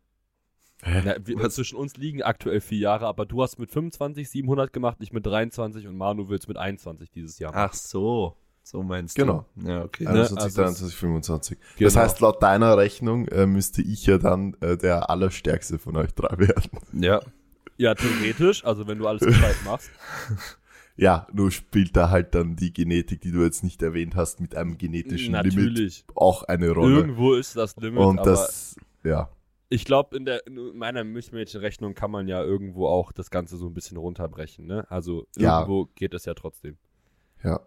Na, 0.85 1.15
wir, 1.23 1.49
zwischen 1.49 1.77
uns 1.77 1.97
liegen 1.97 2.23
aktuell 2.23 2.61
vier 2.61 2.79
Jahre, 2.79 3.05
aber 3.07 3.25
du 3.25 3.41
hast 3.43 3.59
mit 3.59 3.69
25 3.71 4.29
700 4.29 4.71
gemacht, 4.71 4.97
ich 5.01 5.11
mit 5.11 5.25
23 5.25 5.87
und 5.87 5.97
Manu 5.97 6.29
will 6.29 6.37
es 6.39 6.47
mit 6.47 6.57
21 6.57 7.09
dieses 7.11 7.37
Jahr. 7.39 7.51
machen. 7.51 7.69
Ach 7.71 7.73
so. 7.73 8.35
So 8.63 8.83
meinst 8.83 9.15
Genau. 9.15 9.45
du. 9.55 9.67
Ja, 9.67 9.83
okay. 9.83 10.03
Ne, 10.03 10.09
21, 10.11 10.37
also 10.43 10.61
23, 10.61 10.95
25. 10.95 11.57
Das 11.79 11.93
Genau. 11.93 12.05
heißt, 12.05 12.19
laut 12.19 12.43
deiner 12.43 12.77
Rechnung 12.77 13.27
äh, 13.29 13.45
müsste 13.47 13.81
ich 13.81 14.05
ja 14.05 14.17
dann 14.19 14.55
äh, 14.61 14.77
der 14.77 15.09
Allerstärkste 15.09 15.79
von 15.79 15.95
euch 15.97 16.13
drei 16.13 16.37
werden. 16.37 16.69
Ja. 16.93 17.19
Ja, 17.77 17.95
theoretisch, 17.95 18.63
also 18.65 18.87
wenn 18.87 18.99
du 18.99 19.07
alles 19.07 19.21
gescheit 19.21 19.55
machst. 19.65 19.89
Ja, 21.01 21.27
nur 21.31 21.49
spielt 21.49 21.95
da 21.95 22.09
halt 22.09 22.35
dann 22.35 22.57
die 22.57 22.73
Genetik, 22.73 23.21
die 23.21 23.31
du 23.31 23.41
jetzt 23.41 23.63
nicht 23.63 23.81
erwähnt 23.81 24.17
hast, 24.17 24.41
mit 24.41 24.53
einem 24.53 24.77
genetischen 24.77 25.33
Limit 25.33 25.55
Natürlich. 25.55 26.03
auch 26.13 26.43
eine 26.43 26.71
Rolle. 26.71 26.97
Irgendwo 26.97 27.35
ist 27.35 27.55
das 27.55 27.77
Limit, 27.77 28.01
Und 28.01 28.19
aber 28.19 28.31
das, 28.31 28.75
ja, 29.05 29.29
ich 29.69 29.85
glaube, 29.85 30.17
in 30.17 30.25
der 30.25 30.45
in 30.47 30.77
meiner 30.77 31.03
Milchmädchenrechnung 31.03 31.93
kann 31.93 32.09
man 32.11 32.27
ja 32.27 32.43
irgendwo 32.43 32.87
auch 32.87 33.11
das 33.11 33.29
Ganze 33.29 33.55
so 33.57 33.67
ein 33.67 33.73
bisschen 33.73 33.97
runterbrechen, 33.97 34.65
ne? 34.65 34.85
Also 34.89 35.27
Ja. 35.37 35.59
irgendwo 35.61 35.85
geht 35.95 36.13
es 36.13 36.25
ja 36.25 36.33
trotzdem. 36.33 36.77
ja. 37.43 37.59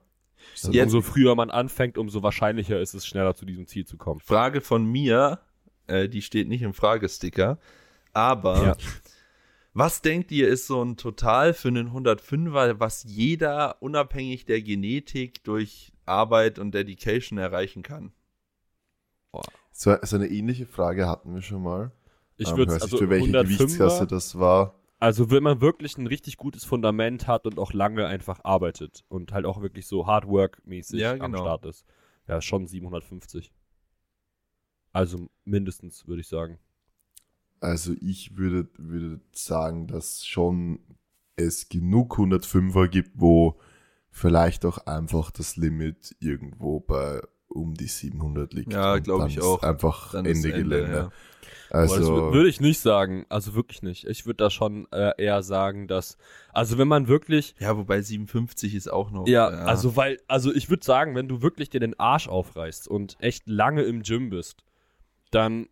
Also 0.54 0.72
Jetzt- 0.72 0.86
umso 0.92 1.02
früher 1.02 1.36
man 1.36 1.50
anfängt, 1.50 1.96
umso 1.98 2.24
wahrscheinlicher 2.24 2.80
ist 2.80 2.94
es, 2.94 3.06
schneller 3.06 3.36
zu 3.36 3.44
diesem 3.46 3.68
Ziel 3.68 3.86
zu 3.86 3.96
kommen. 3.96 4.18
Frage 4.18 4.60
von 4.60 4.84
mir, 4.84 5.38
äh, 5.86 6.08
die 6.08 6.20
steht 6.20 6.48
nicht 6.48 6.62
im 6.62 6.74
Fragesticker, 6.74 7.60
aber 8.12 8.62
Ja. 8.66 8.76
was 9.72 10.02
denkt 10.02 10.32
ihr 10.32 10.48
ist 10.48 10.66
so 10.66 10.82
ein 10.82 10.96
Total 10.96 11.54
für 11.54 11.68
einen 11.68 11.92
105er, 11.92 12.80
was 12.80 13.04
jeder 13.04 13.80
unabhängig 13.82 14.44
der 14.44 14.60
Genetik 14.62 15.44
durch 15.44 15.92
Arbeit 16.06 16.58
und 16.58 16.74
Dedication 16.74 17.38
erreichen 17.38 17.84
kann? 17.84 18.12
So, 19.82 19.96
so 20.02 20.14
eine 20.14 20.28
ähnliche 20.28 20.64
Frage 20.66 21.08
hatten 21.08 21.34
wir 21.34 21.42
schon 21.42 21.64
mal. 21.64 21.90
Ich 22.36 22.48
Ähm, 22.48 22.56
würde 22.56 22.74
also 22.74 22.98
für 22.98 23.10
welche 23.10 23.32
105er, 23.32 23.42
Gewichtsklasse 23.42 24.06
das 24.06 24.38
war. 24.38 24.78
also 25.00 25.32
wenn 25.32 25.42
man 25.42 25.60
wirklich 25.60 25.98
ein 25.98 26.06
richtig 26.06 26.36
gutes 26.36 26.64
Fundament 26.64 27.26
hat 27.26 27.46
und 27.46 27.58
auch 27.58 27.72
lange 27.72 28.06
einfach 28.06 28.44
arbeitet 28.44 29.02
und 29.08 29.32
halt 29.32 29.44
auch 29.44 29.60
wirklich 29.60 29.88
so 29.88 30.06
Hardwork-mäßig 30.06 31.00
Ja, 31.00 31.14
am 31.14 31.32
genau. 31.32 31.38
Start 31.38 31.66
ist. 31.66 31.84
Ja, 32.28 32.40
schon 32.40 32.68
750. 32.68 33.52
Also 34.92 35.28
mindestens, 35.44 36.06
würde 36.06 36.20
ich 36.20 36.28
sagen. 36.28 36.60
Also 37.58 37.92
ich 38.00 38.36
würde, 38.36 38.68
würde 38.78 39.20
sagen, 39.32 39.88
dass 39.88 40.24
schon 40.24 40.78
es 41.34 41.68
genug 41.68 42.18
105er 42.18 42.86
gibt, 42.86 43.10
wo 43.16 43.58
vielleicht 44.12 44.64
auch 44.64 44.78
einfach 44.86 45.32
das 45.32 45.56
Limit 45.56 46.14
irgendwo 46.20 46.78
bei 46.78 47.20
um 47.52 47.74
die 47.74 47.86
700 47.86 48.52
liegt. 48.54 48.72
Ja, 48.72 48.94
Und 48.94 49.04
glaub 49.04 49.20
dann 49.20 49.28
ich 49.28 49.36
ist 49.38 49.44
auch. 49.44 49.62
Einfach 49.62 50.12
Dann 50.12 50.24
Ende, 50.26 50.38
ist 50.38 50.44
Ende, 50.44 50.58
Gelände. 50.62 50.96
ja. 50.96 51.10
Also, 51.70 52.14
wür- 52.14 52.32
würde 52.34 52.48
ich 52.50 52.60
nicht 52.60 52.80
sagen. 52.80 53.24
Also 53.30 53.54
wirklich 53.54 53.82
nicht. 53.82 54.06
Ich 54.06 54.26
würde 54.26 54.36
da 54.36 54.50
schon 54.50 54.86
äh, 54.92 55.12
eher 55.16 55.42
sagen, 55.42 55.88
dass, 55.88 56.18
also 56.52 56.76
wenn 56.76 56.86
man 56.88 57.08
wirklich, 57.08 57.54
Ja, 57.58 57.76
wobei 57.78 58.02
57 58.02 58.74
ist 58.74 58.92
auch 58.92 59.10
noch. 59.10 59.26
ja, 59.26 59.46
also 59.48 59.96
weil, 59.96 60.18
also 60.28 60.52
ich 60.52 60.68
würde 60.68 60.84
sagen, 60.84 61.14
wenn 61.14 61.28
du 61.28 61.40
wirklich 61.40 61.70
dir 61.70 61.80
den 61.80 61.98
Arsch 61.98 62.28
aufreißt 62.28 62.88
und 62.88 63.16
echt 63.20 63.48
lange 63.48 63.82
im 63.84 64.02
Gym 64.02 64.28
bist, 64.28 64.64
dann 65.30 65.66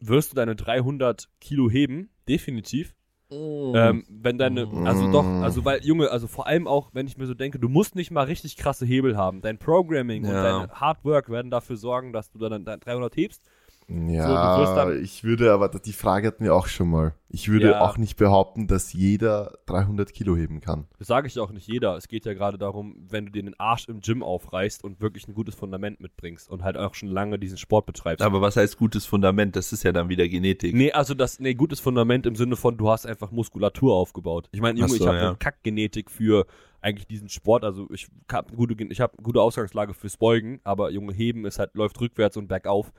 wirst 0.00 0.32
du 0.32 0.36
deine 0.36 0.56
300 0.56 1.28
Kilo 1.40 1.70
heben, 1.70 2.10
definitiv. 2.28 2.96
Ähm, 3.30 4.04
wenn 4.08 4.38
deine, 4.38 4.66
also 4.84 5.06
doch, 5.06 5.24
also 5.42 5.64
weil, 5.64 5.84
Junge, 5.84 6.10
also 6.10 6.26
vor 6.26 6.46
allem 6.46 6.66
auch, 6.66 6.90
wenn 6.94 7.06
ich 7.06 7.18
mir 7.18 7.26
so 7.26 7.34
denke, 7.34 7.58
du 7.58 7.68
musst 7.68 7.94
nicht 7.94 8.10
mal 8.10 8.22
richtig 8.24 8.56
krasse 8.56 8.86
Hebel 8.86 9.16
haben. 9.16 9.42
Dein 9.42 9.58
Programming 9.58 10.24
und 10.24 10.30
Ja. 10.34 10.42
deine 10.42 10.68
Hard 10.72 11.04
Work 11.04 11.28
werden 11.28 11.50
dafür 11.50 11.76
sorgen, 11.76 12.12
dass 12.12 12.30
du 12.30 12.38
dann 12.38 12.64
dein 12.64 12.80
300 12.80 13.16
hebst. 13.16 13.42
Ja, 13.88 14.74
dann- 14.74 15.02
ich 15.02 15.24
würde, 15.24 15.52
aber 15.52 15.68
die 15.68 15.92
Frage 15.92 16.28
hatten 16.28 16.44
wir 16.44 16.54
auch 16.54 16.66
schon 16.66 16.90
mal. 16.90 17.14
Ich 17.30 17.48
würde 17.48 17.70
Ja. 17.70 17.80
auch 17.82 17.98
nicht 17.98 18.16
behaupten, 18.16 18.66
dass 18.68 18.92
jeder 18.92 19.58
300 19.66 20.12
Kilo 20.12 20.36
heben 20.36 20.60
kann. 20.60 20.86
Das 20.98 21.08
sage 21.08 21.26
ich 21.26 21.38
auch 21.38 21.50
nicht 21.50 21.66
jeder. 21.68 21.96
Es 21.96 22.08
geht 22.08 22.24
ja 22.24 22.32
gerade 22.34 22.56
darum, 22.58 23.06
wenn 23.08 23.26
du 23.26 23.32
dir 23.32 23.42
den 23.42 23.58
Arsch 23.60 23.86
im 23.88 24.00
Gym 24.00 24.22
aufreißt 24.22 24.82
und 24.84 25.00
wirklich 25.00 25.28
ein 25.28 25.34
gutes 25.34 25.54
Fundament 25.54 26.00
mitbringst 26.00 26.48
und 26.50 26.62
halt 26.64 26.76
auch 26.78 26.94
schon 26.94 27.08
lange 27.10 27.38
diesen 27.38 27.58
Sport 27.58 27.86
betreibst. 27.86 28.24
Aber 28.24 28.40
was 28.40 28.56
heißt 28.56 28.78
gutes 28.78 29.04
Fundament? 29.04 29.56
Das 29.56 29.72
ist 29.72 29.82
ja 29.82 29.92
dann 29.92 30.08
wieder 30.08 30.26
Genetik. 30.28 30.74
Nee, 30.74 30.92
also 30.92 31.14
das, 31.14 31.38
nee, 31.38 31.54
gutes 31.54 31.80
Fundament 31.80 32.24
im 32.26 32.34
Sinne 32.36 32.56
von, 32.56 32.76
du 32.76 32.88
hast 32.90 33.06
einfach 33.06 33.30
Muskulatur 33.30 33.94
aufgebaut. 33.94 34.48
Ich 34.52 34.60
meine, 34.60 34.78
Junge, 34.78 34.90
so, 34.90 34.96
ich 34.96 35.06
habe 35.06 35.16
ja. 35.18 35.28
eine 35.28 35.36
Kackgenetik 35.36 36.10
für 36.10 36.46
eigentlich 36.80 37.06
diesen 37.06 37.28
Sport. 37.28 37.64
Also 37.64 37.88
ich 37.90 38.08
habe 38.30 38.54
gute, 38.54 38.74
ich 38.84 39.00
habe 39.00 39.20
gute 39.22 39.40
Ausgangslage 39.40 39.94
fürs 39.94 40.16
Beugen, 40.16 40.60
aber 40.64 40.90
Junge, 40.90 41.12
Heben 41.12 41.44
ist 41.44 41.58
halt, 41.58 41.74
läuft 41.74 42.00
rückwärts 42.00 42.36
und 42.36 42.48
bergauf. 42.48 42.92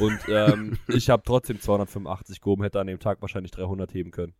Und 0.00 0.18
ähm, 0.28 0.78
ich 0.88 1.10
habe 1.10 1.22
trotzdem 1.24 1.60
285 1.60 2.40
gehoben, 2.40 2.62
hätte 2.62 2.80
an 2.80 2.86
dem 2.86 3.00
Tag 3.00 3.20
wahrscheinlich 3.20 3.50
300 3.52 3.92
heben 3.92 4.10
können. 4.10 4.34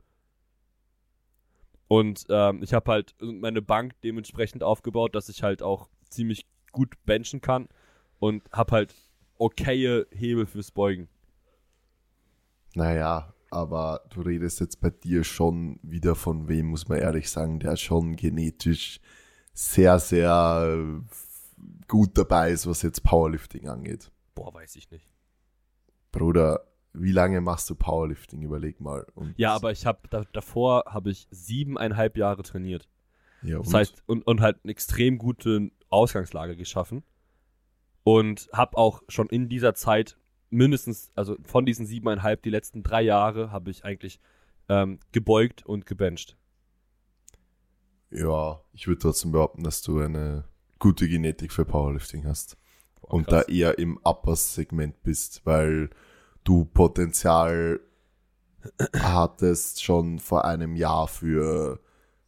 Und 1.88 2.26
ähm, 2.30 2.62
ich 2.62 2.72
habe 2.72 2.90
halt 2.90 3.14
meine 3.20 3.62
Bank 3.62 3.92
dementsprechend 4.02 4.62
aufgebaut, 4.62 5.14
dass 5.14 5.28
ich 5.28 5.42
halt 5.42 5.62
auch 5.62 5.88
ziemlich 6.08 6.46
gut 6.72 6.94
benchen 7.04 7.40
kann 7.40 7.68
und 8.18 8.42
habe 8.52 8.72
halt 8.72 8.94
okaye 9.38 10.06
Hebel 10.10 10.46
fürs 10.46 10.70
Beugen. 10.70 11.08
Naja, 12.74 13.33
aber 13.54 14.02
du 14.10 14.20
redest 14.20 14.60
jetzt 14.60 14.80
bei 14.80 14.90
dir 14.90 15.24
schon 15.24 15.78
wieder 15.82 16.14
von 16.14 16.48
wem, 16.48 16.66
muss 16.66 16.88
man 16.88 16.98
ehrlich 16.98 17.30
sagen, 17.30 17.60
der 17.60 17.76
schon 17.76 18.16
genetisch 18.16 19.00
sehr, 19.52 19.98
sehr 20.00 20.76
äh, 20.76 21.00
gut 21.86 22.18
dabei 22.18 22.50
ist, 22.50 22.66
was 22.66 22.82
jetzt 22.82 23.04
Powerlifting 23.04 23.68
angeht. 23.68 24.10
Boah, 24.34 24.52
weiß 24.52 24.74
ich 24.76 24.90
nicht. 24.90 25.08
Bruder, 26.10 26.66
wie 26.92 27.12
lange 27.12 27.40
machst 27.40 27.70
du 27.70 27.74
Powerlifting? 27.74 28.42
Überleg 28.42 28.80
mal. 28.80 29.06
Und 29.14 29.34
Ja, 29.38 29.54
aber 29.54 29.72
ich 29.72 29.86
habe 29.86 30.00
da, 30.10 30.24
davor 30.32 30.84
habe 30.86 31.10
ich 31.10 31.26
siebeneinhalb 31.30 32.16
Jahre 32.16 32.42
trainiert. 32.42 32.88
ja, 33.42 33.58
Das 33.58 33.72
heißt 33.72 34.02
und, 34.06 34.26
und 34.26 34.40
halt 34.40 34.58
eine 34.62 34.72
extrem 34.72 35.18
gute 35.18 35.70
Ausgangslage 35.90 36.56
geschaffen 36.56 37.04
und 38.02 38.48
habe 38.52 38.76
auch 38.76 39.02
schon 39.08 39.28
in 39.28 39.48
dieser 39.48 39.74
Zeit 39.74 40.18
mindestens, 40.54 41.10
also 41.14 41.36
von 41.44 41.66
diesen 41.66 41.86
siebeneinhalb, 41.86 42.42
die 42.42 42.50
letzten 42.50 42.82
drei 42.82 43.02
Jahre 43.02 43.50
habe 43.50 43.70
ich 43.70 43.84
eigentlich 43.84 44.20
ähm, 44.68 44.98
gebeugt 45.12 45.64
und 45.66 45.86
gebencht. 45.86 46.36
ja, 48.10 48.60
ich 48.72 48.86
würde 48.86 49.00
trotzdem 49.00 49.32
behaupten, 49.32 49.64
dass 49.64 49.82
du 49.82 49.98
eine 50.00 50.44
gute 50.78 51.08
Genetik 51.08 51.52
für 51.52 51.64
Powerlifting 51.64 52.24
hast. 52.26 52.56
Boah, 53.00 53.14
und 53.14 53.30
da 53.30 53.42
eher 53.42 53.78
im 53.78 53.98
Upper-Segment 54.04 55.02
bist, 55.02 55.44
weil 55.44 55.90
du 56.44 56.64
Potenzial 56.64 57.80
hattest 58.96 59.82
schon 59.82 60.18
vor 60.18 60.44
einem 60.44 60.76
Jahr 60.76 61.08
für 61.08 61.80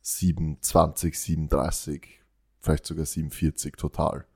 27, 0.03 1.18
37, 1.18 2.22
vielleicht 2.61 2.87
sogar 2.87 3.07
47 3.07 3.77
total. 3.77 4.27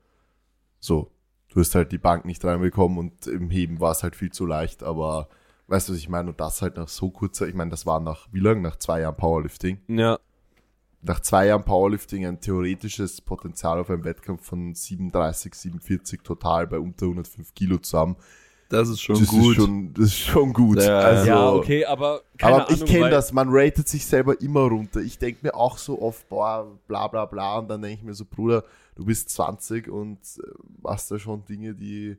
So, 0.79 1.11
du 1.51 1.59
hast 1.59 1.75
halt 1.75 1.91
die 1.91 1.97
Bank 1.97 2.25
nicht 2.25 2.43
reinbekommen 2.43 2.97
und 2.97 3.27
im 3.27 3.49
Heben 3.49 3.79
war 3.79 3.91
es 3.91 4.03
halt 4.03 4.15
viel 4.15 4.31
zu 4.31 4.45
leicht, 4.45 4.83
aber 4.83 5.29
weißt 5.67 5.89
du, 5.89 5.93
was 5.93 5.99
ich 5.99 6.09
meine? 6.09 6.29
Und 6.29 6.39
das 6.39 6.61
halt 6.61 6.77
nach 6.77 6.87
so 6.87 7.11
kurzer, 7.11 7.47
ich 7.47 7.55
meine, 7.55 7.71
das 7.71 7.85
war 7.85 7.99
nach, 7.99 8.27
wie 8.31 8.39
lange? 8.39 8.61
Nach 8.61 8.77
zwei 8.77 9.01
Jahren 9.01 9.15
Powerlifting 9.15 9.79
ja, 9.87 10.17
nach 11.01 11.19
zwei 11.19 11.47
Jahren 11.47 11.63
Powerlifting 11.63 12.25
ein 12.25 12.39
theoretisches 12.39 13.21
Potenzial 13.21 13.79
auf 13.79 13.89
einem 13.89 14.03
Wettkampf 14.03 14.45
von 14.45 14.73
37, 14.73 15.53
47 15.53 16.21
total 16.21 16.67
bei 16.67 16.79
unter 16.79 17.05
105 17.05 17.53
Kilo 17.53 17.77
zu 17.77 17.97
haben. 17.97 18.15
Das 18.71 18.87
ist 18.87 19.01
schon 19.01 19.19
das 19.19 19.27
gut. 19.27 19.49
Ist 19.49 19.55
schon, 19.55 19.93
das 19.93 20.05
ist 20.05 20.17
schon 20.19 20.53
gut. 20.53 20.81
Ja, 20.81 20.99
also, 20.99 21.27
ja, 21.27 21.51
okay, 21.51 21.85
aber 21.85 22.21
keine 22.37 22.63
aber 22.63 22.71
ich 22.71 22.85
kenne 22.85 23.09
das, 23.09 23.33
man 23.33 23.49
ratet 23.51 23.89
sich 23.89 24.05
selber 24.05 24.39
immer 24.39 24.61
runter. 24.61 25.01
Ich 25.01 25.19
denke 25.19 25.39
mir 25.43 25.55
auch 25.55 25.77
so 25.77 26.01
oft, 26.01 26.29
boah, 26.29 26.65
bla 26.87 27.07
bla 27.09 27.25
bla, 27.25 27.59
und 27.59 27.67
dann 27.67 27.81
denke 27.81 27.97
ich 27.97 28.03
mir 28.03 28.13
so, 28.13 28.23
Bruder, 28.23 28.63
du 28.95 29.03
bist 29.03 29.29
20 29.29 29.89
und 29.89 30.19
äh, 30.37 30.47
machst 30.81 31.11
da 31.11 31.19
schon 31.19 31.43
Dinge, 31.43 31.75
die, 31.75 32.17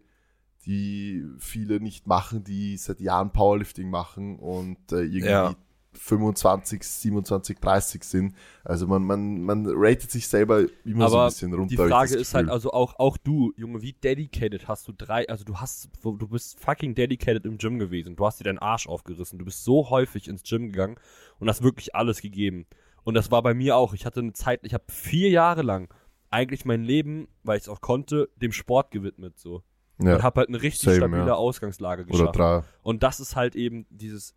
die 0.66 1.24
viele 1.38 1.80
nicht 1.80 2.07
machen, 2.07 2.44
die 2.44 2.76
seit 2.76 3.00
Jahren 3.00 3.30
Powerlifting 3.30 3.88
machen 3.88 4.38
und 4.38 4.92
äh, 4.92 5.00
irgendwie 5.00 5.28
Ja. 5.28 5.55
25, 5.95 6.82
27, 6.82 7.59
30 7.61 8.05
sind. 8.05 8.34
Also 8.64 8.86
man, 8.86 9.05
man, 9.05 9.43
man 9.43 9.66
ratet 9.68 10.11
sich 10.11 10.26
selber 10.26 10.66
immer 10.84 11.09
so 11.09 11.16
ein 11.16 11.20
Aber 11.20 11.28
bisschen 11.28 11.53
runter. 11.55 11.68
die 11.68 11.76
Frage 11.76 12.14
ist 12.14 12.34
halt, 12.34 12.49
also 12.49 12.72
auch, 12.72 12.99
auch 12.99 13.16
du, 13.16 13.53
Junge, 13.57 13.82
wie 13.82 13.93
dedicated 13.93 14.68
hast 14.68 14.88
du 14.88 14.93
drei, 14.93 15.28
also 15.28 15.45
du 15.45 15.57
hast, 15.57 15.90
du 16.03 16.28
bist 16.28 16.59
fucking 16.59 16.95
dedicated 16.95 17.45
im 17.45 17.59
Gym 17.59 17.78
gewesen. 17.78 18.16
Du 18.16 18.26
hast 18.26 18.40
dir 18.40 18.45
deinen 18.45 18.59
Arsch 18.59 18.86
aufgerissen. 18.86 19.38
Du 19.38 19.45
bist 19.45 19.64
so 19.64 19.90
häufig 19.90 20.28
ins 20.28 20.43
Gym 20.43 20.72
gegangen 20.72 20.97
und 21.38 21.49
hast 21.49 21.62
wirklich 21.62 21.95
alles 21.95 22.20
gegeben. 22.20 22.66
Und 23.05 23.14
das 23.14 23.30
war 23.30 23.43
bei 23.43 23.55
mir 23.55 23.76
auch. 23.76 23.95
Ich 23.95 24.07
hatte 24.07 24.20
eine 24.20 24.32
Zeit, 24.32 24.61
ich 24.62 24.74
habe 24.74 24.84
vier 24.88 25.30
Jahre 25.30 25.62
lang 25.62 25.93
eigentlich 26.30 26.64
mein 26.64 26.82
Leben, 26.82 27.28
weil 27.43 27.59
ich 27.59 27.64
es 27.64 27.68
auch 27.68 27.80
konnte, 27.80 28.30
dem 28.36 28.53
Sport 28.53 28.90
gewidmet 28.90 29.38
so. 29.38 29.62
Und 29.99 30.07
ja. 30.07 30.22
habe 30.22 30.40
halt 30.40 30.49
eine 30.49 30.62
richtig 30.62 30.80
Same, 30.80 30.97
stabile 30.97 31.26
ja. 31.26 31.34
Ausgangslage 31.34 32.03
Oder 32.05 32.11
geschaffen. 32.11 32.32
drei. 32.32 32.62
Und 32.82 33.03
das 33.03 33.20
ist 33.20 33.36
halt 33.36 33.55
eben 33.55 33.86
dieses, 33.90 34.34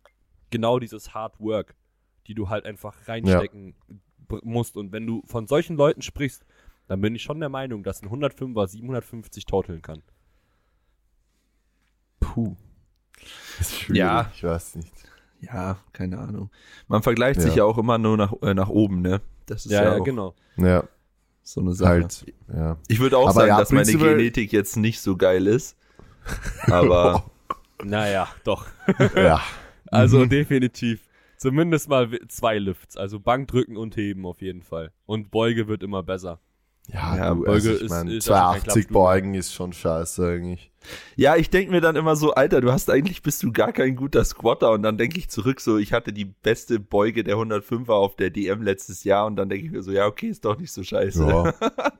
genau 0.50 0.78
dieses 0.78 1.14
Hard 1.14 1.38
Work, 1.40 1.74
die 2.26 2.34
du 2.34 2.48
halt 2.48 2.64
einfach 2.66 2.94
reinstecken 3.08 3.74
br- 4.28 4.40
musst. 4.44 4.76
Und 4.76 4.92
wenn 4.92 5.06
du 5.06 5.22
von 5.26 5.46
solchen 5.46 5.76
Leuten 5.76 6.02
sprichst, 6.02 6.44
dann 6.88 7.00
bin 7.00 7.14
ich 7.14 7.22
schon 7.22 7.40
der 7.40 7.48
Meinung, 7.48 7.82
dass 7.82 8.02
ein 8.02 8.08
105er 8.10 8.66
750 8.68 9.44
toteln 9.46 9.82
kann. 9.82 10.02
Puh. 12.20 12.56
Das 13.58 13.68
ist 13.68 13.76
schwierig, 13.80 13.98
Ja. 13.98 14.30
ich 14.34 14.44
weiß 14.44 14.76
nicht. 14.76 14.92
Ja, 15.40 15.78
keine 15.92 16.18
Ahnung. 16.18 16.50
Man 16.88 17.02
vergleicht 17.02 17.40
Ja. 17.40 17.46
sich 17.46 17.54
ja 17.56 17.64
auch 17.64 17.78
immer 17.78 17.98
nur 17.98 18.16
nach, 18.16 18.32
äh, 18.42 18.54
nach 18.54 18.68
oben, 18.68 19.02
ne? 19.02 19.20
Das 19.46 19.66
ist 19.66 19.72
ja, 19.72 19.94
auch 19.96 20.04
genau. 20.04 20.34
Ja, 20.56 20.84
so 21.42 21.60
eine 21.60 21.72
Sache. 21.74 21.90
halt. 21.90 22.32
Ja. 22.52 22.76
Ich 22.88 22.98
würde 23.00 23.18
auch 23.18 23.24
Aber 23.28 23.32
sagen, 23.34 23.48
ja, 23.48 23.58
dass 23.58 23.70
meine 23.70 23.92
Genetik 23.92 24.52
jetzt 24.52 24.76
nicht 24.76 25.00
so 25.00 25.16
geil 25.16 25.46
ist. 25.46 25.76
Aber 26.70 27.30
Naja, 27.84 28.28
doch. 28.44 28.66
ja. 29.14 29.40
Also 29.96 30.18
Mhm. 30.20 30.28
definitiv. 30.28 31.00
Zumindest 31.38 31.88
mal 31.88 32.08
zwei 32.28 32.58
Lifts. 32.58 32.96
Also 32.96 33.20
Bankdrücken 33.20 33.76
und 33.76 33.96
Heben 33.96 34.24
auf 34.26 34.40
jeden 34.40 34.62
Fall. 34.62 34.92
Und 35.04 35.30
Beuge 35.30 35.68
wird 35.68 35.82
immer 35.82 36.02
besser. 36.02 36.40
Ja, 36.88 37.16
Ja, 37.16 37.34
Beuge 37.34 37.50
also 37.50 37.72
ich 37.72 37.80
ist- 37.82 37.90
meine, 37.90 38.12
ist 38.14 38.30
auch 38.30 38.34
kein 38.34 38.60
280 38.62 38.64
Klappstuhl. 38.72 38.92
beugen 38.94 39.34
ist 39.34 39.52
schon 39.52 39.72
scheiße 39.72 40.24
eigentlich. 40.28 40.70
ja, 41.16 41.34
ich 41.34 41.50
denke 41.50 41.72
mir 41.72 41.80
dann 41.80 41.96
immer 41.96 42.14
so, 42.14 42.32
Alter, 42.34 42.60
du 42.60 42.70
hast 42.70 42.88
eigentlich, 42.90 43.22
bist 43.22 43.42
du 43.42 43.50
gar 43.52 43.72
kein 43.72 43.96
guter 43.96 44.24
Squatter. 44.24 44.70
Und 44.70 44.82
dann 44.84 44.96
denke 44.96 45.18
ich 45.18 45.28
zurück 45.28 45.60
so, 45.60 45.78
ich 45.78 45.92
hatte 45.92 46.12
die 46.12 46.26
beste 46.26 46.78
Beuge 46.78 47.24
der 47.24 47.36
105er 47.36 47.92
auf 47.94 48.14
der 48.14 48.30
DM 48.30 48.62
letztes 48.62 49.02
Jahr. 49.02 49.26
Und 49.26 49.34
dann 49.36 49.48
denke 49.48 49.66
ich 49.66 49.72
mir 49.72 49.82
so, 49.82 49.90
ja, 49.90 50.06
okay, 50.06 50.28
ist 50.28 50.44
doch 50.44 50.56
nicht 50.58 50.70
so 50.72 50.84
scheiße. 50.84 51.26
Ja. 51.26 51.52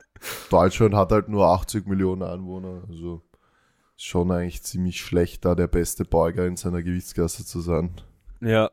Deutschland 0.50 0.94
hat 0.94 1.10
halt 1.12 1.28
nur 1.28 1.46
80 1.46 1.86
Millionen 1.86 2.22
Einwohner, 2.22 2.82
also 2.88 3.22
ist 3.34 3.35
schon 3.96 4.30
eigentlich 4.30 4.62
ziemlich 4.62 5.00
schlecht, 5.00 5.44
da 5.44 5.54
der 5.54 5.66
beste 5.68 6.04
Beuger 6.04 6.46
in 6.46 6.56
seiner 6.56 6.82
Gewichtsklasse 6.82 7.44
zu 7.46 7.60
sein. 7.60 7.90
Ja. 8.40 8.70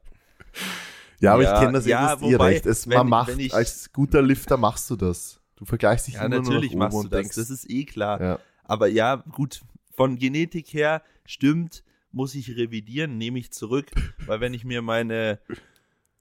Ja, 1.19 1.33
aber 1.33 1.43
Ja, 1.43 1.53
ich 1.55 1.59
kenne 1.61 1.73
das 1.73 1.85
ja, 1.85 2.13
eh, 2.13 2.25
ihr 2.25 2.33
wobei, 2.33 2.45
recht. 2.53 2.65
Es, 2.65 2.87
wenn- 2.89 2.97
man 2.97 3.09
macht, 3.09 3.37
ich- 3.37 3.53
als 3.53 3.91
guter 3.93 4.21
Lifter 4.21 4.57
machst 4.57 4.89
du 4.89 4.95
das. 4.97 5.39
Du 5.55 5.65
vergleichst 5.65 6.07
dich 6.07 6.15
Ja, 6.15 6.25
immer 6.25 6.41
natürlich 6.41 6.71
nur 6.71 6.79
nach 6.79 6.85
machst 6.87 6.93
du 6.95 6.99
und 7.05 7.13
das. 7.13 7.19
denkst, 7.21 7.35
Das 7.37 7.49
ist 7.49 7.69
eh 7.69 7.85
klar. 7.85 8.21
ja. 8.21 8.39
Aber 8.65 8.87
ja, 8.87 9.15
gut, 9.15 9.61
von 9.95 10.17
Genetik 10.17 10.73
her 10.73 11.01
stimmt, 11.25 11.83
muss 12.11 12.35
ich 12.35 12.49
revidieren, 12.57 13.17
nehme 13.17 13.39
ich 13.39 13.51
zurück, 13.51 13.87
weil 14.25 14.39
wenn 14.41 14.53
ich 14.53 14.65
mir 14.65 14.81
meine 14.81 15.39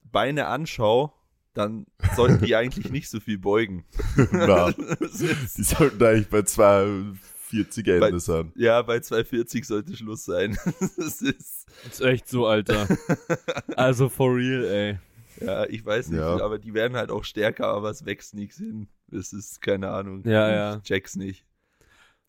Beine 0.05 0.46
anschaue, 0.46 1.12
dann 1.55 1.86
sollten 2.14 2.44
die 2.44 2.55
eigentlich 2.57 2.90
nicht 2.90 3.09
so 3.11 3.18
viel 3.20 3.38
beugen. 3.38 3.84
Na, 4.30 4.70
die 5.57 5.62
sollten 5.62 6.03
eigentlich 6.05 6.28
bei 6.28 6.38
2,50 6.40 7.16
240 7.53 7.88
Ende 7.88 8.20
sein. 8.20 8.53
Ja, 8.57 8.82
bei 8.82 9.00
240 9.00 9.66
sollte 9.66 9.96
Schluss 9.96 10.24
sein. 10.24 10.57
das 10.96 11.22
ist, 11.22 11.66
ist 11.86 12.00
echt 12.00 12.28
so, 12.28 12.46
Alter. 12.46 12.86
also 13.76 14.09
for 14.09 14.34
real, 14.34 14.64
ey. 14.64 14.98
Ja, 15.44 15.64
ich 15.66 15.84
weiß 15.84 16.09
nicht, 16.11 16.20
Ja. 16.20 16.40
aber 16.40 16.59
die 16.59 16.74
werden 16.74 16.96
halt 16.96 17.11
auch 17.11 17.24
stärker, 17.24 17.68
aber 17.68 17.90
es 17.90 18.05
wächst 18.05 18.34
nichts 18.34 18.59
hin. 18.59 18.88
Das 19.09 19.32
ist 19.32 19.61
keine 19.61 19.90
Ahnung. 19.90 20.22
Ja, 20.24 20.48
ich 20.48 20.55
ja. 20.55 20.80
check's 20.82 21.16
nicht. 21.16 21.44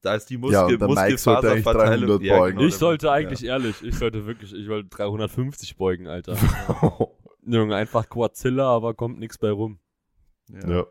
Da 0.01 0.15
ist 0.15 0.29
die 0.29 0.33
Ja, 0.33 0.39
Muskel 0.39 0.63
und 0.63 0.79
der 0.79 0.87
Mike 0.89 1.17
sollte 1.17 1.51
eigentlich 1.51 1.65
Muskelfaserverteilung. 1.65 2.19
300 2.19 2.39
beugen. 2.39 2.57
genau, 2.57 2.67
Ich 2.67 2.75
sollte 2.75 3.11
eigentlich 3.11 3.45
ehrlich, 3.45 3.81
ich 3.83 3.95
sollte 3.95 4.25
wirklich, 4.25 4.53
ich 4.53 4.67
wollte 4.67 4.89
350 4.89 5.77
beugen, 5.77 6.07
Alter. 6.07 6.35
Junge, 7.45 7.75
einfach 7.75 8.09
Quadzilla, 8.09 8.65
aber 8.67 8.93
kommt 8.93 9.19
nichts 9.19 9.37
bei 9.37 9.51
rum. 9.51 9.79
Ja. 10.49 10.69
Ja. 10.69 10.85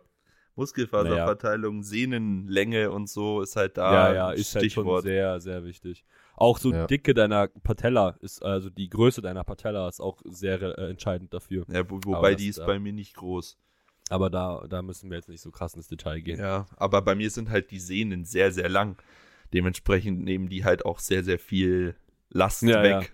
Muskelfaserverteilung, 0.54 1.82
Sehnenlänge 1.82 2.90
und 2.90 3.08
so 3.08 3.40
ist 3.40 3.56
halt 3.56 3.76
da 3.78 3.92
ja, 4.10 4.14
ja, 4.14 4.30
ist 4.32 4.54
halt 4.54 4.70
schon 4.72 5.00
sehr, 5.02 5.40
sehr 5.40 5.64
wichtig. 5.64 6.04
Auch 6.36 6.58
so 6.58 6.72
Ja. 6.72 6.86
Dicke 6.86 7.14
deiner 7.14 7.48
Patella 7.48 8.16
ist, 8.20 8.42
also 8.42 8.70
die 8.70 8.88
Größe 8.88 9.22
deiner 9.22 9.44
Patella 9.44 9.88
ist 9.88 10.00
auch 10.00 10.20
sehr 10.24 10.60
äh, 10.78 10.90
entscheidend 10.90 11.32
dafür. 11.34 11.64
ja, 11.68 11.88
wo, 11.90 12.00
wobei 12.04 12.34
die 12.34 12.48
ist 12.48 12.58
da- 12.58 12.66
bei 12.66 12.78
mir 12.78 12.92
nicht 12.92 13.14
groß. 13.16 13.58
Aber 14.10 14.28
da, 14.28 14.66
da 14.68 14.82
müssen 14.82 15.08
wir 15.10 15.16
jetzt 15.16 15.28
nicht 15.28 15.40
so 15.40 15.50
krass 15.50 15.74
ins 15.74 15.88
Detail 15.88 16.20
gehen. 16.20 16.38
Ja, 16.38 16.66
aber 16.76 17.00
bei 17.02 17.14
mir 17.14 17.30
sind 17.30 17.48
halt 17.50 17.70
die 17.70 17.78
Sehnen 17.78 18.24
sehr, 18.24 18.52
sehr 18.52 18.68
lang. 18.68 18.96
Dementsprechend 19.54 20.22
nehmen 20.24 20.48
die 20.48 20.64
halt 20.64 20.84
auch 20.84 20.98
sehr, 20.98 21.22
sehr 21.24 21.38
viel 21.38 21.94
Last 22.30 22.62
Ja, 22.62 22.82
weg. 22.82 23.12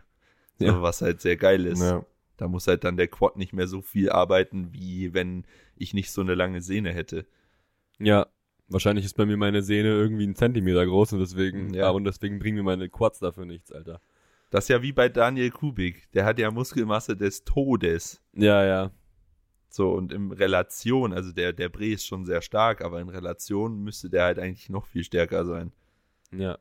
So, 0.59 0.64
Ja. 0.66 0.82
Was 0.82 1.03
halt 1.03 1.20
sehr 1.20 1.36
geil 1.36 1.66
ist. 1.66 1.80
Ja. 1.82 2.05
Da 2.39 2.49
muss 2.49 2.66
halt 2.66 2.84
dann 2.84 2.97
der 2.97 3.09
Quad 3.09 3.36
nicht 3.36 3.53
mehr 3.53 3.66
so 3.68 3.82
viel 3.82 4.11
arbeiten, 4.11 4.72
wie 4.72 5.12
wenn 5.12 5.45
ich 5.76 5.93
nicht 5.93 6.11
so 6.11 6.22
eine 6.22 6.34
lange 6.34 6.62
Sehne 6.62 6.93
hätte. 6.93 7.26
Ja, 7.99 8.26
wahrscheinlich 8.68 9.05
ist 9.05 9.16
bei 9.16 9.26
mir 9.26 9.36
meine 9.36 9.62
Sehne 9.62 9.89
irgendwie 9.89 10.22
einen 10.24 10.36
Zentimeter 10.36 10.86
groß 10.86 11.12
und 11.12 11.18
deswegen, 11.20 11.74
Ja. 11.74 11.82
ja. 11.86 11.91
und 11.91 12.05
deswegen 12.05 12.39
bringen 12.39 12.57
mir 12.57 12.62
meine 12.62 12.89
Quads 12.89 13.18
dafür 13.18 13.45
nichts, 13.45 13.70
Alter. 13.72 14.01
Das 14.51 14.64
ist 14.64 14.68
ja 14.68 14.80
wie 14.80 14.93
bei 14.93 15.09
Daniel 15.11 15.51
Kubik. 15.51 16.11
Der 16.12 16.24
hat 16.24 16.39
ja 16.39 16.51
Muskelmasse 16.51 17.16
des 17.16 17.45
Todes. 17.45 18.22
Ja, 18.32 18.64
ja. 18.64 18.91
So, 19.68 19.91
und 19.93 20.12
in 20.14 20.32
Relation, 20.32 21.12
also 21.12 21.32
der, 21.32 21.53
der 21.53 21.68
Bre 21.68 21.89
ist 21.89 22.07
schon 22.07 22.24
sehr 22.24 22.41
stark, 22.41 22.80
aber 22.82 23.01
in 23.01 23.11
Relation 23.11 23.82
müsste 23.84 24.09
der 24.09 24.24
halt 24.24 24.39
eigentlich 24.39 24.70
noch 24.70 24.86
viel 24.86 25.05
stärker 25.05 25.45
sein. 25.45 25.72
Ja. 26.32 26.57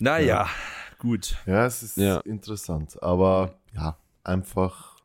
Naja, 0.00 0.26
Ja. 0.26 0.48
gut. 0.98 1.36
ja, 1.46 1.66
es 1.66 1.82
ist 1.82 1.96
Ja. 1.98 2.20
interessant. 2.20 3.02
Aber 3.02 3.58
ja, 3.74 3.98
einfach 4.24 4.96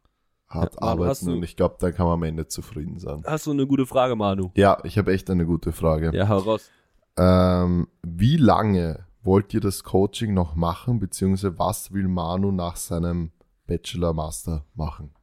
hart 0.47 0.75
Ja, 0.75 0.79
Manu, 0.81 1.03
arbeiten 1.03 1.29
und 1.29 1.43
ich 1.43 1.55
glaube, 1.55 1.75
dann 1.79 1.93
kann 1.93 2.05
man 2.05 2.13
am 2.13 2.23
Ende 2.23 2.47
zufrieden 2.47 2.99
sein. 2.99 3.23
Hast 3.25 3.47
du 3.47 3.51
eine 3.51 3.67
gute 3.67 3.85
Frage, 3.85 4.15
Manu? 4.15 4.51
Ja, 4.55 4.77
ich 4.83 4.97
habe 4.97 5.13
echt 5.13 5.29
eine 5.29 5.45
gute 5.45 5.71
Frage. 5.71 6.11
Ja, 6.15 6.27
hau 6.29 6.37
raus. 6.37 6.69
Ähm, 7.17 7.87
wie 8.03 8.37
lange 8.37 9.05
wollt 9.23 9.53
ihr 9.53 9.59
das 9.59 9.83
Coaching 9.83 10.33
noch 10.33 10.55
machen, 10.55 10.99
beziehungsweise 10.99 11.57
was 11.59 11.91
will 11.91 12.07
Manu 12.07 12.51
nach 12.51 12.77
seinem 12.77 13.31
Bachelor 13.65 14.13
Master 14.13 14.65
machen? 14.73 15.13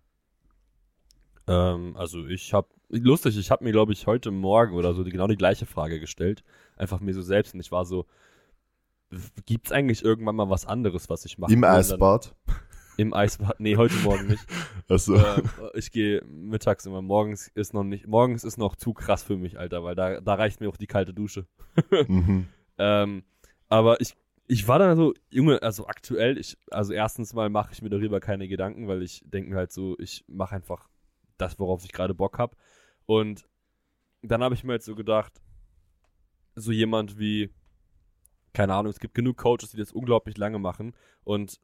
Ähm, 1.47 1.97
also 1.97 2.27
ich 2.27 2.53
habe, 2.53 2.69
lustig, 2.89 3.39
ich 3.39 3.51
habe 3.51 3.65
mir, 3.65 3.73
glaube 3.73 3.93
ich, 3.93 4.07
heute 4.07 4.31
Morgen 4.31 4.75
oder 4.75 4.95
so 4.95 5.05
die, 5.05 5.11
genau 5.11 5.27
die 5.27 5.37
gleiche 5.37 5.67
Frage 5.67 6.01
gestellt. 6.01 6.45
Einfach 6.77 7.01
mir 7.01 7.15
so 7.15 7.23
selbst 7.23 7.55
und 7.55 7.61
ich 7.61 7.73
war 7.73 7.85
so, 7.85 8.07
gibt's 9.47 9.73
eigentlich 9.73 10.05
irgendwann 10.05 10.37
mal 10.37 10.51
was 10.51 10.67
anderes, 10.67 11.09
was 11.09 11.25
ich 11.25 11.39
mache? 11.39 11.53
Im 11.53 11.65
Eisbad? 11.65 12.35
Im 12.97 13.13
Eisbad? 13.13 13.59
Nee, 13.59 13.77
heute 13.77 13.97
Morgen 13.97 14.27
nicht. 14.29 14.47
Also, 14.87 15.17
ähm, 15.17 15.51
ich 15.73 15.91
gehe 15.93 16.23
mittags 16.27 16.85
immer. 16.85 17.01
Morgens 17.01 17.49
ist 17.49 17.73
noch 17.73 17.85
nicht, 17.85 18.07
morgens 18.07 18.45
ist 18.45 18.59
noch 18.59 18.77
zu 18.77 18.93
krass 18.93 19.23
für 19.23 19.39
mich, 19.39 19.59
Alter, 19.59 19.83
weil 19.83 19.95
da, 19.95 20.21
da 20.21 20.35
reicht 20.35 20.61
mir 20.61 20.69
auch 20.69 20.77
die 20.77 20.87
kalte 20.87 21.15
Dusche. 21.15 21.47
mhm. 22.09 22.49
Ähm, 22.77 23.25
aber 23.71 24.03
ich, 24.03 24.15
ich 24.47 24.69
war 24.69 24.79
dann 24.79 24.95
so, 24.99 25.15
Junge, 25.31 25.63
also 25.63 25.87
aktuell, 25.87 26.37
ich, 26.37 26.59
also 26.71 26.93
erstens 26.93 27.33
mal 27.33 27.49
mache 27.49 27.73
ich 27.73 27.81
mir 27.81 27.89
darüber 27.89 28.21
keine 28.21 28.47
Gedanken, 28.47 28.87
weil 28.87 29.03
ich 29.03 29.23
denke 29.25 29.51
mir 29.51 29.57
halt 29.57 29.73
so, 29.73 29.97
ich 29.99 30.23
mache 30.29 30.55
einfach 30.55 30.87
das, 31.39 31.59
worauf 31.59 31.83
ich 31.85 31.93
gerade 31.93 32.15
Bock 32.15 32.39
habe. 32.39 32.55
Und 33.07 33.49
dann 34.21 34.43
habe 34.43 34.55
ich 34.55 34.65
mir 34.65 34.75
jetzt 34.75 34.87
so 34.87 34.95
gedacht, 34.95 35.41
so 36.57 36.73
jemand 36.73 37.19
wie, 37.19 37.51
keine 38.53 38.75
Ahnung, 38.75 38.91
es 38.91 39.01
gibt 39.01 39.15
genug 39.15 39.39
Coaches, 39.39 39.71
die 39.71 39.79
das 39.79 39.93
unglaublich 39.93 40.37
lange 40.37 40.59
machen 40.59 40.95
und 41.25 41.59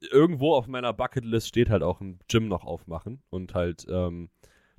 irgendwo 0.00 0.54
auf 0.54 0.66
meiner 0.66 0.92
Bucketlist 0.92 1.48
steht 1.48 1.70
halt 1.70 1.82
auch 1.82 2.00
ein 2.00 2.18
Gym 2.28 2.48
noch 2.48 2.64
aufmachen 2.64 3.22
und 3.30 3.54
halt, 3.54 3.86
ähm, 3.90 4.30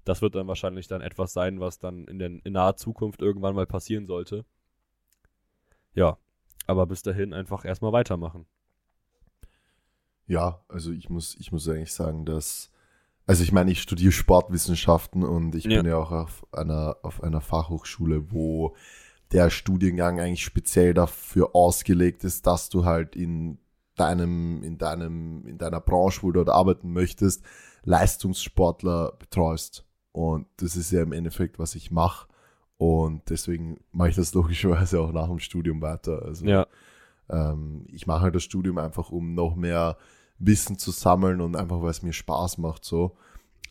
das 0.05 0.21
wird 0.21 0.35
dann 0.35 0.47
wahrscheinlich 0.47 0.87
dann 0.87 1.01
etwas 1.01 1.33
sein, 1.33 1.59
was 1.59 1.79
dann 1.79 2.05
in, 2.05 2.19
der, 2.19 2.27
in 2.29 2.53
naher 2.53 2.75
Zukunft 2.77 3.21
irgendwann 3.21 3.55
mal 3.55 3.67
passieren 3.67 4.07
sollte. 4.07 4.45
Ja, 5.93 6.17
aber 6.67 6.85
bis 6.87 7.01
dahin 7.03 7.33
einfach 7.33 7.65
erstmal 7.65 7.91
weitermachen. 7.91 8.45
ja, 10.27 10.61
also 10.67 10.91
ich 10.91 11.09
muss, 11.09 11.35
ich 11.39 11.51
muss 11.51 11.67
eigentlich 11.67 11.93
sagen, 11.93 12.25
dass, 12.25 12.69
also 13.25 13.43
ich 13.43 13.51
meine, 13.51 13.71
ich 13.71 13.81
studiere 13.81 14.11
Sportwissenschaften 14.11 15.23
und 15.23 15.55
ich 15.55 15.65
Ja. 15.65 15.81
bin 15.81 15.85
ja 15.89 15.97
auch 15.97 16.11
auf 16.11 16.45
einer, 16.51 16.97
auf 17.03 17.23
einer 17.23 17.41
Fachhochschule, 17.41 18.31
wo 18.31 18.75
der 19.31 19.49
Studiengang 19.49 20.19
eigentlich 20.19 20.43
speziell 20.43 20.93
dafür 20.93 21.55
ausgelegt 21.55 22.23
ist, 22.23 22.47
dass 22.47 22.69
du 22.69 22.85
halt 22.85 23.15
in 23.15 23.59
deinem, 23.99 24.63
in 24.63 24.77
deinem, 24.77 25.45
in 25.45 25.57
deiner 25.57 25.79
Branche, 25.81 26.23
wo 26.23 26.31
du 26.31 26.43
dort 26.43 26.49
arbeiten 26.55 26.91
möchtest, 26.93 27.43
Leistungssportler 27.83 29.13
betreust. 29.19 29.85
Und 30.11 30.47
das 30.57 30.75
ist 30.75 30.91
ja 30.91 31.01
im 31.01 31.11
Endeffekt, 31.13 31.59
was 31.59 31.75
ich 31.75 31.91
mache. 31.91 32.27
Und 32.77 33.29
deswegen 33.29 33.79
mache 33.91 34.09
ich 34.09 34.15
das 34.15 34.33
logischerweise 34.35 34.99
auch 35.01 35.11
nach 35.11 35.27
dem 35.27 35.39
Studium 35.39 35.81
weiter. 35.81 36.23
Also 36.23 36.45
Ja, 36.45 36.67
ähm, 37.29 37.85
ich 37.91 38.07
mache 38.07 38.21
halt 38.21 38.35
das 38.35 38.43
Studium 38.43 38.77
einfach, 38.77 39.11
um 39.11 39.33
noch 39.35 39.55
mehr 39.55 39.97
Wissen 40.39 40.77
zu 40.77 40.91
sammeln 40.91 41.41
und 41.41 41.55
einfach, 41.55 41.81
weil 41.81 41.91
es 41.91 42.01
mir 42.01 42.13
Spaß 42.13 42.57
macht, 42.59 42.85
so. 42.85 43.17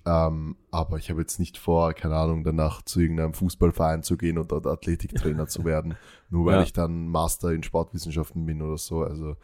Ähm, 0.07 0.57
aber 0.71 0.97
ich 0.99 1.11
habe 1.11 1.21
jetzt 1.21 1.39
nicht 1.39 1.59
vor, 1.59 1.93
keine 1.93 2.17
Ahnung, 2.17 2.45
danach 2.45 2.83
zu 2.83 3.01
irgendeinem 3.01 3.35
Fußballverein 3.35 4.03
zu 4.03 4.17
gehen 4.17 4.39
und 4.39 4.53
dort 4.53 4.67
Athletiktrainer 4.67 5.49
zu 5.49 5.65
werden, 5.65 5.97
nur 6.31 6.47
weil 6.47 6.57
Ja. 6.57 6.63
ich 6.63 6.73
dann 6.73 7.09
Master 7.09 7.53
in 7.53 7.63
Sportwissenschaften 7.63 8.47
bin 8.47 8.63
oder 8.63 8.79
so. 8.79 9.03
Also 9.03 9.37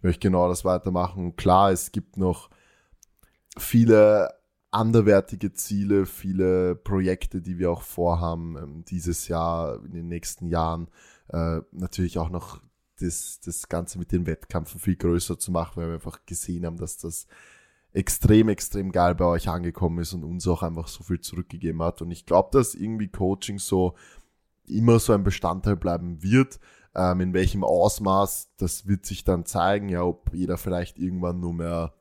ich 0.00 0.04
möchte 0.04 0.28
genau 0.28 0.48
das 0.48 0.64
weitermachen. 0.64 1.36
Klar, 1.36 1.72
es 1.72 1.92
gibt 1.92 2.16
noch 2.16 2.48
viele 3.58 4.30
anderwertige 4.70 5.52
Ziele, 5.52 6.06
viele 6.06 6.74
Projekte, 6.74 7.42
die 7.42 7.58
wir 7.58 7.70
auch 7.70 7.82
vorhaben 7.82 8.56
ähm, 8.56 8.84
dieses 8.86 9.28
Jahr, 9.28 9.84
in 9.84 9.92
den 9.92 10.08
nächsten 10.08 10.46
Jahren. 10.46 10.88
Äh, 11.28 11.60
natürlich 11.72 12.18
auch 12.18 12.30
noch 12.30 12.62
das, 12.98 13.40
das 13.44 13.68
Ganze 13.68 13.98
mit 13.98 14.10
den 14.10 14.24
Wettkämpfen 14.24 14.80
viel 14.80 14.96
größer 14.96 15.38
zu 15.38 15.52
machen, 15.52 15.72
weil 15.76 15.88
wir 15.88 15.94
einfach 15.96 16.24
gesehen 16.24 16.64
haben, 16.64 16.78
dass 16.78 16.96
das 16.96 17.26
extrem, 17.92 18.48
extrem 18.48 18.92
geil 18.92 19.14
bei 19.14 19.26
euch 19.26 19.50
angekommen 19.50 19.98
ist 19.98 20.14
und 20.14 20.24
uns 20.24 20.48
auch 20.48 20.62
einfach 20.62 20.88
so 20.88 21.04
viel 21.04 21.20
zurückgegeben 21.20 21.82
hat. 21.82 22.00
Und 22.00 22.10
ich 22.10 22.24
glaube, 22.24 22.48
dass 22.52 22.74
irgendwie 22.74 23.08
Coaching 23.08 23.58
so 23.58 23.96
immer 24.66 24.98
so 24.98 25.12
ein 25.12 25.24
Bestandteil 25.24 25.76
bleiben 25.76 26.22
wird. 26.22 26.58
Ähm, 26.94 27.20
in 27.20 27.34
welchem 27.34 27.62
Ausmaß, 27.62 28.50
das 28.56 28.86
wird 28.86 29.06
sich 29.06 29.24
dann 29.24 29.44
zeigen, 29.46 29.88
ja, 29.88 30.02
ob 30.02 30.32
jeder 30.34 30.58
vielleicht 30.58 30.98
irgendwann 30.98 31.38
nur 31.40 31.54
mehr 31.54 31.94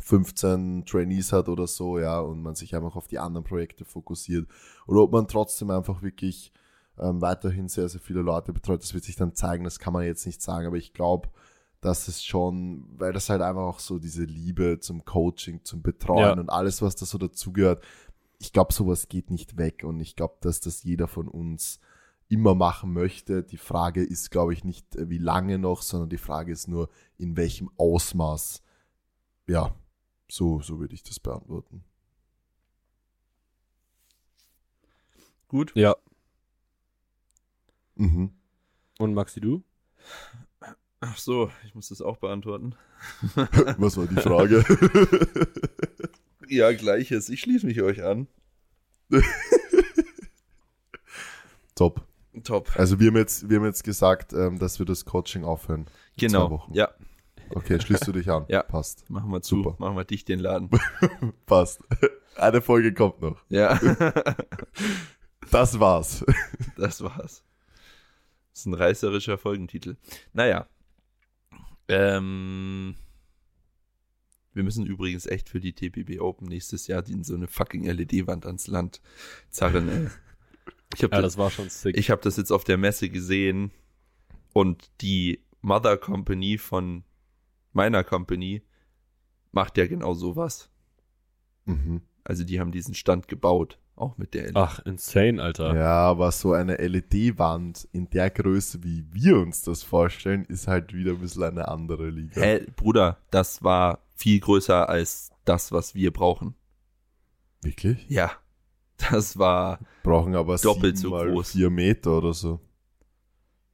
15 0.00 0.84
Trainees 0.86 1.32
hat 1.32 1.48
oder 1.48 1.66
so, 1.66 1.98
ja, 1.98 2.20
und 2.20 2.42
man 2.42 2.54
sich 2.54 2.74
einfach 2.74 2.96
auf 2.96 3.06
die 3.06 3.18
anderen 3.18 3.44
Projekte 3.44 3.84
fokussiert. 3.84 4.48
Oder 4.86 5.02
ob 5.02 5.12
man 5.12 5.28
trotzdem 5.28 5.70
einfach 5.70 6.02
wirklich 6.02 6.52
ähm, 6.98 7.20
weiterhin 7.20 7.68
sehr, 7.68 7.88
sehr 7.88 8.00
viele 8.00 8.22
Leute 8.22 8.52
betreut. 8.52 8.82
Das 8.82 8.94
wird 8.94 9.04
sich 9.04 9.16
dann 9.16 9.34
zeigen, 9.34 9.64
das 9.64 9.78
kann 9.78 9.92
man 9.92 10.04
jetzt 10.04 10.26
nicht 10.26 10.42
sagen, 10.42 10.66
aber 10.66 10.76
ich 10.76 10.92
glaube, 10.92 11.28
dass 11.80 12.08
es 12.08 12.24
schon, 12.24 12.86
weil 12.96 13.12
das 13.12 13.28
halt 13.28 13.42
einfach 13.42 13.62
auch 13.62 13.78
so 13.78 13.98
diese 13.98 14.24
Liebe 14.24 14.78
zum 14.80 15.04
Coaching, 15.04 15.60
zum 15.64 15.82
Betreuen 15.82 16.20
Ja. 16.20 16.32
und 16.32 16.48
alles, 16.48 16.80
was 16.82 16.96
da 16.96 17.04
so 17.04 17.18
dazugehört, 17.18 17.84
ich 18.38 18.52
glaube, 18.52 18.72
sowas 18.72 19.08
geht 19.08 19.30
nicht 19.30 19.58
weg 19.58 19.84
und 19.84 20.00
ich 20.00 20.16
glaube, 20.16 20.36
dass 20.40 20.60
das 20.60 20.82
jeder 20.82 21.08
von 21.08 21.28
uns 21.28 21.80
immer 22.28 22.54
machen 22.54 22.92
möchte. 22.92 23.42
Die 23.42 23.56
Frage 23.56 24.02
ist, 24.02 24.30
glaube 24.30 24.52
ich, 24.52 24.64
nicht, 24.64 24.96
äh, 24.96 25.08
wie 25.08 25.18
lange 25.18 25.58
noch, 25.58 25.82
sondern 25.82 26.08
die 26.08 26.18
Frage 26.18 26.52
ist 26.52 26.68
nur, 26.68 26.88
in 27.18 27.36
welchem 27.36 27.70
Ausmaß. 27.76 28.62
Ja, 29.46 29.74
so, 30.30 30.60
so 30.60 30.80
würde 30.80 30.94
ich 30.94 31.02
das 31.02 31.20
beantworten. 31.20 31.84
Gut. 35.48 35.72
ja. 35.76 35.94
Mhm. 37.96 38.32
Und 38.98 39.14
Maxi, 39.14 39.40
du? 39.40 39.62
Ach 41.00 41.16
so, 41.16 41.50
ich 41.64 41.74
muss 41.74 41.88
das 41.88 42.00
auch 42.00 42.16
beantworten. 42.16 42.74
Was 43.78 43.96
war 43.96 44.06
die 44.06 44.16
Frage? 44.16 44.64
Ja, 46.48 46.72
gleiches. 46.72 47.28
Ich 47.28 47.40
schließe 47.40 47.66
mich 47.66 47.80
euch 47.82 48.02
an. 48.02 48.28
Top. 51.74 52.06
Top. 52.42 52.70
Also 52.76 52.98
wir 52.98 53.08
haben 53.08 53.16
jetzt, 53.16 53.48
wir 53.48 53.58
haben 53.58 53.64
jetzt 53.66 53.84
gesagt, 53.84 54.32
ähm, 54.32 54.58
dass 54.58 54.78
wir 54.78 54.86
das 54.86 55.04
Coaching 55.04 55.44
aufhören. 55.44 55.86
Genau. 56.16 56.66
Ja, 56.72 56.90
Okay, 57.50 57.80
schließt 57.80 58.06
du 58.06 58.12
dich 58.12 58.30
an. 58.30 58.46
Ja. 58.48 58.62
Passt. 58.62 59.08
machen 59.10 59.30
wir 59.30 59.42
zu. 59.42 59.56
Super. 59.56 59.76
Machen 59.78 59.96
wir 59.96 60.04
dicht 60.04 60.28
den 60.28 60.40
Laden. 60.40 60.70
Passt. 61.46 61.80
Eine 62.36 62.60
Folge 62.62 62.92
kommt 62.94 63.20
noch. 63.20 63.40
Ja, 63.48 63.78
Das 65.50 65.78
war's. 65.78 66.24
das 66.76 67.02
war's. 67.02 67.44
Das 68.52 68.60
ist 68.60 68.66
ein 68.66 68.74
reißerischer 68.74 69.38
Folgentitel. 69.38 69.96
Naja. 70.32 70.66
Ähm, 71.86 72.94
wir 74.52 74.62
müssen 74.62 74.86
übrigens 74.86 75.26
echt 75.26 75.48
für 75.48 75.60
die 75.60 75.74
TPB 75.74 76.20
Open 76.20 76.48
nächstes 76.48 76.86
Jahr 76.86 77.02
die 77.02 77.22
so 77.24 77.34
eine 77.34 77.46
fucking 77.46 77.84
LED-Wand 77.84 78.46
ans 78.46 78.66
Land 78.68 79.00
zarren. 79.50 80.10
Ich 80.94 81.02
habe 81.02 81.14
Ja, 81.16 81.22
das, 81.22 81.34
das 81.34 81.38
war 81.38 81.50
schon 81.50 81.68
sick. 81.68 81.96
ich 81.96 82.10
hab 82.10 82.22
das 82.22 82.36
jetzt 82.36 82.50
auf 82.50 82.64
der 82.64 82.78
Messe 82.78 83.08
gesehen 83.08 83.70
und 84.52 84.90
die 85.00 85.44
Mother 85.60 85.96
Company 85.96 86.58
von 86.58 87.04
meiner 87.72 88.04
Company 88.04 88.62
macht 89.52 89.76
ja 89.78 89.86
genau 89.86 90.14
sowas. 90.14 90.70
Mhm. 91.64 92.02
Also 92.24 92.44
die 92.44 92.60
haben 92.60 92.72
diesen 92.72 92.94
Stand 92.94 93.28
gebaut, 93.28 93.78
auch 93.96 94.16
mit 94.16 94.34
der 94.34 94.44
LED. 94.44 94.56
Ach, 94.56 94.78
insane, 94.84 95.42
Alter. 95.42 95.74
Ja, 95.74 95.98
aber 96.08 96.32
so 96.32 96.52
eine 96.52 96.76
LED-Wand 96.76 97.88
in 97.92 98.08
der 98.10 98.30
Größe, 98.30 98.82
wie 98.82 99.04
wir 99.12 99.38
uns 99.38 99.62
das 99.62 99.82
vorstellen, 99.82 100.44
ist 100.46 100.66
halt 100.68 100.94
wieder 100.94 101.12
ein 101.12 101.20
bisschen 101.20 101.42
eine 101.44 101.68
andere 101.68 102.10
Liga. 102.10 102.40
Hä, 102.40 102.66
Bruder, 102.76 103.18
das 103.30 103.62
war 103.62 104.00
viel 104.16 104.40
größer 104.40 104.88
als 104.88 105.30
das, 105.44 105.72
was 105.72 105.94
wir 105.94 106.12
brauchen. 106.12 106.54
Wirklich? 107.62 108.06
Ja, 108.08 108.30
das 109.10 109.38
war, 109.38 109.78
Brauchen 110.02 110.34
aber 110.34 110.56
Doppelt 110.56 110.98
so 110.98 111.10
groß. 111.10 111.52
vier 111.52 111.70
Meter 111.70 112.18
oder 112.18 112.32
so. 112.32 112.60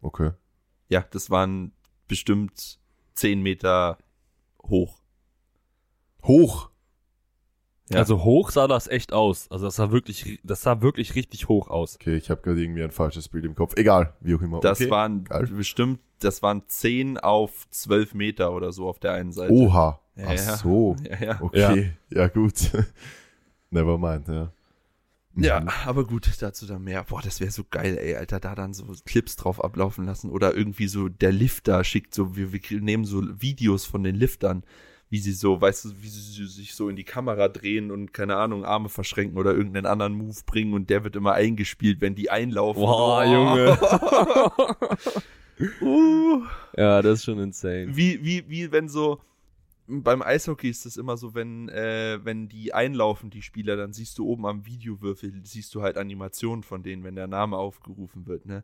Okay. 0.03 0.31
ja, 0.89 1.05
das 1.11 1.31
waren 1.31 1.72
bestimmt 2.09 2.78
zehn 3.14 3.43
Meter 3.43 3.99
hoch. 4.62 5.01
Hoch. 6.24 6.70
Ja. 7.91 7.99
Also 7.99 8.22
hoch 8.22 8.51
sah 8.51 8.68
das 8.68 8.87
echt 8.87 9.12
aus. 9.12 9.51
Also 9.51 9.66
das 9.66 9.76
sah 9.76 9.91
wirklich, 9.91 10.41
das 10.45 10.62
sah 10.62 10.81
wirklich 10.81 11.16
richtig 11.16 11.49
hoch 11.49 11.68
aus. 11.68 11.97
Okay, 11.97 12.16
ich 12.16 12.31
habe 12.31 12.41
gerade 12.41 12.62
irgendwie 12.62 12.85
ein 12.85 12.93
falsches 12.93 13.28
Bild 13.28 13.45
im 13.45 13.57
Kopf. 13.57 13.74
Egal, 13.76 14.14
wie 14.20 14.35
auch 14.37 14.43
immer. 14.43 14.61
Das 14.61 14.81
okay. 14.81 14.91
waren 14.91 15.24
geil. 15.24 15.49
bestimmt, 15.49 16.01
das 16.20 16.41
waren 16.43 16.62
zehn 16.68 17.18
auf 17.18 17.68
zwölf 17.70 18.14
Meter 18.14 18.53
oder 18.53 18.70
so 18.72 18.89
auf 18.89 19.01
der 19.01 19.12
einen 19.12 19.33
Seite. 19.33 19.53
Oha. 19.53 20.01
Ja, 20.14 20.24
Ach 20.28 20.33
ja. 20.33 20.57
so. 20.57 20.97
Ja, 21.09 21.24
ja. 21.24 21.41
Okay, 21.41 21.93
ja, 22.11 22.28
gut. 22.28 22.70
Never 23.70 23.99
mind, 23.99 24.28
ja. 24.28 24.53
Mhm. 25.35 25.45
Ja, 25.45 25.64
aber 25.87 26.05
gut, 26.07 26.28
dazu 26.41 26.66
dann 26.66 26.83
mehr. 26.83 27.05
Boah, 27.05 27.22
das 27.22 27.41
wäre 27.41 27.51
so 27.51 27.62
geil, 27.70 27.97
ey, 27.99 28.16
Alter, 28.16 28.41
da 28.41 28.55
dann 28.55 28.74
so 28.74 28.85
Clips 29.05 29.37
drauf 29.37 29.62
ablaufen 29.62 30.05
lassen 30.05 30.31
oder 30.31 30.55
irgendwie 30.57 30.89
so 30.89 31.09
der 31.09 31.33
Lifter 31.33 31.85
schickt 31.85 32.14
so, 32.14 32.37
wir, 32.37 32.53
wir 32.53 32.61
nehmen 32.81 33.05
so 33.05 33.22
Videos 33.41 33.85
von 33.85 34.03
den 34.03 34.16
Liftern, 34.16 34.64
wie 35.09 35.18
sie 35.18 35.33
so, 35.33 35.61
weißt 35.61 35.85
du, 35.85 35.89
wie 36.01 36.09
sie 36.09 36.47
sich 36.47 36.74
so 36.74 36.89
in 36.89 36.97
die 36.97 37.05
Kamera 37.05 37.49
drehen 37.49 37.91
und 37.91 38.12
keine 38.12 38.37
Ahnung, 38.37 38.64
Arme 38.64 38.89
verschränken 38.89 39.39
oder 39.39 39.53
irgendeinen 39.53 39.87
anderen 39.87 40.14
Move 40.14 40.39
bringen 40.47 40.72
und 40.74 40.89
der 40.91 41.05
wird 41.05 41.16
immer 41.16 41.33
eingespielt, 41.33 42.01
wenn 42.01 42.14
die 42.14 42.31
einlaufen. 42.31 42.83
Boah, 42.83 43.24
Oh. 43.24 43.33
Junge. 43.33 43.78
uh. 45.81 46.43
Ja, 46.76 47.03
das 47.03 47.18
ist 47.20 47.24
schon 47.24 47.39
insane. 47.41 47.89
Wie, 47.91 48.24
wie, 48.24 48.49
wie 48.49 48.70
wenn 48.72 48.89
so, 48.89 49.20
beim 49.91 50.22
Eishockey 50.22 50.68
ist 50.68 50.86
das 50.86 50.97
immer 50.97 51.16
so, 51.16 51.34
wenn, 51.34 51.68
äh, 51.68 52.18
wenn 52.22 52.49
die 52.49 52.72
einlaufen, 52.72 53.30
die 53.30 53.43
Spieler, 53.43 53.76
dann 53.76 53.93
siehst 53.93 54.18
du 54.18 54.26
oben 54.26 54.47
am 54.47 54.66
Videowürfel, 54.66 55.32
siehst 55.45 55.74
du 55.74 55.82
halt 55.82 55.97
Animationen 55.97 56.62
von 56.62 56.82
denen, 56.82 57.05
wenn 57.05 57.16
der 57.16 57.26
Name 57.26 57.57
aufgerufen 57.57 58.26
wird, 58.26 58.47
ne? 58.47 58.62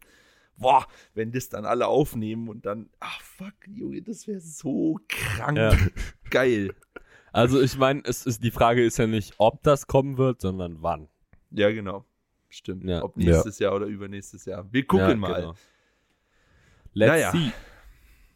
Boah, 0.59 0.87
wenn 1.14 1.33
das 1.33 1.51
dann 1.51 1.66
alle 1.66 1.87
aufnehmen 1.87 2.49
und 2.49 2.64
dann, 2.64 2.89
ach 2.99 3.20
fuck, 3.20 3.53
Junge, 3.66 4.01
das 4.03 4.27
wäre 4.27 4.41
so 4.41 4.99
krank 5.07 5.59
Ja. 5.59 5.77
geil. 6.31 6.74
Also 7.33 7.61
ich 7.61 7.77
meine, 7.77 8.01
es 8.05 8.24
ist 8.24 8.43
die 8.43 8.51
Frage 8.51 8.83
ist 8.83 8.97
ja 8.97 9.07
nicht, 9.07 9.35
ob 9.37 9.62
das 9.62 9.87
kommen 9.87 10.16
wird, 10.16 10.41
sondern 10.41 10.79
wann. 10.81 11.09
Ja, 11.51 11.70
genau. 11.70 12.07
Stimmt. 12.49 12.85
Ja. 12.85 13.03
Ob 13.03 13.18
nächstes 13.18 13.59
Jahr 13.59 13.74
oder 13.74 13.85
übernächstes 13.87 14.47
Jahr. 14.47 14.66
Wir 14.72 14.87
gucken 14.87 15.09
ja, 15.11 15.16
mal. 15.16 15.35
genau. 15.35 15.55
Let's 16.95 17.11
Naja. 17.12 17.33
see. 17.33 17.53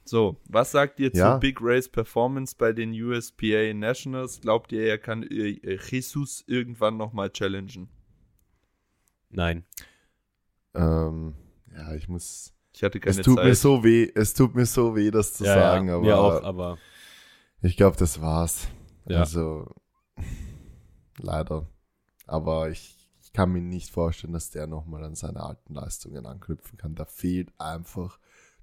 So, 0.04 0.40
was 0.48 0.72
sagt 0.72 0.98
ihr 0.98 1.10
Ja. 1.14 1.34
zu 1.34 1.40
Big 1.40 1.58
Race 1.60 1.88
Performance 1.88 2.54
bei 2.56 2.72
den 2.72 2.90
USPA 2.92 3.72
Nationals? 3.74 4.40
Glaubt 4.40 4.72
ihr, 4.72 4.82
er 4.84 4.98
kann 4.98 5.22
äh, 5.22 5.78
Jesus 5.88 6.42
irgendwann 6.46 6.96
nochmal 6.96 7.30
challengen? 7.30 7.88
Nein. 9.30 9.64
Ähm, 10.74 11.34
ja, 11.74 11.94
ich 11.94 12.08
muss. 12.08 12.52
Ich 12.72 12.82
hatte 12.82 13.00
keine 13.00 13.18
Es 13.18 13.24
tut 13.24 13.36
Zeit. 13.36 13.44
mir 13.46 13.54
so 13.54 13.82
weh, 13.84 14.10
es 14.14 14.34
tut 14.34 14.54
mir 14.54 14.66
so 14.66 14.94
weh, 14.94 15.10
das 15.10 15.34
zu 15.34 15.44
ja, 15.44 15.54
sagen, 15.54 15.88
ja, 15.88 15.94
aber 15.94 16.02
mir 16.04 16.18
auch, 16.18 16.42
aber 16.44 16.78
ich 17.62 17.76
glaube, 17.76 17.96
das 17.96 18.20
war's. 18.20 18.68
Ja. 19.06 19.20
Also, 19.20 19.74
leider. 21.18 21.66
Aber 22.26 22.70
ich, 22.70 22.96
ich 23.22 23.32
kann 23.32 23.50
mir 23.52 23.60
nicht 23.60 23.90
vorstellen, 23.90 24.32
dass 24.32 24.50
der 24.50 24.66
nochmal 24.66 25.04
an 25.04 25.14
seine 25.16 25.42
alten 25.42 25.74
Leistungen 25.74 26.26
anknüpfen 26.26 26.78
kann. 26.78 26.94
Da 26.94 27.04
fehlt 27.04 27.52
einfach 27.58 28.18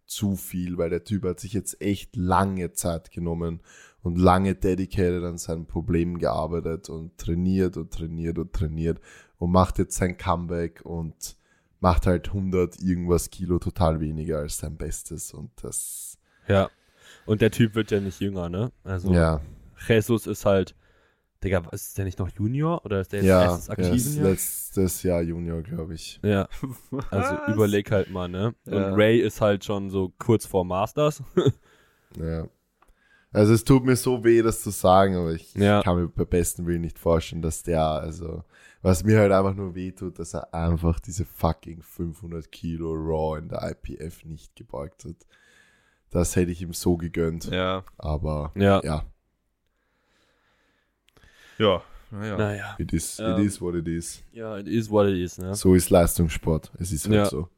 zu 0.07 0.35
viel, 0.35 0.77
weil 0.77 0.89
der 0.89 1.03
Typ 1.03 1.25
hat 1.25 1.39
sich 1.39 1.53
jetzt 1.53 1.81
echt 1.81 2.15
lange 2.15 2.71
Zeit 2.73 3.11
genommen 3.11 3.61
und 4.01 4.17
lange 4.17 4.55
dedicated 4.55 5.23
an 5.23 5.37
seinen 5.37 5.67
Problemen 5.67 6.17
gearbeitet 6.17 6.89
und 6.89 7.17
trainiert 7.17 7.77
und 7.77 7.91
trainiert 7.91 8.39
und 8.39 8.53
trainiert 8.53 8.99
und 9.37 9.51
macht 9.51 9.79
jetzt 9.79 9.97
sein 9.97 10.17
Comeback 10.17 10.81
und 10.83 11.35
macht 11.79 12.07
halt 12.07 12.29
100 12.29 12.79
irgendwas 12.79 13.29
Kilo 13.29 13.59
total 13.59 13.99
weniger 13.99 14.39
als 14.39 14.57
sein 14.57 14.77
Bestes 14.77 15.33
und 15.33 15.51
das, 15.61 16.17
ja. 16.47 16.69
Und 17.25 17.41
der 17.41 17.51
Typ 17.51 17.75
wird 17.75 17.91
ja 17.91 17.99
nicht 17.99 18.19
jünger, 18.21 18.49
ne? 18.49 18.71
Also 18.83 19.13
ja, 19.13 19.41
Jesus 19.87 20.27
ist 20.27 20.45
halt, 20.45 20.75
Digga, 21.43 21.61
ist 21.71 21.97
der 21.97 22.05
nicht 22.05 22.17
noch 22.19 22.29
Junior 22.29 22.83
oder 22.83 22.99
ist 23.01 23.11
der 23.11 23.19
jetzt 23.19 23.27
ja, 23.29 23.41
erstes 23.43 23.67
er 23.69 23.77
ist 23.77 23.85
aktiven 23.85 24.15
Jahr? 24.17 24.29
letztes 24.31 25.03
Jahr 25.03 25.21
Junior, 25.21 25.61
glaube 25.61 25.93
ich. 25.93 26.19
Ja, 26.23 26.47
also 27.11 27.35
Was? 27.35 27.53
überleg 27.55 27.91
halt 27.91 28.09
mal, 28.09 28.27
ne? 28.27 28.55
Und 28.65 28.73
Ja. 28.73 28.93
Ray 28.95 29.19
ist 29.19 29.39
halt 29.41 29.63
schon 29.63 29.89
so 29.89 30.11
kurz 30.17 30.45
vor 30.45 30.65
Masters. 30.65 31.21
Ja. 32.17 32.47
Also 33.33 33.53
es 33.53 33.63
tut 33.65 33.83
mir 33.83 33.95
so 33.97 34.23
weh, 34.23 34.41
das 34.41 34.61
zu 34.63 34.71
sagen, 34.71 35.15
aber 35.17 35.33
ich 35.33 35.53
Ja. 35.53 35.83
kann 35.83 35.97
mir 35.97 36.07
bei 36.07 36.23
besten 36.25 36.65
Willen 36.65 36.81
nicht 36.81 36.97
vorstellen, 36.97 37.41
dass 37.41 37.61
der, 37.61 37.83
also, 37.83 38.43
was 38.81 39.03
mir 39.03 39.19
halt 39.19 39.31
einfach 39.33 39.53
nur 39.53 39.75
weh 39.75 39.91
tut, 39.91 40.17
dass 40.17 40.33
er 40.33 40.51
einfach 40.53 40.99
diese 40.99 41.25
fucking 41.25 41.83
500 41.83 42.49
Kilo 42.51 42.93
Raw 42.93 43.37
in 43.37 43.49
der 43.49 43.61
IPF 43.69 44.23
nicht 44.23 44.55
gebeugt 44.55 45.03
hat. 45.05 45.17
Das 46.09 46.35
hätte 46.37 46.51
ich 46.51 46.61
ihm 46.61 46.73
so 46.73 46.95
gegönnt, 46.97 47.45
Ja, 47.51 47.83
aber 47.97 48.53
Ja. 48.55 48.81
ja, 48.83 49.03
ja, 51.57 51.81
naja. 52.11 52.37
Naja. 52.37 52.75
it 52.79 52.93
is, 52.93 53.19
Ähm. 53.19 53.39
it 53.39 53.45
is 53.45 53.61
what 53.61 53.75
it 53.75 53.87
is. 53.87 54.23
Ja, 54.31 54.57
it 54.57 54.67
is 54.67 54.89
what 54.89 55.07
it 55.07 55.17
is, 55.17 55.37
ne? 55.37 55.53
So 55.55 55.73
ist 55.75 55.89
Leistungssport. 55.89 56.71
Es 56.79 56.91
ist 56.91 57.05
halt 57.05 57.15
Ja. 57.15 57.25
so. 57.25 57.49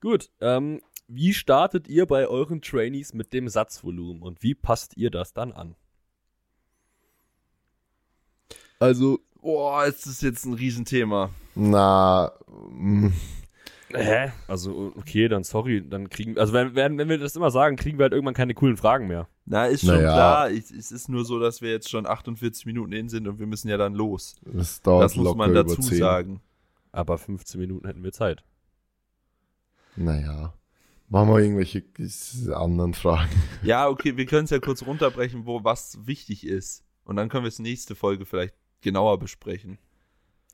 Gut, 0.00 0.30
ähm, 0.40 0.80
wie 1.08 1.32
startet 1.32 1.88
ihr 1.88 2.06
bei 2.06 2.26
euren 2.26 2.60
Trainees 2.62 3.12
mit 3.14 3.32
dem 3.32 3.48
Satzvolumen 3.48 4.22
und 4.22 4.42
wie 4.42 4.54
passt 4.54 4.96
ihr 4.96 5.10
das 5.10 5.32
dann 5.32 5.52
an? 5.52 5.74
Also, 8.78 9.20
boah, 9.40 9.84
ist 9.84 10.06
das 10.06 10.20
jetzt 10.22 10.44
ein 10.44 10.54
Riesenthema. 10.54 11.30
Na, 11.54 12.32
mm, 12.70 13.08
Hä? 13.94 14.32
Also, 14.48 14.92
okay, 14.96 15.28
dann 15.28 15.44
sorry, 15.44 15.86
dann 15.86 16.08
kriegen, 16.08 16.38
also 16.38 16.52
wenn, 16.54 16.74
wenn, 16.74 16.96
wenn 16.98 17.08
wir 17.10 17.18
das 17.18 17.36
immer 17.36 17.50
sagen, 17.50 17.76
kriegen 17.76 17.98
wir 17.98 18.04
halt 18.04 18.14
irgendwann 18.14 18.34
keine 18.34 18.54
coolen 18.54 18.76
Fragen 18.78 19.06
mehr. 19.06 19.28
Na, 19.44 19.66
ist 19.66 19.80
schon 19.84 19.96
Naja. 19.96 20.12
klar. 20.12 20.50
Ich, 20.50 20.70
es 20.70 20.92
ist 20.92 21.08
nur 21.08 21.24
so, 21.24 21.38
dass 21.40 21.60
wir 21.60 21.70
jetzt 21.70 21.90
schon 21.90 22.06
48 22.06 22.64
Minuten 22.66 22.92
in 22.92 23.08
sind 23.08 23.26
und 23.26 23.38
wir 23.38 23.46
müssen 23.46 23.68
ja 23.68 23.76
dann 23.76 23.94
los. 23.94 24.36
das 24.44 24.80
dauert 24.82 25.04
Das 25.04 25.16
muss 25.16 25.34
man 25.34 25.52
dazu 25.52 25.74
über 25.74 25.82
10. 25.82 25.98
sagen. 25.98 26.40
Aber 26.92 27.18
15 27.18 27.60
Minuten 27.60 27.86
hätten 27.86 28.04
wir 28.04 28.12
Zeit. 28.12 28.44
Naja. 29.96 30.54
Machen 31.08 31.28
wir 31.28 31.38
irgendwelche 31.40 31.84
anderen 32.54 32.94
Fragen. 32.94 33.30
Ja, 33.62 33.88
okay, 33.88 34.16
wir 34.16 34.26
können 34.26 34.44
es 34.44 34.50
ja 34.50 34.58
kurz 34.60 34.84
runterbrechen, 34.86 35.44
wo 35.46 35.62
was 35.62 35.98
wichtig 36.06 36.46
ist. 36.46 36.84
Und 37.04 37.16
dann 37.16 37.28
können 37.28 37.44
wir 37.44 37.48
es 37.48 37.58
nächste 37.58 37.94
Folge 37.94 38.24
vielleicht 38.24 38.54
genauer 38.80 39.18
besprechen. 39.18 39.78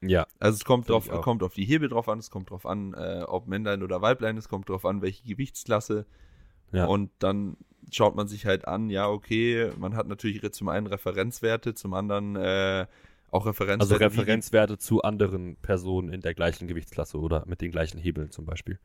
Ja. 0.01 0.26
Also 0.39 0.57
es 0.57 0.64
kommt, 0.64 0.89
drauf, 0.89 1.09
kommt 1.22 1.43
auf 1.43 1.55
die 1.55 1.64
Hebel 1.64 1.89
drauf 1.89 2.09
an, 2.09 2.18
es 2.18 2.30
kommt 2.30 2.51
drauf 2.51 2.66
an, 2.66 2.95
äh, 2.95 3.24
ob 3.26 3.47
Männlein 3.49 3.82
oder 3.82 4.01
Weiblein, 4.03 4.36
es 4.36 4.49
kommt 4.49 4.68
drauf 4.68 4.84
an, 4.84 5.03
welche 5.03 5.24
Gewichtsklasse. 5.24 6.07
Ja. 6.72 6.86
Und 6.86 7.11
dann 7.18 7.57
schaut 7.91 8.16
man 8.16 8.28
sich 8.28 8.47
halt 8.47 8.66
an, 8.66 8.91
ja, 8.91 9.09
okay, 9.09 9.70
man 9.78 9.97
hat 9.97 10.09
natürlich 10.09 10.43
zum 10.53 10.68
einen 10.68 10.86
Referenzwerte, 10.86 11.74
zum 11.74 11.95
anderen 11.95 12.36
äh, 12.36 12.86
auch 13.30 13.47
Referenzwerte. 13.47 14.05
Also 14.05 14.18
Referenzwerte 14.18 14.78
zu 14.78 15.03
anderen 15.03 15.57
Personen 15.57 16.12
in 16.12 16.20
der 16.20 16.34
gleichen 16.34 16.66
Gewichtsklasse 16.66 17.18
oder 17.18 17.45
mit 17.47 17.61
den 17.61 17.70
gleichen 17.70 17.99
Hebeln 17.99 18.30
zum 18.30 18.47
Beispiel. 18.47 18.78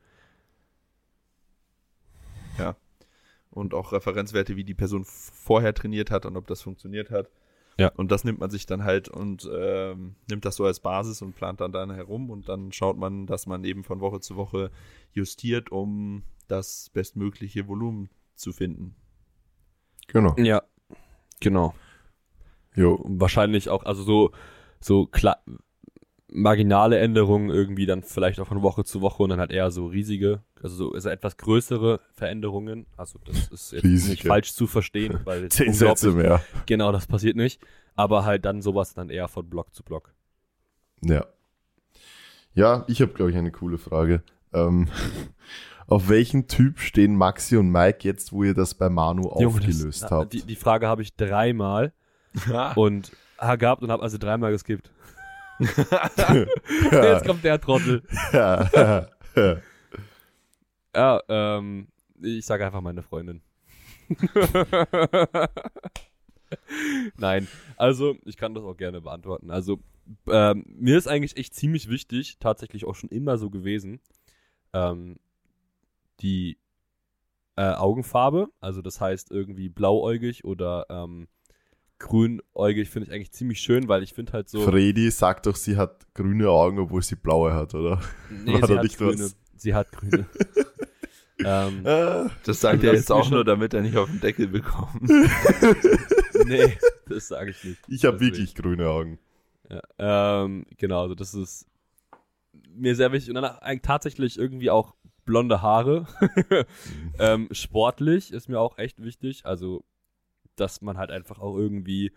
und 3.54 3.72
auch 3.72 3.92
Referenzwerte, 3.92 4.56
wie 4.56 4.64
die 4.64 4.74
Person 4.74 5.04
vorher 5.04 5.74
trainiert 5.74 6.10
hat 6.10 6.26
und 6.26 6.36
ob 6.36 6.46
das 6.46 6.60
funktioniert 6.62 7.10
hat. 7.10 7.30
Ja. 7.78 7.88
Und 7.96 8.12
das 8.12 8.24
nimmt 8.24 8.38
man 8.38 8.50
sich 8.50 8.66
dann 8.66 8.84
halt 8.84 9.08
und 9.08 9.48
ähm, 9.52 10.14
nimmt 10.28 10.44
das 10.44 10.56
so 10.56 10.64
als 10.64 10.80
Basis 10.80 11.22
und 11.22 11.34
plant 11.34 11.60
dann 11.60 11.72
da 11.72 11.86
herum 11.92 12.30
und 12.30 12.48
dann 12.48 12.72
schaut 12.72 12.96
man, 12.96 13.26
dass 13.26 13.46
man 13.46 13.64
eben 13.64 13.82
von 13.82 14.00
Woche 14.00 14.20
zu 14.20 14.36
Woche 14.36 14.70
justiert, 15.12 15.72
um 15.72 16.22
das 16.46 16.90
bestmögliche 16.92 17.66
Volumen 17.66 18.10
zu 18.34 18.52
finden. 18.52 18.94
Genau. 20.08 20.34
Ja. 20.38 20.62
Genau. 21.40 21.74
Jo. 22.74 23.02
Wahrscheinlich 23.04 23.68
auch, 23.68 23.84
also 23.84 24.02
so, 24.02 24.32
so 24.80 25.06
klar, 25.06 25.42
marginale 26.34 26.98
Änderungen 26.98 27.50
irgendwie 27.50 27.86
dann 27.86 28.02
vielleicht 28.02 28.40
auch 28.40 28.48
von 28.48 28.62
Woche 28.62 28.84
zu 28.84 29.00
Woche 29.00 29.22
und 29.22 29.30
dann 29.30 29.38
halt 29.38 29.52
eher 29.52 29.70
so 29.70 29.86
riesige, 29.86 30.42
also 30.60 30.74
so 30.74 30.92
also 30.92 31.08
etwas 31.08 31.36
größere 31.36 32.00
Veränderungen. 32.12 32.86
Also 32.96 33.20
das 33.24 33.48
ist 33.48 33.72
jetzt 33.72 33.84
Riesige. 33.84 34.10
nicht 34.10 34.26
falsch 34.26 34.52
zu 34.52 34.66
verstehen, 34.66 35.20
weil 35.24 35.48
Zehn 35.48 35.72
Sätze 35.72 36.10
mehr. 36.10 36.42
Genau, 36.66 36.90
das 36.90 37.06
passiert 37.06 37.36
nicht. 37.36 37.60
Aber 37.94 38.24
halt 38.24 38.44
dann 38.44 38.62
sowas 38.62 38.94
dann 38.94 39.10
eher 39.10 39.28
von 39.28 39.48
Block 39.48 39.72
zu 39.72 39.84
Block. 39.84 40.12
Ja. 41.00 41.24
Ja, 42.54 42.84
ich 42.88 43.00
habe, 43.00 43.12
glaube 43.12 43.30
ich, 43.30 43.36
eine 43.36 43.52
coole 43.52 43.78
Frage. 43.78 44.22
Ähm, 44.54 44.88
auf 45.86 46.08
welchen 46.08 46.48
Typ 46.48 46.78
stehen 46.78 47.16
Maxi 47.16 47.56
und 47.56 47.70
Mike 47.70 47.98
jetzt, 48.02 48.32
wo 48.32 48.42
ihr 48.44 48.54
das 48.54 48.74
bei 48.74 48.88
Manu 48.88 49.22
Junge, 49.38 49.60
das- 49.60 49.68
aufgelöst 49.68 50.06
na, 50.10 50.10
habt? 50.10 50.32
Die, 50.32 50.42
die 50.42 50.56
Frage 50.56 50.86
habe 50.88 51.02
ich 51.02 51.14
dreimal 51.16 51.92
und 52.74 53.12
gehabt 53.58 53.82
und 53.82 53.90
habe 53.90 54.02
also 54.02 54.16
dreimal 54.16 54.50
geskippt. 54.52 54.90
Jetzt 55.58 57.26
kommt 57.26 57.44
der 57.44 57.60
Trottel. 57.60 58.02
ja. 58.32 59.08
Ja, 60.96 61.20
ähm, 61.28 61.88
ich 62.22 62.46
sage 62.46 62.64
einfach 62.64 62.80
meine 62.80 63.02
Freundin. 63.02 63.42
Nein, 67.16 67.48
also 67.76 68.16
ich 68.24 68.36
kann 68.36 68.54
das 68.54 68.62
auch 68.62 68.76
gerne 68.76 69.00
beantworten. 69.00 69.50
Also 69.50 69.80
ähm, 70.28 70.64
mir 70.68 70.96
ist 70.96 71.08
eigentlich 71.08 71.36
echt 71.36 71.54
ziemlich 71.54 71.88
wichtig, 71.88 72.36
tatsächlich 72.38 72.84
auch 72.84 72.94
schon 72.94 73.10
immer 73.10 73.38
so 73.38 73.50
gewesen, 73.50 73.98
ähm, 74.74 75.16
die 76.20 76.58
äh, 77.56 77.72
Augenfarbe. 77.72 78.48
Also 78.60 78.82
das 78.82 79.00
heißt 79.00 79.30
irgendwie 79.30 79.68
blauäugig 79.68 80.44
oder 80.44 80.86
ähm, 80.90 81.28
grünäugig 81.98 82.90
finde 82.90 83.08
ich 83.08 83.14
eigentlich 83.14 83.32
ziemlich 83.32 83.60
schön, 83.60 83.88
weil 83.88 84.02
ich 84.02 84.12
finde 84.12 84.32
halt 84.32 84.48
so. 84.48 84.60
Fredi 84.62 85.10
sagt 85.10 85.46
doch, 85.46 85.56
sie 85.56 85.76
hat 85.76 86.12
grüne 86.14 86.48
Augen, 86.50 86.78
obwohl 86.78 87.02
sie 87.02 87.16
blaue 87.16 87.54
hat, 87.54 87.74
oder? 87.74 88.00
Nee, 88.30 88.60
War 88.60 88.66
sie 88.66 88.74
hat 88.74 88.82
nicht 88.82 88.98
grüne. 88.98 89.24
was? 89.24 89.36
Sie 89.56 89.74
hat 89.74 89.92
grüne. 89.92 90.26
ähm, 91.38 91.84
Das 92.44 92.60
sagt 92.60 92.82
er 92.84 92.94
jetzt 92.94 93.10
auch 93.10 93.30
nur, 93.30 93.44
damit 93.44 93.72
er 93.72 93.82
nicht 93.82 93.96
auf 93.96 94.10
den 94.10 94.20
Deckel 94.20 94.48
bekommt. 94.48 95.00
nee, 96.44 96.76
das 97.08 97.28
sage 97.28 97.52
ich 97.52 97.64
nicht. 97.64 97.80
Ich 97.88 98.04
habe 98.04 98.20
wirklich 98.20 98.54
grüne 98.54 98.88
Augen. 98.88 99.18
Ja, 99.70 100.42
ähm, 100.44 100.66
genau, 100.76 101.02
also 101.02 101.14
das 101.14 101.32
ist 101.32 101.66
mir 102.74 102.94
sehr 102.94 103.12
wichtig. 103.12 103.30
Und 103.30 103.36
dann 103.36 103.44
eigentlich 103.44 103.82
tatsächlich 103.82 104.38
irgendwie 104.38 104.70
auch 104.70 104.94
blonde 105.24 105.62
Haare. 105.62 106.06
ähm, 107.18 107.48
sportlich 107.50 108.32
ist 108.32 108.48
mir 108.48 108.60
auch 108.60 108.78
echt 108.78 109.02
wichtig. 109.02 109.46
Also, 109.46 109.84
dass 110.56 110.82
man 110.82 110.98
halt 110.98 111.10
einfach 111.10 111.38
auch 111.38 111.56
irgendwie, 111.56 112.12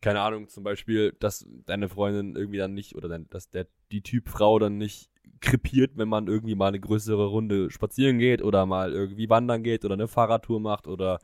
keine 0.00 0.20
Ahnung, 0.20 0.48
zum 0.48 0.64
Beispiel, 0.64 1.12
dass 1.20 1.46
deine 1.66 1.88
Freundin 1.88 2.36
irgendwie 2.36 2.58
dann 2.58 2.74
nicht, 2.74 2.94
oder 2.94 3.08
dein, 3.08 3.28
dass 3.30 3.50
der, 3.50 3.66
die 3.90 4.02
Typ 4.02 4.28
Frau 4.28 4.58
dann 4.58 4.78
nicht 4.78 5.10
krepiert, 5.40 5.92
wenn 5.96 6.08
man 6.08 6.26
irgendwie 6.26 6.54
mal 6.54 6.68
eine 6.68 6.80
größere 6.80 7.26
Runde 7.26 7.70
spazieren 7.70 8.18
geht 8.18 8.42
oder 8.42 8.66
mal 8.66 8.92
irgendwie 8.92 9.30
wandern 9.30 9.62
geht 9.62 9.84
oder 9.84 9.94
eine 9.94 10.08
Fahrradtour 10.08 10.60
macht 10.60 10.86
oder 10.86 11.18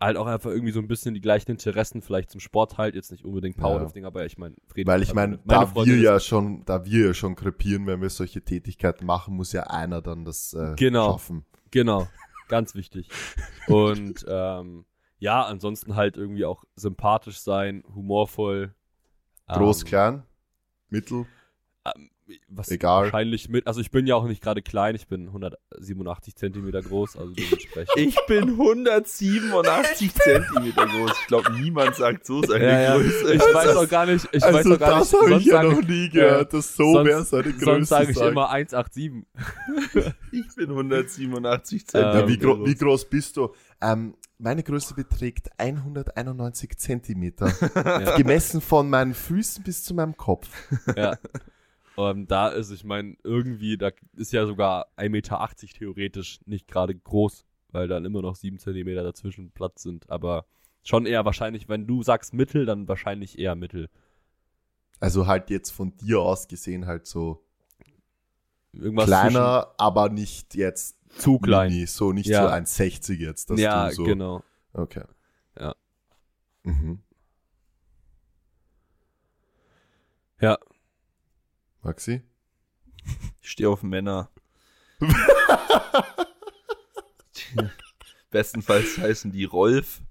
halt 0.00 0.16
auch 0.16 0.26
einfach 0.26 0.50
irgendwie 0.50 0.72
so 0.72 0.80
ein 0.80 0.88
bisschen 0.88 1.14
die 1.14 1.20
gleichen 1.20 1.50
Interessen 1.50 2.02
vielleicht 2.02 2.30
zum 2.30 2.40
Sport 2.40 2.78
halt, 2.78 2.94
jetzt 2.94 3.10
nicht 3.10 3.24
unbedingt 3.24 3.56
Powerlifting, 3.56 4.04
aber 4.04 4.24
ich 4.26 4.38
meine, 4.38 4.54
Weil 4.84 5.02
ich 5.02 5.14
meine, 5.14 5.38
da 5.46 5.74
wir 5.74 5.96
ja 5.98 6.20
schon, 6.20 6.64
da 6.64 6.84
wir 6.84 7.06
ja 7.06 7.14
schon 7.14 7.34
krepieren, 7.34 7.86
wenn 7.86 8.00
wir 8.00 8.10
solche 8.10 8.42
Tätigkeiten 8.42 9.06
machen, 9.06 9.34
muss 9.34 9.52
ja 9.52 9.64
einer 9.64 10.00
dann 10.02 10.24
das 10.24 10.54
äh, 10.54 10.74
Genau. 10.76 11.12
schaffen. 11.12 11.44
Genau, 11.70 12.08
ganz 12.48 12.74
wichtig. 12.74 13.08
Und 13.68 14.24
ähm, 14.28 14.84
ja, 15.18 15.44
ansonsten 15.44 15.96
halt 15.96 16.16
irgendwie 16.16 16.44
auch 16.44 16.64
sympathisch 16.76 17.40
sein, 17.40 17.82
humorvoll. 17.94 18.74
Groß, 19.48 19.82
ähm, 19.82 19.88
klein, 19.88 20.22
mittel. 20.90 21.26
ähm, 21.84 22.10
was 22.48 22.70
Egal. 22.70 23.04
wahrscheinlich 23.04 23.48
mit, 23.48 23.66
also 23.66 23.80
ich 23.80 23.90
bin 23.90 24.06
ja 24.06 24.14
auch 24.14 24.24
nicht 24.24 24.42
gerade 24.42 24.62
klein, 24.62 24.94
ich 24.94 25.06
bin 25.06 25.26
187 25.28 26.34
Zentimeter 26.36 26.82
groß, 26.82 27.16
also 27.16 27.32
dementsprechend. 27.32 27.96
Ich 27.96 28.16
bin 28.26 28.50
187 28.50 30.14
Zentimeter 30.14 30.86
groß. 30.86 31.12
Ich 31.20 31.26
glaube, 31.26 31.52
niemand 31.52 31.96
sagt 31.96 32.26
so 32.26 32.42
seine 32.42 32.64
ja, 32.64 32.80
ja. 32.80 32.96
Größe. 32.96 33.34
Ich 33.34 33.40
weiß 33.40 33.76
auch 33.76 33.88
gar 33.88 34.06
nicht, 34.06 34.28
ich 34.32 34.42
weiß 34.42 34.54
also 34.54 34.74
auch 34.74 34.78
gar 34.78 34.98
das 34.98 35.12
nicht, 35.12 35.22
habe 35.22 35.34
ich 35.40 35.44
ja 35.46 35.52
sage 35.62 35.68
noch 35.68 35.82
nie 35.88 36.08
gehört, 36.08 36.52
dass 36.54 36.76
so 36.76 37.04
wer 37.04 37.22
seine 37.24 37.52
Größe 37.52 37.64
sonst 37.64 37.88
sage 37.88 38.10
ich 38.12 38.20
immer 38.20 38.50
187. 38.50 39.24
Ich 40.30 40.54
bin 40.54 40.70
187 40.70 41.80
Ähm, 41.82 41.86
Zentimeter 41.88 42.20
Ja, 42.20 42.28
wie, 42.28 42.38
gro 42.38 42.56
groß. 42.56 42.68
wie 42.68 42.74
groß 42.74 43.04
bist 43.06 43.36
du? 43.36 43.54
Ähm, 43.80 44.14
meine 44.38 44.62
Größe 44.62 44.94
beträgt 44.94 45.48
191 45.58 46.76
Zentimeter. 46.78 47.52
Ja. 47.74 48.16
Gemessen 48.16 48.60
von 48.60 48.90
meinen 48.90 49.14
Füßen 49.14 49.64
bis 49.64 49.82
zu 49.84 49.94
meinem 49.94 50.16
Kopf. 50.16 50.48
ja. 50.96 51.16
Und 51.98 52.30
da 52.30 52.46
ist, 52.46 52.70
ich 52.70 52.84
meine, 52.84 53.16
irgendwie, 53.24 53.76
da 53.76 53.90
ist 54.14 54.32
ja 54.32 54.46
sogar 54.46 54.86
1,80 54.96 55.08
Meter 55.10 55.48
theoretisch 55.76 56.38
nicht 56.46 56.68
gerade 56.68 56.94
groß, 56.94 57.44
weil 57.70 57.88
dann 57.88 58.04
immer 58.04 58.22
noch 58.22 58.36
7 58.36 58.60
Zentimeter 58.60 59.02
dazwischen 59.02 59.50
Platz 59.50 59.82
sind. 59.82 60.08
Aber 60.08 60.46
schon 60.84 61.06
eher 61.06 61.24
wahrscheinlich, 61.24 61.68
wenn 61.68 61.88
du 61.88 62.04
sagst 62.04 62.32
Mittel, 62.34 62.66
dann 62.66 62.86
wahrscheinlich 62.86 63.36
eher 63.36 63.56
Mittel. 63.56 63.88
Also 65.00 65.26
halt 65.26 65.50
jetzt 65.50 65.70
von 65.70 65.96
dir 65.96 66.20
aus 66.20 66.46
gesehen 66.46 66.86
halt 66.86 67.08
so 67.08 67.44
Irgendwas 68.74 69.06
kleiner, 69.06 69.74
aber 69.76 70.08
nicht 70.08 70.54
jetzt 70.54 70.98
zwischen- 71.08 71.20
zu 71.20 71.38
klein. 71.40 71.72
mini, 71.72 71.86
so 71.86 72.12
nicht 72.12 72.28
Ja. 72.28 72.42
so 72.42 72.48
1,60 72.54 73.18
jetzt, 73.18 73.50
dass 73.50 73.58
ja, 73.58 73.88
du 73.88 73.94
so. 73.96 74.04
genau. 74.04 74.44
Okay. 74.72 75.02
Ja. 75.58 75.74
Mhm. 76.62 77.00
Ja. 80.40 80.58
Maxi? 81.82 82.22
Ich 83.40 83.50
stehe 83.50 83.68
auf 83.70 83.82
Männer. 83.82 84.30
Bestenfalls 88.30 88.98
heißen 88.98 89.32
die 89.32 89.44
Rolf. 89.44 90.02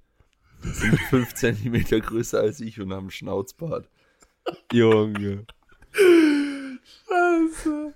Sind 0.61 0.99
5 0.99 1.35
Zentimeter 1.35 1.99
größer 1.99 2.39
als 2.39 2.59
ich 2.59 2.79
und 2.81 2.91
haben 2.93 3.11
Schnauzbart. 3.11 3.89
Junge. 4.71 5.45
Scheiße. 7.07 7.93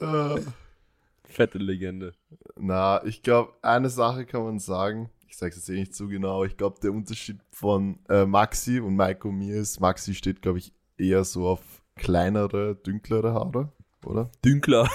äh, 0.00 0.40
Fette 1.24 1.58
Legende. 1.58 2.14
na, 2.56 3.04
ich 3.04 3.22
glaube, 3.22 3.54
eine 3.62 3.90
Sache 3.90 4.26
kann 4.26 4.44
man 4.44 4.58
sagen. 4.58 5.10
Ich 5.28 5.36
sage 5.38 5.50
es 5.50 5.56
jetzt 5.56 5.68
eh 5.70 5.80
nicht 5.80 5.94
so 5.94 6.06
genau. 6.08 6.36
aber 6.36 6.46
Ich 6.46 6.56
glaube, 6.56 6.78
der 6.80 6.92
Unterschied 6.92 7.40
von 7.50 7.98
äh, 8.08 8.24
Maxi 8.26 8.78
und 8.80 9.00
und 9.00 9.38
mir 9.38 9.56
ist, 9.56 9.80
Maxi 9.80 10.14
steht, 10.14 10.42
glaube 10.42 10.58
ich, 10.58 10.72
eher 10.96 11.24
so 11.24 11.48
auf 11.48 11.82
kleinere, 11.96 12.74
dünklere 12.76 13.32
Haare, 13.34 13.72
oder? 14.04 14.30
Dünkler. 14.44 14.88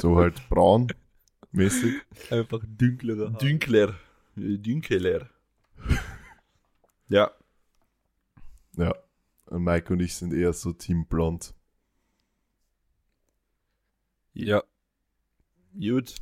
So 0.00 0.16
halt 0.16 0.48
braun 0.48 0.88
mäßig. 1.52 1.94
Einfach 2.30 2.60
dünklere 2.66 3.28
Haare. 3.32 3.38
Dünkler. 3.38 3.94
Dünkeler. 4.36 5.28
Ja. 7.08 7.30
Ja. 8.76 8.94
Und 9.46 9.64
Mike 9.64 9.92
und 9.92 10.00
ich 10.00 10.14
sind 10.14 10.32
eher 10.32 10.52
so 10.52 10.72
Team 10.72 11.06
Blond. 11.06 11.54
Ja, 14.34 14.62
Gut. 15.74 16.14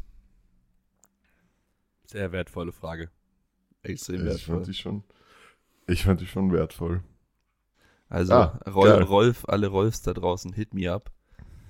sehr 2.07 2.33
wertvolle 2.33 2.73
Frage. 2.73 3.11
Extrem 3.83 4.17
Ich 4.17 4.25
wertvoll. 4.27 4.57
fand 4.57 4.67
die 4.67 4.75
schon, 4.75 5.05
ich 5.87 6.03
fand 6.05 6.21
die 6.21 6.27
schon 6.27 6.53
wertvoll. 6.53 7.03
Also, 8.11 8.35
Ah, 8.35 8.61
Rol 8.71 8.89
geil. 8.91 9.03
Rolf, 9.05 9.45
alle 9.49 9.69
Rolfs 9.69 10.03
da 10.03 10.13
draußen, 10.13 10.53
hit 10.53 10.75
me 10.75 10.93
up. 10.93 11.11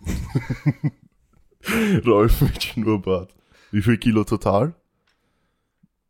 Rolf 2.06 2.40
mit 2.40 2.60
Schnurrbart. 2.62 3.34
Wie 3.70 3.82
viel 3.82 3.98
Kilo 3.98 4.24
total? 4.24 4.74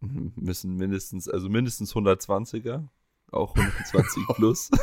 Mhm, 0.01 0.33
Müssen 0.37 0.77
mindestens, 0.77 1.29
also 1.29 1.49
mindestens 1.51 1.95
120er. 1.95 2.87
Auch 3.33 3.55
120 3.55 4.23
plus. 4.37 4.71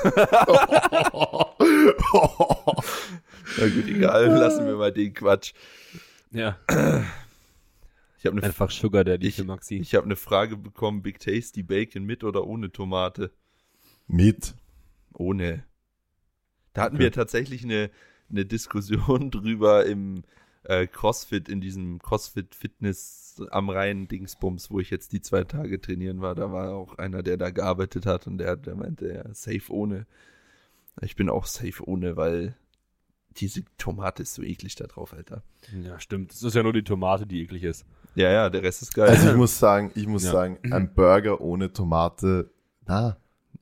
Na 3.57 3.67
gut, 3.69 3.87
egal, 3.87 4.27
lassen 4.27 4.65
wir 4.67 4.75
mal 4.75 4.91
den 4.91 5.13
Quatsch. 5.13 5.53
Ja, 6.31 6.57
Ich 8.19 8.25
habe 8.25 8.37
eine, 8.37 8.43
einfach 8.43 8.69
Sugar 8.71 9.03
Daddy 9.03 9.27
Ich- 9.27 9.35
für 9.37 9.43
Maxi. 9.45 9.77
ich 9.77 9.95
hab 9.95 10.03
eine 10.03 10.15
Frage 10.17 10.57
bekommen, 10.57 11.01
Big 11.01 11.19
Tasty 11.19 11.63
Bacon 11.63 12.03
mit 12.03 12.23
oder 12.23 12.45
ohne 12.45 12.71
Tomate? 12.71 13.31
Mit. 14.07 14.53
Ohne. 15.17 15.63
Da 16.73 16.83
hatten 16.83 16.95
Okay. 16.95 17.05
wir 17.05 17.11
tatsächlich 17.11 17.63
eine, 17.63 17.89
eine 18.29 18.45
Diskussion 18.45 19.31
drüber 19.31 19.85
im 19.85 20.23
äh, 20.63 20.85
CrossFit, 20.87 21.49
in 21.49 21.61
diesem 21.61 21.99
CrossFit 21.99 22.53
Fitness 22.53 23.41
am 23.51 23.69
Rhein 23.69 24.07
Dingsbums, 24.07 24.69
wo 24.71 24.79
ich 24.79 24.89
jetzt 24.89 25.13
die 25.13 25.21
zwei 25.21 25.43
Tage 25.43 25.79
trainieren 25.79 26.21
war. 26.21 26.35
Da 26.35 26.51
war 26.51 26.73
auch 26.75 26.97
einer, 26.97 27.23
der 27.23 27.37
da 27.37 27.51
gearbeitet 27.51 28.05
hat 28.05 28.27
und 28.27 28.37
der, 28.39 28.55
der 28.57 28.75
meinte, 28.75 29.13
ja, 29.13 29.33
safe 29.33 29.71
ohne. 29.71 30.05
Ich 31.01 31.15
bin 31.15 31.29
auch 31.29 31.45
safe 31.45 31.87
ohne, 31.87 32.17
weil 32.17 32.55
diese 33.37 33.63
Tomate 33.77 34.23
ist 34.23 34.33
so 34.33 34.41
eklig 34.41 34.75
da 34.75 34.87
drauf, 34.87 35.13
Alter. 35.13 35.43
Ja, 35.83 35.99
stimmt. 35.99 36.31
Es 36.33 36.41
ist 36.41 36.55
ja 36.55 36.63
nur 36.63 36.73
die 36.73 36.83
Tomate, 36.83 37.27
die 37.27 37.41
eklig 37.43 37.63
ist. 37.63 37.85
Ja, 38.15 38.31
ja, 38.31 38.49
der 38.49 38.63
Rest 38.63 38.81
ist 38.81 38.95
geil. 38.95 39.09
Also 39.09 39.29
ich 39.29 39.35
muss 39.35 39.59
sagen, 39.59 39.91
ich 39.93 40.07
muss 40.07 40.23
Ja. 40.23 40.31
sagen, 40.31 40.57
ein 40.71 40.91
Burger 40.95 41.39
ohne 41.39 41.71
Tomate, 41.71 42.49
na, 42.87 43.17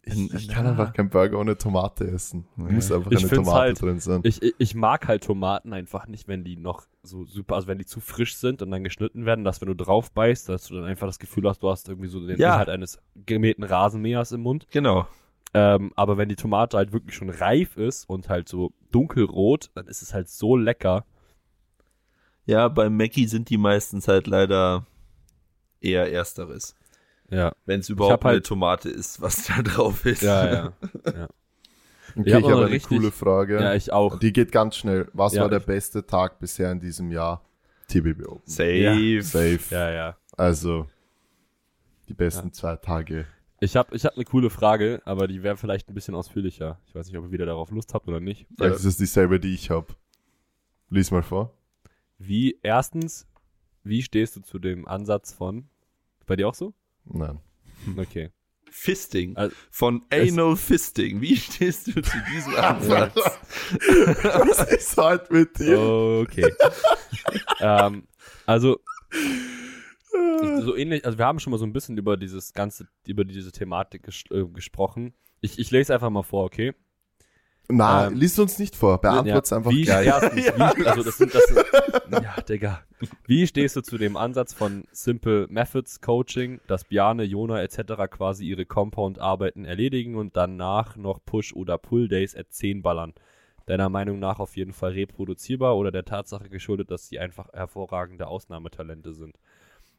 Ich, 0.07 0.33
ich 0.33 0.47
kann 0.47 0.67
einfach 0.67 0.93
keinen 0.93 1.09
Burger 1.09 1.39
ohne 1.39 1.57
Tomate 1.57 2.07
essen. 2.07 2.45
Nee. 2.55 2.73
Muss 2.73 2.91
einfach 2.91 3.11
Ich 3.11 3.19
eine 3.23 3.29
Tomate 3.29 3.57
halt- 3.59 3.81
drin 3.81 3.99
sein. 3.99 4.21
Ich, 4.23 4.41
ich, 4.43 4.53
ich 4.59 4.75
mag 4.75 5.07
halt 5.07 5.23
Tomaten 5.23 5.73
einfach 5.73 6.05
nicht, 6.07 6.27
wenn 6.27 6.43
die 6.43 6.57
noch 6.57 6.83
so 7.01 7.25
super, 7.25 7.55
also 7.55 7.67
wenn 7.67 7.79
die 7.79 7.85
zu 7.85 7.99
frisch 7.99 8.35
sind 8.35 8.61
und 8.61 8.69
dann 8.71 8.83
geschnitten 8.83 9.25
werden, 9.25 9.43
dass 9.43 9.61
wenn 9.61 9.67
du 9.67 9.75
drauf 9.75 10.11
beißt, 10.11 10.47
dass 10.49 10.67
du 10.67 10.75
dann 10.75 10.83
einfach 10.85 11.07
das 11.07 11.17
Gefühl 11.19 11.47
hast, 11.49 11.63
du 11.63 11.69
hast 11.69 11.89
irgendwie 11.89 12.07
so 12.09 12.19
den 12.25 12.37
Ja. 12.37 12.53
Inhalt 12.53 12.69
eines 12.69 12.99
gemähten 13.25 13.63
Rasenmähers 13.63 14.31
im 14.31 14.41
Mund. 14.41 14.67
Genau. 14.71 15.07
Ähm, 15.55 15.91
aber 15.95 16.17
wenn 16.17 16.29
die 16.29 16.35
Tomate 16.35 16.77
halt 16.77 16.91
wirklich 16.93 17.15
schon 17.15 17.29
reif 17.29 17.75
ist 17.77 18.07
und 18.09 18.29
halt 18.29 18.47
so 18.47 18.73
dunkelrot, 18.91 19.71
dann 19.73 19.87
ist 19.87 20.01
es 20.03 20.13
halt 20.13 20.29
so 20.29 20.55
lecker. 20.55 21.05
Ja, 22.45 22.67
beim 22.67 22.95
Mackie 22.95 23.25
sind 23.27 23.49
die 23.49 23.57
meistens 23.57 24.07
halt 24.07 24.27
leider 24.27 24.85
eher 25.81 26.11
ersteres. 26.11 26.75
Ja. 27.29 27.53
Wenn 27.65 27.79
es 27.79 27.87
hab 27.87 27.93
überhaupt 27.93 28.23
halt- 28.23 28.33
eine 28.33 28.41
Tomate 28.43 28.89
ist, 28.89 29.21
was 29.21 29.45
da 29.47 29.61
drauf 29.61 30.05
ist. 30.05 30.21
Ja, 30.21 30.53
ja. 30.53 30.73
Okay, 32.17 32.29
Ich 32.29 32.33
hab 32.33 32.43
habe 32.43 32.53
noch 32.53 32.61
eine 32.61 32.69
richtig- 32.71 32.97
coole 32.97 33.11
Frage. 33.11 33.55
Ja, 33.61 33.73
ich 33.73 33.91
auch. 33.91 34.19
Die 34.19 34.31
geht 34.31 34.53
ganz 34.53 34.77
schnell. 34.77 35.09
Was 35.11 35.33
Ja, 35.33 35.41
war 35.41 35.49
der 35.49 35.59
ich- 35.59 35.65
beste 35.65 36.05
Tag 36.05 36.39
bisher 36.39 36.71
in 36.71 36.79
diesem 36.79 37.11
Jahr? 37.11 37.43
TBB 37.89 38.25
Open. 38.25 38.41
Safe. 38.45 39.21
Safe. 39.21 39.59
Ja, 39.69 39.91
ja. 39.91 40.17
Also, 40.37 40.87
die 42.07 42.13
besten 42.13 42.53
zwei 42.53 42.77
Tage. 42.77 43.25
Ich 43.59 43.75
habe 43.75 43.93
ich 43.95 44.05
hab 44.05 44.15
eine 44.15 44.23
coole 44.23 44.49
Frage, 44.49 45.01
aber 45.03 45.27
die 45.27 45.43
wäre 45.43 45.57
vielleicht 45.57 45.89
ein 45.89 45.93
bisschen 45.93 46.15
ausführlicher. 46.15 46.79
Ich 46.87 46.95
weiß 46.95 47.07
nicht, 47.07 47.17
ob 47.17 47.25
ihr 47.25 47.31
wieder 47.31 47.45
darauf 47.45 47.69
Lust 47.71 47.93
habt 47.93 48.07
oder 48.07 48.21
nicht. 48.21 48.47
Vielleicht 48.55 48.75
ist 48.77 48.85
es 48.85 48.95
dieselbe, 48.97 49.39
die 49.41 49.53
ich 49.53 49.69
habe. 49.69 49.87
Lies 50.89 51.11
mal 51.11 51.21
vor. 51.23 51.53
Wie, 52.17 52.57
erstens, 52.63 53.27
wie 53.83 54.01
stehst 54.01 54.37
du 54.37 54.39
zu 54.41 54.57
dem 54.57 54.87
Ansatz 54.87 55.33
von, 55.33 55.67
bei 56.27 56.37
dir 56.37 56.47
auch 56.47 56.55
so? 56.55 56.73
Nein. 57.05 57.39
Okay. 57.97 58.29
Fisting. 58.69 59.35
Also- 59.37 59.55
Von 59.71 60.05
Anal 60.11 60.55
Fisting. 60.55 61.21
Wie 61.21 61.37
stehst 61.37 61.87
du 61.87 62.01
zu 62.01 62.17
diesem 62.33 62.55
Ansatz? 62.57 63.15
Was 63.15 64.71
ist 64.71 64.97
heute 64.97 65.31
mit 65.33 65.57
dir? 65.59 65.79
Okay. 65.79 66.51
ähm, 67.59 68.07
also, 68.45 68.79
so 70.61 70.75
ähnlich, 70.75 71.05
also 71.05 71.17
wir 71.17 71.25
haben 71.25 71.39
schon 71.39 71.51
mal 71.51 71.57
so 71.57 71.65
ein 71.65 71.73
bisschen 71.73 71.97
über 71.97 72.17
dieses 72.17 72.53
ganze, 72.53 72.87
über 73.05 73.23
diese 73.25 73.51
Thematik 73.51 74.03
ges 74.03 74.23
äh, 74.31 74.45
gesprochen. 74.45 75.13
Ich, 75.41 75.59
ich 75.59 75.71
lese 75.71 75.93
einfach 75.93 76.09
mal 76.09 76.23
vor, 76.23 76.45
okay? 76.45 76.73
Na, 77.67 78.07
Ähm, 78.07 78.15
lies 78.15 78.37
uns 78.37 78.59
nicht 78.59 78.75
vor. 78.75 78.99
Beantwort's 79.01 79.51
einfach 79.51 79.71
wie, 79.71 79.83
gleich. 79.83 80.07
wie, 80.35 80.49
also 80.85 81.03
das 81.03 81.17
sind, 81.17 81.33
das 81.33 81.43
sind, 81.45 81.65
ja, 82.11 82.41
Digga. 82.41 82.81
Wie 83.25 83.47
stehst 83.47 83.75
du 83.75 83.81
zu 83.81 83.97
dem 83.97 84.17
Ansatz 84.17 84.53
von 84.53 84.83
Simple 84.91 85.47
Methods 85.49 86.01
Coaching, 86.01 86.59
dass 86.67 86.83
Biane, 86.83 87.23
Jona 87.23 87.61
etc. 87.61 88.09
quasi 88.09 88.45
ihre 88.45 88.65
Compound-Arbeiten 88.65 89.65
erledigen 89.65 90.15
und 90.15 90.37
danach 90.37 90.95
noch 90.95 91.19
Push- 91.25 91.53
oder 91.53 91.77
Pull-Days 91.77 92.35
at 92.35 92.51
10 92.51 92.81
ballern? 92.81 93.13
Deiner 93.65 93.89
Meinung 93.89 94.19
nach 94.19 94.39
auf 94.39 94.55
jeden 94.55 94.73
Fall 94.73 94.91
reproduzierbar 94.91 95.75
oder 95.75 95.91
der 95.91 96.05
Tatsache 96.05 96.49
geschuldet, 96.49 96.91
dass 96.91 97.07
sie 97.07 97.19
einfach 97.19 97.51
hervorragende 97.51 98.27
Ausnahmetalente 98.27 99.13
sind? 99.13 99.35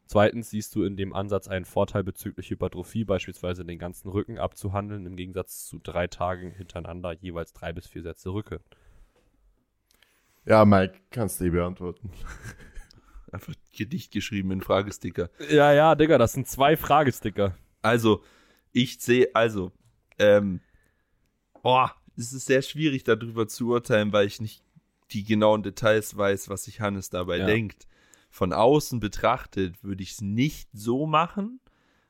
Zweitens 0.07 0.49
siehst 0.49 0.73
du 0.73 0.83
in 0.83 0.95
dem 0.95 1.13
Ansatz 1.13 1.47
einen 1.47 1.65
Vorteil 1.65 2.03
bezüglich 2.03 2.49
Hypertrophie, 2.49 3.03
beispielsweise 3.03 3.65
den 3.65 3.77
ganzen 3.77 4.09
Rücken 4.09 4.37
abzuhandeln, 4.37 5.05
im 5.05 5.15
Gegensatz 5.17 5.65
zu 5.65 5.79
drei 5.79 6.07
Tagen 6.07 6.51
hintereinander 6.51 7.11
jeweils 7.11 7.51
drei 7.51 7.73
bis 7.73 7.87
vier 7.87 8.03
Sätze 8.03 8.29
Rücke. 8.29 8.61
Ja, 10.45 10.63
Mike, 10.63 10.97
kannst 11.11 11.41
du 11.41 11.45
eh 11.45 11.49
beantworten. 11.49 12.09
Einfach 13.33 13.53
Gedicht 13.75 14.13
geschrieben 14.13 14.51
in 14.51 14.61
Fragesticker. 14.61 15.29
Ja, 15.49 15.73
ja, 15.73 15.93
Digga, 15.95 16.17
das 16.17 16.31
sind 16.31 16.47
zwei 16.47 16.77
Fragesticker. 16.77 17.57
Also, 17.81 18.23
ich 18.71 18.99
sehe, 18.99 19.27
also, 19.33 19.73
ähm, 20.17 20.61
oh, 21.63 21.87
es 22.15 22.31
ist 22.31 22.45
sehr 22.45 22.61
schwierig 22.61 23.03
darüber 23.03 23.47
zu 23.49 23.71
urteilen, 23.71 24.13
weil 24.13 24.27
ich 24.27 24.39
nicht 24.39 24.63
die 25.11 25.25
genauen 25.25 25.63
Details 25.63 26.15
weiß, 26.15 26.47
was 26.47 26.63
sich 26.63 26.79
Hannes 26.79 27.09
dabei 27.09 27.39
Ja. 27.39 27.45
denkt. 27.45 27.87
Von 28.37 28.53
außen 28.53 28.99
betrachtet 28.99 29.83
würde 29.83 30.03
ich 30.03 30.11
es 30.11 30.21
nicht 30.21 30.69
so 30.71 31.07
machen, 31.07 31.59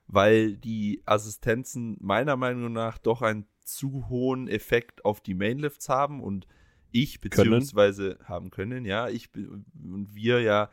weil 0.07 0.57
die 0.57 1.01
Assistenzen 1.05 1.95
meiner 2.01 2.35
Meinung 2.35 2.73
nach 2.73 2.97
doch 2.97 3.21
einen 3.21 3.45
zu 3.63 4.09
hohen 4.09 4.49
Effekt 4.49 5.05
auf 5.05 5.21
die 5.21 5.35
Mainlifts 5.35 5.87
haben 5.87 6.21
und 6.21 6.45
ich 6.91 7.21
Können. 7.21 7.51
beziehungsweise 7.51 8.19
haben 8.25 8.49
können, 8.49 8.83
ja, 8.83 9.07
ich 9.07 9.29
und 9.33 10.15
wir 10.15 10.41
ja 10.41 10.69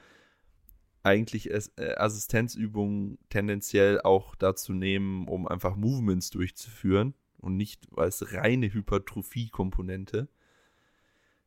eigentlich 1.04 1.48
äh, 1.52 1.60
Assistenzübungen 1.98 3.18
tendenziell 3.28 4.00
auch 4.00 4.34
dazu 4.34 4.72
nehmen, 4.72 5.28
um 5.28 5.46
einfach 5.46 5.76
Movements 5.76 6.30
durchzuführen 6.30 7.14
und 7.38 7.56
nicht 7.56 7.86
als 7.96 8.32
reine 8.32 8.74
Hypertrophie-Komponente. 8.74 10.26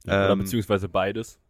Ja, 0.05 0.23
oder 0.23 0.31
Ähm, 0.31 0.39
beziehungsweise 0.39 0.87
beides. 0.87 1.41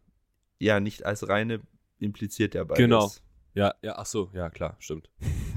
Ja, 0.58 0.80
nicht 0.80 1.06
als 1.06 1.28
reine 1.28 1.60
impliziert 1.98 2.54
ja 2.54 2.64
beides. 2.64 2.78
Genau. 2.78 3.10
Ja, 3.54 3.74
ja, 3.82 3.96
ach 3.96 4.06
so, 4.06 4.30
ja, 4.32 4.50
klar, 4.50 4.76
stimmt. 4.78 5.10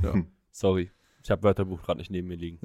Ja. 0.04 0.14
Sorry. 0.52 0.92
Ich 1.24 1.30
habe 1.30 1.44
Wörterbuch 1.44 1.84
gerade 1.84 2.00
nicht 2.00 2.10
neben 2.10 2.28
mir 2.28 2.36
liegen. 2.36 2.60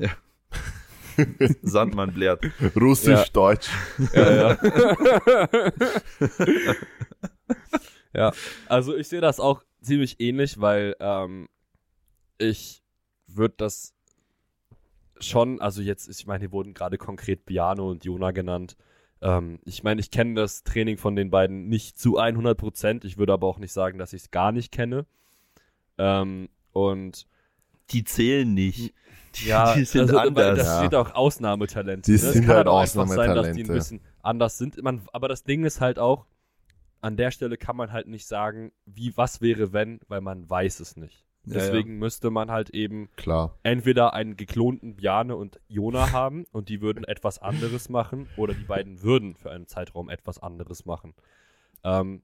Sandmann 1.63 2.13
blärt. 2.13 2.45
Russisch, 2.75 3.31
Deutsch. 3.33 3.69
Ja, 4.15 4.35
ja. 4.35 4.59
ja, 8.15 8.33
also 8.67 8.97
ich 8.97 9.09
sehe 9.09 9.21
das 9.21 9.41
auch 9.41 9.63
ziemlich 9.81 10.21
ähnlich, 10.21 10.61
weil 10.61 10.97
ähm, 11.01 11.49
ich 12.39 12.83
würde 13.27 13.55
das 13.59 13.95
schon, 15.21 15.61
also 15.61 15.83
jetzt, 15.83 16.09
ich 16.09 16.27
meine, 16.27 16.41
hier 16.41 16.53
wurden 16.53 16.75
gerade 16.75 16.99
konkret 16.99 17.47
Biano 17.47 17.91
und 17.91 18.05
Jona 18.05 18.31
genannt. 18.31 18.77
Ähm, 19.23 19.59
ich 19.65 19.83
meine, 19.83 20.01
ich 20.01 20.11
kenne 20.11 20.35
das 20.35 20.63
Training 20.63 20.99
von 20.99 21.17
den 21.17 21.31
beiden 21.31 21.69
nicht 21.69 21.99
zu 21.99 22.19
100 22.19 22.57
Prozent. 22.57 23.05
Ich 23.05 23.17
würde 23.19 23.33
aber 23.33 23.47
auch 23.47 23.59
nicht 23.59 23.73
sagen, 23.73 23.99
dass 23.99 24.13
ich 24.13 24.23
es 24.23 24.31
gar 24.31 24.53
nicht 24.53 24.73
kenne. 24.73 25.07
Ähm, 25.99 26.49
und 26.73 27.27
Die 27.91 28.05
zählen 28.05 28.53
nicht. 28.53 28.93
Die, 29.37 29.47
ja, 29.47 29.75
die 29.75 29.85
sind 29.85 30.03
also, 30.03 30.19
anders. 30.19 30.59
Das 30.59 30.67
Ja. 30.67 30.79
steht 30.81 30.95
auch 30.95 31.15
Ausnahmetalente. 31.15 32.03
Die 32.11 32.13
ne? 32.13 32.19
sind 32.19 32.43
es 32.43 32.47
kann 32.47 32.57
halt 32.57 32.67
auch 32.69 32.81
einfach 32.81 33.07
sein, 33.07 33.35
dass 33.35 33.53
die 33.53 33.63
ein 33.63 33.71
Ausnahmetalente. 33.71 33.73
bisschen 33.73 34.01
anders 34.23 34.59
sind. 34.59 34.83
Man, 34.83 35.03
aber 35.13 35.29
das 35.29 35.45
Ding 35.45 35.65
ist 35.65 35.81
halt 35.81 35.99
auch, 35.99 36.27
an 37.01 37.17
der 37.17 37.31
Stelle 37.31 37.57
kann 37.57 37.77
man 37.77 37.93
halt 37.93 38.09
nicht 38.09 38.27
sagen, 38.27 38.73
wie 38.87 39.17
was 39.17 39.41
wäre 39.41 39.73
wenn, 39.73 40.01
weil 40.09 40.21
man 40.21 40.49
weiß 40.49 40.81
es 40.81 40.97
nicht. 40.97 41.26
Ja, 41.47 41.55
Deswegen 41.55 41.99
müsste 41.99 42.31
man 42.31 42.51
halt 42.51 42.71
eben 42.71 43.09
Klar. 43.17 43.57
entweder 43.63 44.13
einen 44.15 44.37
geklonten 44.37 44.97
Bjane 44.97 45.37
und 45.37 45.61
Jona 45.69 46.11
haben 46.11 46.45
und 46.51 46.69
die 46.69 46.81
würden 46.81 47.05
etwas 47.05 47.39
anderes 47.39 47.89
machen 47.89 48.29
oder 48.37 48.53
die 48.53 48.65
beiden 48.65 49.03
würden 49.03 49.37
für 49.37 49.53
einen 49.53 49.69
Zeitraum 49.69 50.11
etwas 50.11 50.41
anderes 50.41 50.87
machen. 50.87 51.15
Ähm, 51.85 52.23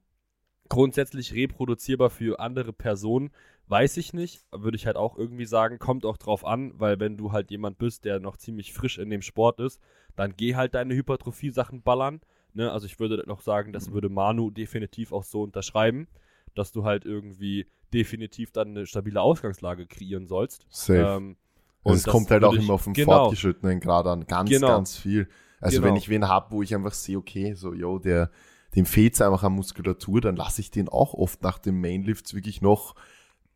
grundsätzlich 0.68 1.34
reproduzierbar 1.34 2.10
für 2.10 2.40
andere 2.40 2.72
Personen, 2.72 3.30
weiß 3.68 3.96
ich 3.98 4.12
nicht. 4.12 4.44
Würde 4.50 4.76
ich 4.76 4.86
halt 4.86 4.96
auch 4.96 5.16
irgendwie 5.16 5.44
sagen, 5.44 5.78
kommt 5.78 6.04
auch 6.04 6.16
drauf 6.16 6.44
an, 6.44 6.72
weil 6.80 6.98
wenn 6.98 7.16
du 7.16 7.30
halt 7.30 7.52
jemand 7.52 7.78
bist, 7.78 8.04
der 8.04 8.18
noch 8.18 8.36
ziemlich 8.36 8.72
frisch 8.72 8.98
in 8.98 9.08
dem 9.08 9.22
Sport 9.22 9.60
ist, 9.60 9.80
dann 10.16 10.34
geh 10.36 10.56
halt 10.56 10.74
deine 10.74 10.94
Hypertrophie-Sachen 10.94 11.82
ballern. 11.82 12.20
Ne? 12.54 12.72
Also 12.72 12.86
ich 12.86 12.98
würde 12.98 13.22
noch 13.26 13.40
sagen, 13.40 13.72
das 13.72 13.92
würde 13.92 14.08
Manu 14.08 14.50
definitiv 14.50 15.12
auch 15.12 15.24
so 15.24 15.42
unterschreiben, 15.42 16.08
dass 16.54 16.72
du 16.72 16.84
halt 16.84 17.04
irgendwie 17.04 17.66
definitiv 17.92 18.52
dann 18.52 18.68
eine 18.68 18.86
stabile 18.86 19.20
Ausgangslage 19.20 19.86
kreieren 19.86 20.26
sollst. 20.26 20.66
Safe. 20.70 20.98
Ähm, 21.16 21.36
Und 21.82 21.94
es 21.94 22.04
kommt 22.04 22.30
halt 22.30 22.44
auch 22.44 22.54
immer 22.54 22.74
auf 22.74 22.84
den 22.84 22.92
genau, 22.92 23.24
fortgeschrittenen 23.24 23.80
Grad 23.80 24.06
an. 24.06 24.26
Ganz, 24.26 24.50
Genau. 24.50 24.68
ganz 24.68 24.96
viel. 24.96 25.28
Also 25.60 25.76
Genau. 25.78 25.88
wenn 25.88 25.96
ich 25.96 26.08
wen 26.08 26.28
hab, 26.28 26.52
wo 26.52 26.62
ich 26.62 26.74
einfach 26.74 26.92
sehe, 26.94 27.18
okay, 27.18 27.54
so, 27.54 27.72
yo, 27.74 27.98
der, 27.98 28.30
dem 28.74 28.86
fehlt's 28.86 29.20
einfach 29.20 29.42
an 29.42 29.52
Muskulatur, 29.52 30.20
dann 30.20 30.36
lasse 30.36 30.60
ich 30.60 30.70
den 30.70 30.88
auch 30.88 31.14
oft 31.14 31.42
nach 31.42 31.58
dem 31.58 31.80
Mainlifts 31.80 32.34
wirklich 32.34 32.62
noch 32.62 32.94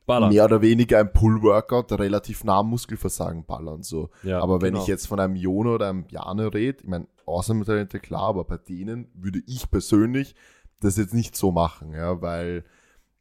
Ballern. 0.06 0.28
mehr 0.32 0.44
oder 0.44 0.60
weniger 0.62 1.00
ein 1.00 1.12
Pull-Workout 1.12 1.92
relativ 1.92 2.44
nah 2.44 2.58
am 2.58 2.70
Muskelversagen 2.70 3.44
ballern. 3.44 3.82
So. 3.82 4.10
Ja, 4.22 4.40
aber 4.40 4.60
wenn 4.60 4.72
genau. 4.74 4.82
ich 4.82 4.88
jetzt 4.88 5.06
von 5.06 5.18
einem 5.18 5.34
Jono 5.36 5.74
oder 5.74 5.88
einem 5.88 6.04
Jane 6.08 6.52
rede, 6.52 6.78
ich 6.82 6.88
meine, 6.88 7.08
Ausnahmetalente 7.26 7.98
klar, 7.98 8.28
aber 8.28 8.44
bei 8.44 8.56
denen 8.56 9.08
würde 9.14 9.40
ich 9.46 9.68
persönlich 9.70 10.34
das 10.80 10.96
jetzt 10.96 11.14
nicht 11.14 11.34
so 11.36 11.50
machen, 11.50 11.92
ja, 11.92 12.20
weil 12.22 12.64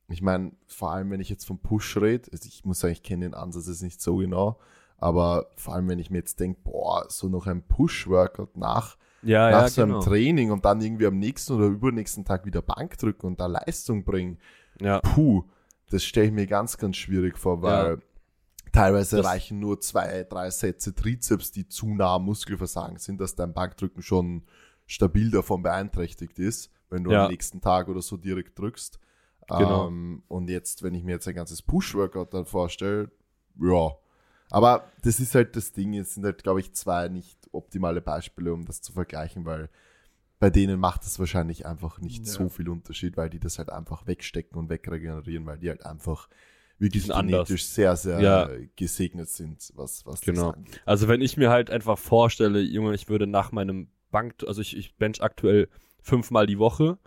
ich 0.08 0.22
meine, 0.22 0.52
vor 0.68 0.92
allem 0.92 1.10
wenn 1.12 1.20
ich 1.20 1.30
jetzt 1.30 1.46
vom 1.46 1.60
Push 1.60 1.98
rede, 1.98 2.30
also 2.32 2.48
ich 2.48 2.64
muss 2.66 2.80
sagen, 2.80 2.94
ich 2.94 3.04
kenne 3.04 3.26
den 3.26 3.34
Ansatz 3.34 3.68
jetzt 3.68 3.82
nicht 3.82 4.02
so 4.02 4.18
genau, 4.18 4.60
aber 4.98 5.48
vor 5.56 5.74
allem 5.74 5.88
wenn 5.90 6.00
ich 6.00 6.10
mir 6.10 6.20
jetzt 6.20 6.40
denke, 6.40 6.60
boah, 6.64 7.06
so 7.10 7.28
noch 7.28 7.48
ein 7.48 7.64
Push-Workout 7.64 8.56
nach, 8.58 8.98
ja, 9.24 9.50
nach 9.50 9.62
ja, 9.64 9.70
so 9.70 9.82
einem 9.82 9.92
genau. 9.94 10.04
Training 10.04 10.52
und 10.52 10.64
dann 10.66 10.80
irgendwie 10.82 11.08
am 11.08 11.18
nächsten 11.18 11.54
oder 11.54 11.66
übernächsten 11.66 12.24
Tag 12.26 12.46
wieder 12.46 12.62
Bank 12.62 12.98
drücken 12.98 13.26
und 13.26 13.40
da 13.40 13.48
Leistung 13.48 14.04
bringen, 14.04 14.38
Ja, 14.80 15.00
puh, 15.00 15.44
das 15.90 16.04
stelle 16.04 16.28
ich 16.28 16.34
mir 16.34 16.48
ganz, 16.48 16.78
ganz 16.78 16.98
schwierig 16.98 17.38
vor, 17.38 17.62
weil 17.62 17.98
teilweise 18.72 19.18
Das- 19.18 19.26
reichen 19.26 19.60
nur 19.60 19.80
zwei, 19.82 20.24
drei 20.24 20.50
Sätze 20.52 20.94
Trizeps, 20.94 21.52
die 21.52 21.68
zu 21.68 21.94
nah 21.96 22.16
am 22.16 22.26
Muskelversagen 22.26 22.98
sind, 22.98 23.20
dass 23.22 23.36
dein 23.36 23.54
Bankdrücken 23.54 24.02
schon 24.04 24.44
stabil 24.86 25.32
davon 25.32 25.64
beeinträchtigt 25.64 26.38
ist, 26.38 26.70
wenn 26.90 27.04
du 27.04 27.12
am 27.24 27.32
nächsten 27.32 27.62
Tag 27.62 27.88
oder 27.88 28.02
so 28.02 28.18
direkt 28.18 28.60
drückst. 28.60 29.00
Genau. 29.48 29.88
Ähm, 29.88 30.24
und 30.28 30.50
jetzt, 30.50 30.84
wenn 30.84 30.94
ich 30.94 31.04
mir 31.04 31.14
jetzt 31.14 31.28
ein 31.28 31.36
ganzes 31.36 31.62
Push-Workout 31.62 32.34
dann 32.34 32.46
vorstelle, 32.46 33.12
ja, 33.62 33.92
Aber 34.52 34.92
das 35.04 35.20
ist 35.20 35.34
halt 35.36 35.56
das 35.56 35.72
Ding, 35.72 35.96
es 35.96 36.14
sind 36.14 36.24
halt, 36.26 36.44
glaube 36.44 36.60
ich, 36.60 36.74
zwei 36.74 37.08
nicht 37.08 37.38
optimale 37.52 38.02
Beispiele, 38.02 38.54
um 38.54 38.66
das 38.66 38.82
zu 38.82 38.94
vergleichen, 38.94 39.46
weil 39.46 39.70
bei 40.40 40.50
denen 40.50 40.80
macht 40.80 41.04
es 41.04 41.18
wahrscheinlich 41.18 41.66
einfach 41.66 42.00
nicht 42.00 42.26
Ja. 42.28 42.34
so 42.34 42.50
viel 42.50 42.70
Unterschied, 42.70 43.18
weil 43.18 43.30
die 43.30 43.40
das 43.40 43.58
halt 43.58 43.70
einfach 43.70 44.06
wegstecken 44.06 44.58
und 44.58 44.70
wegregenerieren, 44.70 45.46
weil 45.46 45.58
die 45.58 45.70
halt 45.70 45.86
einfach 45.86 46.28
wirklich 46.78 47.08
genetisch 47.08 47.66
sehr, 47.66 47.96
sehr 47.96 48.20
Ja. 48.22 48.50
gesegnet 48.76 49.30
sind, 49.30 49.72
was, 49.76 50.06
was 50.06 50.22
Genau. 50.22 50.48
das 50.48 50.56
angeht. 50.56 50.82
Also 50.86 51.08
wenn 51.08 51.22
ich 51.22 51.38
mir 51.38 51.50
halt 51.50 51.70
einfach 51.70 51.98
vorstelle, 51.98 52.60
Junge, 52.60 52.94
ich 52.94 53.08
würde 53.08 53.28
nach 53.28 53.52
meinem 53.54 53.88
Bank, 54.12 54.36
also 54.46 54.62
ich, 54.62 54.76
ich 54.76 54.96
bench 54.98 55.24
aktuell 55.24 55.70
fünfmal 56.02 56.46
die 56.48 56.60
Woche, 56.60 56.98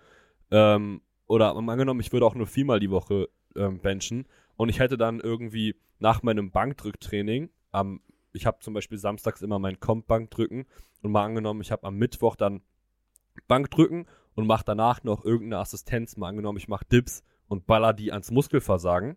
ähm, 0.50 1.02
oder 1.28 1.54
angenommen, 1.54 2.00
ich 2.00 2.12
würde 2.12 2.26
auch 2.26 2.34
nur 2.34 2.46
viermal 2.46 2.80
die 2.80 2.90
Woche 2.90 3.28
ähm, 3.54 3.78
benchen 3.78 4.26
und 4.56 4.68
ich 4.68 4.80
hätte 4.80 4.98
dann 4.98 5.20
irgendwie 5.20 5.76
nach 6.00 6.22
meinem 6.22 6.50
Bankdrücktraining 6.50 7.50
am, 7.70 8.00
ich 8.32 8.46
habe 8.46 8.58
zum 8.60 8.74
Beispiel 8.74 8.98
samstags 8.98 9.42
immer 9.42 9.58
mein 9.58 9.78
Comp-Bankdrücken 9.78 10.66
und 11.02 11.12
mal 11.12 11.24
angenommen, 11.24 11.60
ich 11.60 11.70
habe 11.70 11.86
am 11.86 11.96
Mittwoch 11.96 12.34
dann 12.34 12.62
Bankdrücken 13.46 14.06
und 14.34 14.46
mache 14.46 14.64
danach 14.64 15.04
noch 15.04 15.24
irgendeine 15.24 15.60
Assistenz, 15.60 16.16
mal 16.16 16.28
angenommen, 16.28 16.58
ich 16.58 16.68
mache 16.68 16.84
Dips 16.86 17.22
und 17.46 17.66
baller 17.66 17.92
die 17.92 18.12
ans 18.12 18.30
Muskelversagen. 18.30 19.16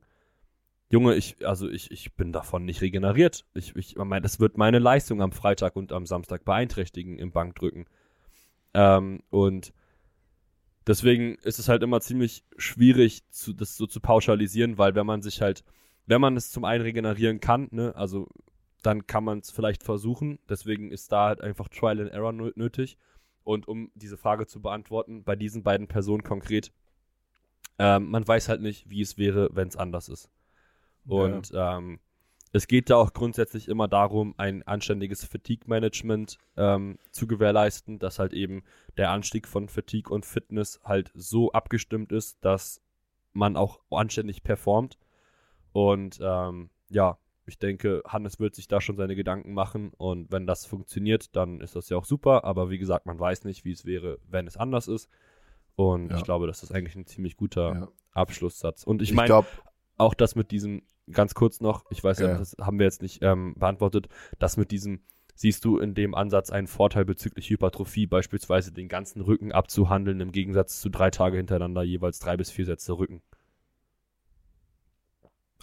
Junge, 0.89 1.16
ich, 1.16 1.47
also 1.47 1.70
ich, 1.70 1.89
ich 1.91 2.14
bin 2.16 2.34
davon 2.34 2.66
nicht 2.66 2.82
regeneriert. 2.82 3.45
Ich, 3.53 3.76
ich 3.78 3.95
meine, 3.95 4.22
das 4.22 4.41
wird 4.41 4.57
meine 4.57 4.80
Leistung 4.80 5.22
am 5.22 5.32
Freitag 5.32 5.78
und 5.78 5.93
am 5.93 6.05
Samstag 6.05 6.43
beeinträchtigen 6.43 7.18
im 7.18 7.32
Bankdrücken. 7.32 7.86
Ähm, 8.74 9.24
und 9.30 9.74
deswegen 10.88 11.36
ist 11.44 11.60
es 11.60 11.70
halt 11.70 11.84
immer 11.84 12.02
ziemlich 12.02 12.44
schwierig, 12.58 13.24
zu, 13.30 13.54
das 13.54 13.78
so 13.78 13.88
zu 13.88 14.00
pauschalisieren, 14.00 14.78
weil 14.78 14.96
wenn 14.96 15.06
man 15.06 15.22
sich 15.22 15.42
halt, 15.42 15.64
wenn 16.06 16.22
man 16.22 16.36
es 16.38 16.52
zum 16.52 16.66
einen 16.66 16.84
regenerieren 16.84 17.40
kann, 17.40 17.68
ne, 17.72 17.96
also 17.96 18.28
dann 18.82 19.06
kann 19.06 19.24
man 19.24 19.40
es 19.40 19.52
vielleicht 19.52 19.84
versuchen. 19.84 20.40
Deswegen 20.50 20.92
ist 20.92 21.12
da 21.12 21.28
halt 21.28 21.42
einfach 21.42 21.70
Trial 21.70 22.00
and 22.00 22.12
Error 22.12 22.32
nö- 22.32 22.54
nötig. 22.56 22.98
Und 23.44 23.68
um 23.68 23.92
diese 23.96 24.18
Frage 24.18 24.48
zu 24.48 24.62
beantworten, 24.62 25.24
bei 25.24 25.36
diesen 25.36 25.64
beiden 25.64 25.88
Personen 25.88 26.24
konkret, 26.24 26.72
ähm, 27.80 28.10
man 28.10 28.28
weiß 28.28 28.50
halt 28.50 28.62
nicht, 28.62 28.90
wie 28.90 29.02
es 29.02 29.18
wäre, 29.18 29.50
wenn 29.54 29.68
es 29.68 29.78
anders 29.78 30.10
ist. 30.10 30.30
Und 31.06 31.52
ähm, 31.56 32.00
es 32.54 32.68
geht 32.68 32.89
da 32.89 32.97
auch 32.97 33.14
grundsätzlich 33.14 33.68
immer 33.68 33.88
darum, 33.88 34.34
ein 34.38 34.64
anständiges 34.64 35.24
Fatigue-Management 35.24 36.38
ähm, 36.58 36.97
zu 37.12 37.28
gewährleisten, 37.28 37.97
dass 37.99 38.20
halt 38.20 38.34
eben 38.34 38.64
der 38.97 39.12
Anstieg 39.12 39.47
von 39.47 39.70
Fatigue 39.70 40.14
und 40.14 40.26
Fitness 40.26 40.80
halt 40.84 41.12
so 41.14 41.52
abgestimmt 41.54 42.12
ist, 42.12 42.43
dass 42.43 42.82
man 43.34 43.56
auch 43.56 43.80
anständig 43.89 44.43
performt. 44.43 44.97
Und 45.72 46.20
ähm, 46.22 46.70
ja, 46.89 47.18
ich 47.45 47.58
denke, 47.58 48.04
Hannes 48.06 48.39
wird 48.39 48.56
sich 48.56 48.68
da 48.68 48.82
schon 48.82 48.97
seine 48.97 49.16
Gedanken 49.16 49.54
machen 49.54 49.91
und 49.97 50.32
wenn 50.32 50.45
das 50.45 50.66
funktioniert, 50.66 51.36
dann 51.36 51.62
ist 51.62 51.76
das 51.76 51.89
ja 51.89 51.97
auch 51.97 52.06
super. 52.06 52.43
Aber 52.43 52.70
wie 52.70 52.78
gesagt, 52.78 53.06
man 53.06 53.20
weiß 53.20 53.45
nicht, 53.45 53.64
wie 53.66 53.72
es 53.72 53.86
wäre, 53.86 54.20
wenn 54.28 54.47
es 54.47 54.58
anders 54.58 54.88
ist. 54.88 55.10
Und 55.76 56.12
Ja. 56.12 56.18
ich 56.18 56.24
glaube, 56.24 56.47
das 56.47 56.64
ist 56.64 56.72
eigentlich 56.74 56.95
ein 56.95 57.06
ziemlich 57.08 57.38
guter 57.38 57.74
Ja. 57.74 57.88
Abschlusssatz. 58.12 58.84
Und 58.84 59.02
ich 59.02 59.10
Ich 59.12 59.16
meine, 59.16 59.45
auch 59.97 60.14
das 60.14 60.36
mit 60.36 60.52
diesem, 60.52 60.84
ganz 61.12 61.34
kurz 61.34 61.62
noch, 61.62 61.86
ich 61.91 62.03
weiß 62.03 62.20
ja, 62.20 62.30
Ja. 62.30 62.38
das 62.38 62.55
haben 62.59 62.80
wir 62.80 62.86
jetzt 62.86 63.01
nicht 63.01 63.20
ähm, 63.22 63.53
beantwortet, 63.57 64.07
das 64.39 64.57
mit 64.57 64.72
diesem, 64.72 65.01
siehst 65.36 65.66
du 65.66 65.78
in 65.80 65.93
dem 65.95 66.14
Ansatz 66.16 66.49
einen 66.51 66.68
Vorteil 66.68 67.05
bezüglich 67.05 67.49
Hypertrophie, 67.49 68.07
beispielsweise 68.07 68.72
den 68.72 68.88
ganzen 68.88 69.22
Rücken 69.22 69.51
abzuhandeln, 69.51 70.20
im 70.20 70.32
Gegensatz 70.32 70.80
zu 70.82 70.89
drei 70.89 71.09
Tage 71.09 71.38
hintereinander 71.38 71.84
jeweils 71.84 72.20
drei 72.20 72.38
bis 72.38 72.51
vier 72.51 72.66
Sätze 72.66 72.93
Rücken. 72.97 73.22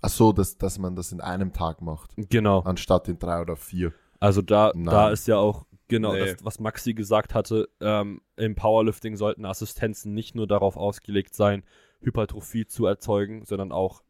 ach 0.03 0.09
so, 0.11 0.33
dass, 0.33 0.57
dass 0.59 0.79
man 0.79 0.95
das 0.95 1.13
in 1.13 1.21
einem 1.21 1.53
Tag 1.53 1.83
macht, 1.83 2.13
Genau. 2.17 2.61
anstatt 2.61 3.09
in 3.09 3.19
drei 3.19 3.41
oder 3.41 3.57
vier. 3.57 3.93
Also 4.21 4.43
da, 4.43 4.73
Nein. 4.75 4.85
da 4.87 5.11
ist 5.11 5.27
ja 5.29 5.37
auch 5.39 5.67
genau 5.89 6.13
Nee. 6.13 6.21
das, 6.35 6.45
was 6.45 6.61
Maxi 6.61 6.95
gesagt 6.95 7.35
hatte, 7.35 7.69
ähm, 7.81 8.21
im 8.37 8.55
Powerlifting 8.55 9.17
sollten 9.17 9.45
Assistenzen 9.45 10.15
nicht 10.15 10.35
nur 10.35 10.47
darauf 10.47 10.77
ausgelegt 10.77 11.35
sein, 11.35 11.65
Hypertrophie 12.01 12.67
zu 12.67 12.87
erzeugen, 12.87 13.45
sondern 13.45 13.73
auch 13.73 14.03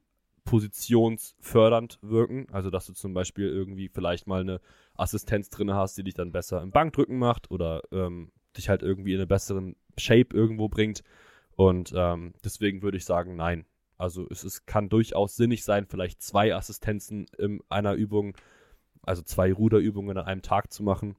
positionsfördernd 0.48 1.98
wirken. 2.02 2.46
Also 2.52 2.70
dass 2.70 2.86
du 2.86 2.92
zum 2.92 3.14
Beispiel 3.14 3.48
irgendwie 3.48 3.88
vielleicht 3.88 4.26
mal 4.26 4.40
eine 4.40 4.60
Assistenz 4.94 5.50
drin 5.50 5.72
hast, 5.74 5.96
die 5.98 6.04
dich 6.04 6.14
dann 6.14 6.32
besser 6.32 6.62
im 6.62 6.70
Bankdrücken 6.70 7.18
macht 7.18 7.50
oder 7.50 7.82
ähm, 7.92 8.32
dich 8.56 8.68
halt 8.68 8.82
irgendwie 8.82 9.12
in 9.12 9.18
eine 9.18 9.26
besseren 9.26 9.76
Shape 9.96 10.34
irgendwo 10.34 10.68
bringt. 10.68 11.02
Und 11.56 11.92
ähm, 11.94 12.34
deswegen 12.44 12.82
würde 12.82 12.96
ich 12.96 13.04
sagen, 13.04 13.36
nein. 13.36 13.64
Also 13.96 14.26
es, 14.30 14.44
es 14.44 14.64
kann 14.64 14.88
durchaus 14.88 15.34
sinnig 15.34 15.64
sein, 15.64 15.86
vielleicht 15.86 16.22
zwei 16.22 16.54
Assistenzen 16.54 17.26
in 17.36 17.60
einer 17.68 17.94
Übung 17.94 18.36
also 19.08 19.22
zwei 19.22 19.52
Ruderübungen 19.52 20.18
an 20.18 20.26
einem 20.26 20.42
Tag 20.42 20.72
zu 20.72 20.82
machen. 20.82 21.16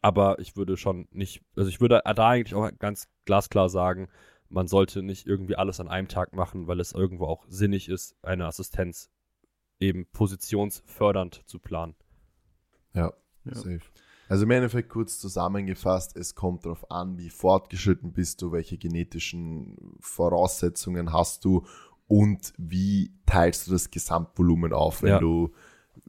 Aber 0.00 0.38
ich 0.40 0.56
würde 0.56 0.76
schon 0.76 1.08
nicht, 1.12 1.42
also 1.56 1.68
ich 1.68 1.80
würde 1.80 2.02
da 2.04 2.28
eigentlich 2.28 2.54
auch 2.54 2.70
ganz 2.78 3.08
glasklar 3.24 3.68
sagen, 3.68 4.08
man 4.48 4.66
sollte 4.68 5.02
nicht 5.02 5.26
irgendwie 5.26 5.56
alles 5.56 5.80
an 5.80 5.88
einem 5.88 6.08
Tag 6.08 6.32
machen, 6.34 6.66
weil 6.66 6.80
es 6.80 6.92
irgendwo 6.92 7.26
auch 7.26 7.44
sinnig 7.48 7.88
ist, 7.88 8.16
eine 8.22 8.46
Assistenz 8.46 9.10
eben 9.80 10.06
positionsfördernd 10.12 11.42
zu 11.46 11.58
planen. 11.58 11.94
Ja, 12.94 13.12
Ja. 13.44 13.54
safe. 13.54 13.80
Also 14.28 14.44
im 14.44 14.50
Endeffekt 14.50 14.90
kurz 14.90 15.18
zusammengefasst, 15.20 16.14
es 16.16 16.34
kommt 16.34 16.66
darauf 16.66 16.90
an, 16.90 17.16
wie 17.16 17.30
fortgeschritten 17.30 18.12
bist 18.12 18.42
du, 18.42 18.52
welche 18.52 18.76
genetischen 18.76 19.96
Voraussetzungen 20.00 21.12
hast 21.12 21.44
du 21.46 21.64
und 22.08 22.52
wie 22.58 23.12
teilst 23.24 23.66
du 23.66 23.70
das 23.70 23.90
Gesamtvolumen 23.90 24.72
auf, 24.74 25.02
wenn 25.02 25.10
Ja. 25.12 25.18
du 25.18 25.52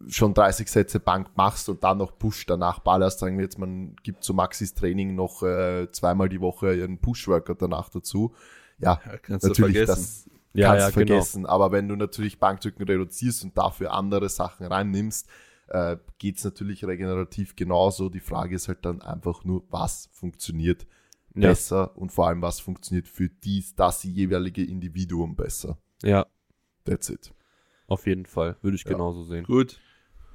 schon 0.08 0.34
30 0.34 0.70
Sätze 0.70 1.00
Bank 1.00 1.32
machst 1.36 1.70
und 1.70 1.84
dann 1.84 1.98
noch 1.98 2.18
Push 2.18 2.46
danach 2.46 2.80
ballerst, 2.80 3.20
sagen 3.20 3.38
wir 3.38 3.44
jetzt, 3.46 3.58
man 3.60 3.96
gibt 4.04 4.24
zu 4.24 4.34
Maxis 4.34 4.74
Training 4.74 5.16
noch 5.16 5.44
äh, 5.44 5.92
zweimal 5.92 6.30
die 6.30 6.42
Woche 6.42 6.70
einen 6.72 7.00
Push-Workout 7.00 7.62
danach 7.62 7.90
dazu. 7.90 8.34
Ja, 8.78 9.02
Ja, 9.06 9.18
kannst 9.18 9.48
du 9.48 9.54
natürlich, 9.54 9.76
vergessen. 9.76 9.88
das 9.88 10.30
Ja, 10.54 10.70
kannst 10.70 10.88
ja, 10.88 10.92
genau. 10.92 10.92
vergessen. 10.92 11.46
Aber 11.46 11.72
wenn 11.72 11.88
du 11.88 11.96
natürlich 11.96 12.40
Bankdrücken 12.40 12.86
reduzierst 12.86 13.44
und 13.44 13.58
dafür 13.58 13.94
andere 13.94 14.30
Sachen 14.30 14.66
reinnimmst, 14.66 15.28
äh, 15.68 15.98
geht's 16.18 16.44
natürlich 16.44 16.86
regenerativ 16.86 17.56
genauso. 17.56 18.10
Die 18.10 18.20
Frage 18.20 18.56
ist 18.56 18.68
halt 18.68 18.86
dann 18.86 19.02
einfach 19.02 19.44
nur, 19.44 19.64
was 19.70 20.10
funktioniert 20.12 20.88
Ja, 21.36 21.56
besser 21.56 21.96
und 21.98 22.12
vor 22.12 22.28
allem, 22.28 22.42
was 22.42 22.60
funktioniert 22.60 23.08
für 23.08 23.30
dies, 23.30 23.76
das 23.76 24.04
jeweilige 24.04 24.64
Individuum 24.66 25.36
besser. 25.36 25.78
ja 26.04 26.26
That's 26.86 27.10
it. 27.10 27.34
Auf 27.90 28.08
jeden 28.08 28.26
Fall. 28.26 28.56
Würde 28.62 28.76
ich 28.76 28.84
Ja. 28.84 28.92
genauso 28.92 29.24
sehen. 29.24 29.44
Gut. 29.46 29.80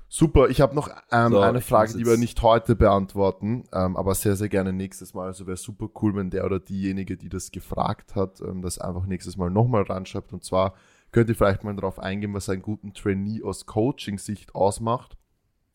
Super, 0.09 0.49
ich 0.49 0.61
habe 0.61 0.75
noch 0.77 0.89
ähm, 1.11 1.33
So, 1.33 1.41
eine 1.41 1.61
Frage, 1.61 1.95
die 1.97 2.07
wir 2.07 2.17
nicht 2.17 2.41
heute 2.43 2.77
beantworten, 2.77 3.65
ähm, 3.73 3.97
aber 3.97 4.15
sehr, 4.15 4.37
sehr 4.37 4.49
gerne 4.49 4.73
nächstes 4.73 5.13
Mal. 5.15 5.27
Also 5.27 5.47
wäre 5.47 5.57
super 5.57 5.89
cool, 6.03 6.15
wenn 6.15 6.31
der 6.31 6.45
oder 6.45 6.61
diejenige, 6.61 7.17
die 7.17 7.29
das 7.29 7.51
gefragt 7.51 8.15
hat, 8.15 8.41
ähm, 8.41 8.63
das 8.63 8.79
einfach 8.79 9.07
nächstes 9.07 9.37
Mal 9.37 9.51
nochmal 9.51 9.83
ranschreibt. 9.83 10.33
Und 10.33 10.45
zwar 10.45 10.75
könnt 11.11 11.31
ihr 11.31 11.35
vielleicht 11.35 11.65
mal 11.65 11.75
darauf 11.75 11.99
eingehen, 11.99 12.33
was 12.35 12.49
einen 12.49 12.63
guten 12.63 12.93
Trainee 12.95 13.43
aus 13.43 13.67
Coaching-Sicht 13.67 14.55
ausmacht. 14.55 15.17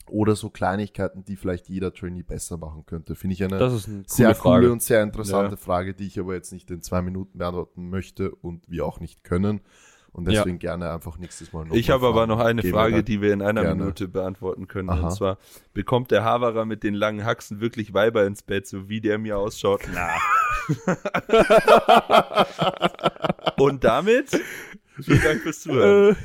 Oder 0.07 0.35
so 0.35 0.49
Kleinigkeiten, 0.49 1.23
die 1.23 1.35
vielleicht 1.35 1.67
jeder 1.69 1.93
Trainee 1.93 2.23
besser 2.23 2.57
machen 2.57 2.83
könnte. 2.85 3.13
Finde 3.15 3.33
ich 3.35 3.43
eine 3.43 3.57
eine 3.57 3.69
coole 3.69 4.03
sehr 4.07 4.33
Frage. 4.35 4.61
coole 4.61 4.71
und 4.71 4.81
sehr 4.81 5.03
interessante 5.03 5.51
Ja. 5.51 5.57
Frage, 5.57 5.93
die 5.93 6.07
ich 6.07 6.19
aber 6.19 6.33
jetzt 6.33 6.51
nicht 6.51 6.71
in 6.71 6.81
zwei 6.81 7.01
Minuten 7.03 7.37
beantworten 7.37 7.89
möchte 7.89 8.31
und 8.33 8.67
wir 8.69 8.85
auch 8.85 8.99
nicht 8.99 9.23
können. 9.23 9.61
Und 10.11 10.29
Ja. 10.29 10.41
deswegen 10.41 10.59
gerne 10.59 10.91
einfach 10.91 11.17
nächstes 11.17 11.53
Mal 11.53 11.65
noch 11.65 11.75
Ich 11.75 11.89
habe 11.91 12.07
aber 12.07 12.25
noch 12.27 12.39
eine 12.39 12.61
Gehen 12.61 12.71
wir 12.71 12.77
Frage, 12.79 13.03
die 13.03 13.21
wir 13.21 13.31
in 13.31 13.41
einer 13.41 13.61
Gerne. 13.61 13.75
Minute 13.83 14.07
beantworten 14.07 14.67
können. 14.67 14.89
Aha. 14.89 15.07
Und 15.07 15.11
zwar, 15.11 15.37
bekommt 15.73 16.11
der 16.11 16.23
Haverer 16.23 16.65
mit 16.65 16.83
den 16.83 16.93
langen 16.95 17.23
Haxen 17.23 17.61
wirklich 17.61 17.93
Weiber 17.93 18.25
ins 18.25 18.41
Bett, 18.43 18.67
so 18.67 18.89
wie 18.89 19.01
der 19.01 19.17
mir 19.19 19.37
ausschaut? 19.37 19.81
Na. 19.93 20.09
Und 23.57 23.83
damit, 23.83 24.29
vielen 25.01 25.21
Dank 25.21 25.41
fürs 25.41 25.61
Zuhören. 25.61 26.15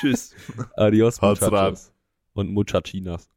Tschüss. 0.00 0.34
Adios, 0.76 1.20
Muchachos. 1.20 1.92
Und 2.34 2.50
Muchachinas. 2.52 3.28